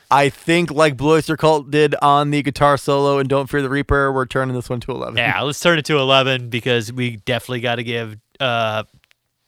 I 0.10 0.28
think 0.28 0.70
like 0.70 0.96
Blue 0.96 1.14
Oyster 1.14 1.36
Cult 1.36 1.70
did 1.70 1.94
on 2.00 2.30
the 2.30 2.42
guitar 2.42 2.76
solo 2.76 3.18
and 3.18 3.28
Don't 3.28 3.48
Fear 3.50 3.62
the 3.62 3.68
Reaper, 3.68 4.12
we're 4.12 4.26
turning 4.26 4.54
this 4.54 4.70
one 4.70 4.80
to 4.80 4.92
11. 4.92 5.16
yeah, 5.16 5.40
let's 5.42 5.60
turn 5.60 5.78
it 5.78 5.84
to 5.86 5.98
11 5.98 6.48
because 6.48 6.92
we 6.92 7.16
definitely 7.16 7.60
got 7.60 7.76
to 7.76 7.84
give 7.84 8.16
uh, 8.40 8.84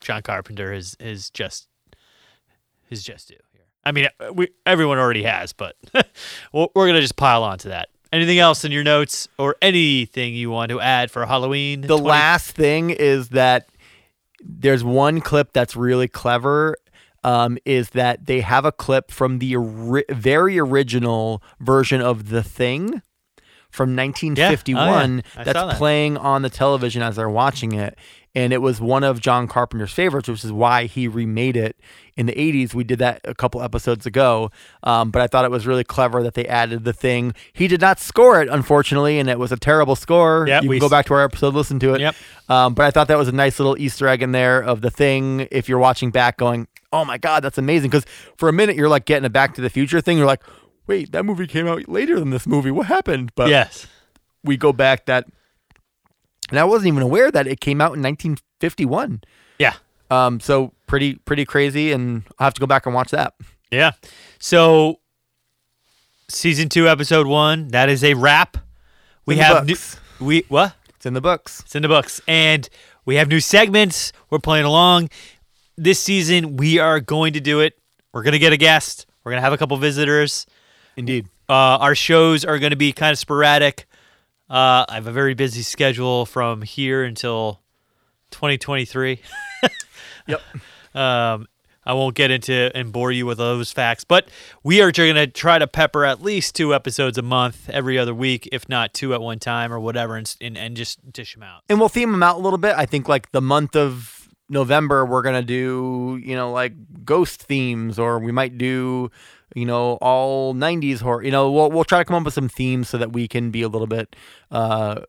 John 0.00 0.22
Carpenter 0.22 0.72
his 0.72 0.96
his 0.98 1.30
just 1.30 1.68
his 2.88 3.02
just 3.02 3.28
due 3.28 3.36
here. 3.52 3.64
I 3.84 3.92
mean, 3.92 4.08
uh, 4.20 4.32
we 4.32 4.48
everyone 4.64 4.98
already 4.98 5.22
has, 5.22 5.52
but 5.52 5.76
we're 6.52 6.68
we're 6.74 6.86
gonna 6.86 7.00
just 7.00 7.16
pile 7.16 7.42
on 7.42 7.58
to 7.58 7.68
that. 7.68 7.88
Anything 8.12 8.38
else 8.38 8.64
in 8.64 8.72
your 8.72 8.84
notes 8.84 9.28
or 9.38 9.56
anything 9.60 10.34
you 10.34 10.50
want 10.50 10.70
to 10.70 10.80
add 10.80 11.10
for 11.10 11.26
Halloween? 11.26 11.82
The 11.82 11.88
20 11.88 12.02
last 12.02 12.52
thing 12.52 12.90
is 12.90 13.30
that 13.30 13.68
there's 14.40 14.84
one 14.84 15.20
clip 15.20 15.52
that's 15.52 15.74
really 15.76 16.08
clever. 16.08 16.76
Um, 17.26 17.58
is 17.64 17.90
that 17.90 18.26
they 18.26 18.40
have 18.40 18.64
a 18.64 18.70
clip 18.70 19.10
from 19.10 19.40
the 19.40 19.56
ori- 19.56 20.04
very 20.10 20.58
original 20.60 21.42
version 21.58 22.00
of 22.00 22.28
The 22.28 22.42
Thing 22.42 23.02
from 23.76 23.94
1951 23.94 25.22
I 25.34 25.44
saw 25.44 25.44
that's 25.44 25.58
that. 25.58 25.76
playing 25.76 26.16
on 26.16 26.42
the 26.42 26.50
television 26.50 27.02
as 27.02 27.16
they're 27.16 27.28
watching 27.28 27.72
it. 27.72 27.98
And 28.34 28.52
it 28.52 28.58
was 28.58 28.82
one 28.82 29.02
of 29.02 29.20
John 29.20 29.48
Carpenter's 29.48 29.92
favorites, 29.92 30.28
which 30.28 30.44
is 30.44 30.52
why 30.52 30.84
he 30.84 31.08
remade 31.08 31.56
it 31.56 31.78
in 32.16 32.26
the 32.26 32.34
80s. 32.34 32.74
We 32.74 32.84
did 32.84 32.98
that 32.98 33.22
a 33.24 33.34
couple 33.34 33.62
episodes 33.62 34.04
ago. 34.04 34.50
Um, 34.82 35.10
but 35.10 35.22
I 35.22 35.26
thought 35.26 35.46
it 35.46 35.50
was 35.50 35.66
really 35.66 35.84
clever 35.84 36.22
that 36.22 36.34
they 36.34 36.46
added 36.46 36.84
the 36.84 36.92
thing. 36.92 37.34
He 37.54 37.66
did 37.66 37.80
not 37.80 37.98
score 37.98 38.42
it, 38.42 38.48
unfortunately, 38.50 39.18
and 39.18 39.30
it 39.30 39.38
was 39.38 39.52
a 39.52 39.56
terrible 39.56 39.96
score. 39.96 40.44
Yep, 40.46 40.64
you 40.64 40.68
we 40.68 40.76
can 40.76 40.86
go 40.86 40.90
back 40.90 41.06
to 41.06 41.14
our 41.14 41.24
episode, 41.24 41.54
listen 41.54 41.78
to 41.80 41.94
it. 41.94 42.00
Yep. 42.00 42.14
Um, 42.50 42.74
but 42.74 42.84
I 42.84 42.90
thought 42.90 43.08
that 43.08 43.16
was 43.18 43.28
a 43.28 43.32
nice 43.32 43.58
little 43.58 43.76
Easter 43.78 44.06
egg 44.06 44.22
in 44.22 44.32
there 44.32 44.62
of 44.62 44.82
the 44.82 44.90
thing. 44.90 45.48
If 45.50 45.66
you're 45.66 45.78
watching 45.78 46.10
back, 46.10 46.36
going, 46.36 46.68
"Oh 46.92 47.04
my 47.04 47.18
God, 47.18 47.42
that's 47.42 47.58
amazing!" 47.58 47.90
Because 47.90 48.06
for 48.36 48.48
a 48.48 48.52
minute 48.52 48.76
you're 48.76 48.88
like 48.88 49.04
getting 49.04 49.24
a 49.24 49.30
Back 49.30 49.54
to 49.54 49.60
the 49.60 49.70
Future 49.70 50.00
thing. 50.00 50.16
You're 50.18 50.26
like, 50.26 50.42
"Wait, 50.86 51.12
that 51.12 51.24
movie 51.24 51.46
came 51.46 51.66
out 51.66 51.88
later 51.88 52.18
than 52.18 52.30
this 52.30 52.46
movie. 52.46 52.70
What 52.70 52.86
happened?" 52.86 53.32
But 53.34 53.48
Yes. 53.48 53.86
we 54.44 54.56
go 54.56 54.72
back 54.72 55.06
that, 55.06 55.26
and 56.50 56.58
I 56.58 56.64
wasn't 56.64 56.88
even 56.88 57.02
aware 57.02 57.30
that 57.30 57.46
it 57.46 57.60
came 57.60 57.80
out 57.80 57.94
in 57.94 58.02
1951. 58.02 59.22
Yeah. 59.58 59.74
Um, 60.10 60.38
so 60.40 60.72
pretty 60.86 61.14
pretty 61.16 61.44
crazy, 61.44 61.92
and 61.92 62.22
I'll 62.38 62.46
have 62.46 62.54
to 62.54 62.60
go 62.60 62.66
back 62.66 62.86
and 62.86 62.94
watch 62.94 63.10
that. 63.10 63.34
Yeah. 63.70 63.92
So 64.38 65.00
season 66.28 66.68
two, 66.68 66.88
episode 66.88 67.26
one, 67.26 67.68
that 67.68 67.88
is 67.88 68.02
a 68.04 68.14
wrap. 68.14 68.56
We 69.26 69.36
have 69.38 69.66
new, 69.66 69.76
we 70.20 70.44
what? 70.48 70.74
It's 70.94 71.06
in 71.06 71.14
the 71.14 71.20
books. 71.20 71.60
It's 71.60 71.74
in 71.74 71.82
the 71.82 71.88
books. 71.88 72.20
And 72.28 72.68
we 73.04 73.16
have 73.16 73.28
new 73.28 73.40
segments. 73.40 74.12
We're 74.30 74.38
playing 74.38 74.64
along. 74.64 75.10
This 75.76 76.00
season, 76.00 76.56
we 76.56 76.78
are 76.78 77.00
going 77.00 77.34
to 77.34 77.40
do 77.40 77.60
it. 77.60 77.78
We're 78.12 78.22
going 78.22 78.32
to 78.32 78.38
get 78.38 78.52
a 78.52 78.56
guest. 78.56 79.06
We're 79.22 79.32
going 79.32 79.38
to 79.38 79.44
have 79.44 79.52
a 79.52 79.58
couple 79.58 79.76
visitors. 79.76 80.46
Indeed. 80.96 81.26
Uh, 81.48 81.52
our 81.78 81.94
shows 81.94 82.44
are 82.44 82.58
going 82.58 82.70
to 82.70 82.76
be 82.76 82.92
kind 82.92 83.12
of 83.12 83.18
sporadic. 83.18 83.86
Uh, 84.48 84.86
I 84.88 84.94
have 84.94 85.06
a 85.06 85.12
very 85.12 85.34
busy 85.34 85.62
schedule 85.62 86.24
from 86.24 86.62
here 86.62 87.04
until 87.04 87.60
2023. 88.30 89.20
Yep. 90.28 90.42
Um, 90.92 91.46
I 91.84 91.92
won't 91.92 92.16
get 92.16 92.32
into 92.32 92.72
and 92.74 92.90
bore 92.90 93.12
you 93.12 93.26
with 93.26 93.38
those 93.38 93.70
facts, 93.70 94.02
but 94.02 94.28
we 94.64 94.82
are 94.82 94.90
going 94.90 95.14
to 95.14 95.28
try 95.28 95.56
to 95.58 95.68
pepper 95.68 96.04
at 96.04 96.20
least 96.20 96.56
two 96.56 96.74
episodes 96.74 97.16
a 97.16 97.22
month 97.22 97.70
every 97.70 97.96
other 97.96 98.12
week, 98.12 98.48
if 98.50 98.68
not 98.68 98.92
two 98.92 99.14
at 99.14 99.20
one 99.20 99.38
time 99.38 99.72
or 99.72 99.78
whatever, 99.78 100.16
and, 100.16 100.34
and, 100.40 100.58
and 100.58 100.76
just 100.76 101.12
dish 101.12 101.34
them 101.34 101.44
out. 101.44 101.62
and 101.68 101.78
we'll 101.78 101.88
theme 101.88 102.10
them 102.10 102.24
out 102.24 102.36
a 102.36 102.40
little 102.40 102.58
bit. 102.58 102.74
I 102.76 102.86
think 102.86 103.08
like 103.08 103.30
the 103.30 103.40
month 103.40 103.76
of 103.76 104.15
November, 104.48 105.04
we're 105.04 105.22
gonna 105.22 105.42
do 105.42 106.20
you 106.22 106.34
know 106.36 106.52
like 106.52 106.72
ghost 107.04 107.42
themes, 107.42 107.98
or 107.98 108.18
we 108.18 108.32
might 108.32 108.58
do 108.58 109.10
you 109.54 109.64
know 109.66 109.94
all 110.00 110.54
'90s 110.54 111.00
horror. 111.00 111.22
You 111.22 111.30
know, 111.30 111.50
we'll 111.50 111.70
we'll 111.70 111.84
try 111.84 111.98
to 111.98 112.04
come 112.04 112.16
up 112.16 112.24
with 112.24 112.34
some 112.34 112.48
themes 112.48 112.88
so 112.88 112.98
that 112.98 113.12
we 113.12 113.26
can 113.28 113.50
be 113.50 113.62
a 113.62 113.68
little 113.68 113.86
bit. 113.88 114.14
uh 114.50 115.00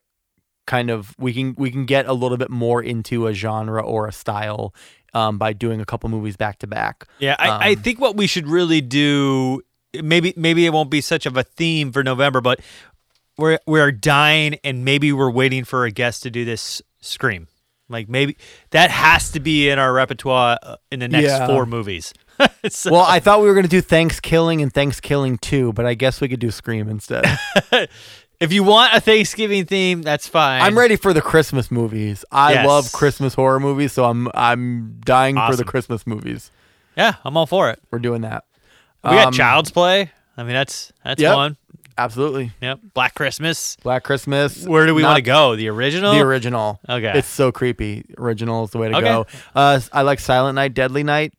kind 0.65 0.89
of 0.89 1.15
we 1.17 1.31
can 1.33 1.55
we 1.57 1.71
can 1.71 1.85
get 1.85 2.05
a 2.07 2.13
little 2.13 2.35
bit 2.37 2.49
more 2.49 2.83
into 2.83 3.25
a 3.27 3.33
genre 3.33 3.81
or 3.81 4.05
a 4.05 4.11
style 4.11 4.75
um, 5.13 5.37
by 5.37 5.53
doing 5.53 5.79
a 5.79 5.85
couple 5.85 6.09
movies 6.09 6.35
back 6.35 6.59
to 6.59 6.67
back. 6.67 7.07
Yeah, 7.19 7.37
I, 7.39 7.47
I 7.49 7.69
Um, 7.71 7.75
think 7.77 8.01
what 8.01 8.17
we 8.17 8.27
should 8.27 8.47
really 8.47 8.81
do 8.81 9.61
maybe 10.03 10.33
maybe 10.35 10.65
it 10.65 10.73
won't 10.73 10.89
be 10.91 10.99
such 10.99 11.25
of 11.25 11.37
a 11.37 11.43
theme 11.43 11.93
for 11.93 12.03
November, 12.03 12.41
but 12.41 12.59
we're 13.37 13.59
we're 13.65 13.93
dying 13.93 14.55
and 14.63 14.83
maybe 14.83 15.13
we're 15.13 15.31
waiting 15.31 15.63
for 15.63 15.85
a 15.85 15.91
guest 15.91 16.23
to 16.23 16.29
do 16.29 16.43
this 16.43 16.81
scream. 16.99 17.47
Like 17.89 18.09
maybe 18.09 18.37
that 18.71 18.91
has 18.91 19.31
to 19.31 19.39
be 19.39 19.69
in 19.69 19.79
our 19.79 19.93
repertoire 19.93 20.57
uh, 20.61 20.75
in 20.91 20.99
the 20.99 21.07
next 21.07 21.25
Yeah. 21.27 21.47
four 21.47 21.65
movies. 21.65 22.13
So- 22.69 22.91
Well, 22.91 23.01
I 23.07 23.19
thought 23.19 23.41
we 23.41 23.47
were 23.47 23.55
gonna 23.55 23.67
do 23.67 23.81
Thanksgiving 23.81 24.61
and 24.61 24.71
Thanksgiving 24.73 25.37
too, 25.39 25.73
but 25.73 25.85
I 25.87 25.93
guess 25.95 26.21
we 26.21 26.27
could 26.27 26.39
do 26.39 26.51
Scream 26.51 26.87
instead. 26.89 27.25
if 28.39 28.51
you 28.53 28.63
want 28.63 28.93
a 28.93 28.99
Thanksgiving 29.01 29.65
theme, 29.65 30.01
that's 30.03 30.27
fine. 30.27 30.61
I'm 30.61 30.77
ready 30.77 30.95
for 30.97 31.13
the 31.13 31.21
Christmas 31.21 31.71
movies. 31.71 32.23
I 32.31 32.53
Yes. 32.53 32.67
love 32.67 32.91
Christmas 32.91 33.33
horror 33.33 33.59
movies, 33.59 33.93
so 33.93 34.05
I'm 34.05 34.29
I'm 34.35 34.99
dying 35.03 35.35
for 35.35 35.55
the 35.55 35.63
Christmas 35.63 36.05
movies. 36.05 36.51
Yeah, 36.95 37.15
I'm 37.23 37.35
all 37.37 37.45
for 37.47 37.69
it. 37.69 37.79
We're 37.91 37.99
doing 37.99 38.21
that. 38.21 38.43
We 39.03 39.11
got 39.11 39.27
Um, 39.27 39.33
Child's 39.33 39.71
Play. 39.71 40.11
I 40.35 40.43
mean, 40.43 40.53
that's 40.53 40.91
that's 41.03 41.21
Yep. 41.21 41.35
one. 41.35 41.57
Absolutely. 41.97 42.51
Yep. 42.61 42.79
Black 42.93 43.15
Christmas. 43.15 43.75
Black 43.83 44.03
Christmas. 44.03 44.65
Where 44.67 44.85
do 44.85 44.93
we 44.93 45.03
want 45.03 45.15
to 45.15 45.21
go? 45.23 45.55
The 45.55 45.67
original. 45.69 46.13
The 46.13 46.21
original. 46.21 46.79
Okay. 46.87 47.11
It's 47.15 47.27
so 47.27 47.51
creepy. 47.51 48.05
Original 48.17 48.65
is 48.65 48.71
the 48.71 48.77
way 48.77 48.89
to 48.89 48.95
Okay. 48.97 49.05
go. 49.05 49.25
Uh, 49.55 49.79
I 49.91 50.03
like 50.03 50.19
Silent 50.19 50.55
Night, 50.55 50.73
Deadly 50.73 51.03
Night. 51.03 51.33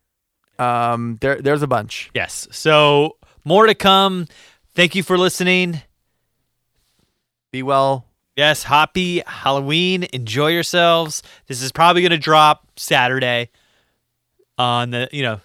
Um, 0.59 1.17
there 1.21 1.41
there's 1.41 1.63
a 1.63 1.69
bunch. 1.69 2.11
yes. 2.15 2.49
So 2.51 3.17
more 3.45 3.67
to 3.67 3.75
come. 3.75 4.27
Thank 4.75 4.95
you 4.97 5.03
for 5.05 5.17
listening. 5.17 5.83
Be 7.53 7.63
well. 7.63 8.05
Yes, 8.37 8.63
happy 8.65 9.23
Halloween. 9.27 10.05
Enjoy 10.13 10.49
yourselves. 10.49 11.23
This 11.47 11.63
is 11.63 11.73
probably 11.73 12.03
going 12.03 12.11
to 12.13 12.19
drop 12.19 12.67
Saturday 12.77 13.51
on 14.59 14.91
the, 14.91 15.09
you 15.13 15.23
know, 15.23 15.41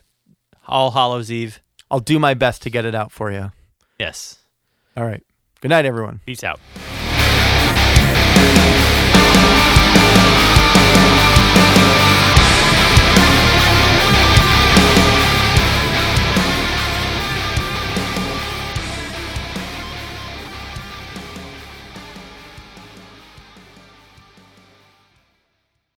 All 0.68 0.92
Hallows 0.92 1.32
Eve. 1.32 1.60
I'll 1.90 2.00
do 2.00 2.20
my 2.20 2.34
best 2.36 2.62
to 2.64 2.70
get 2.70 2.86
it 2.86 2.94
out 2.94 3.12
for 3.12 3.32
you. 3.32 3.52
Yes. 4.00 4.38
All 4.96 5.06
right. 5.06 5.24
Good 5.62 5.70
night, 5.70 5.86
everyone. 5.86 6.22
Peace 6.26 6.44
out. 6.44 6.60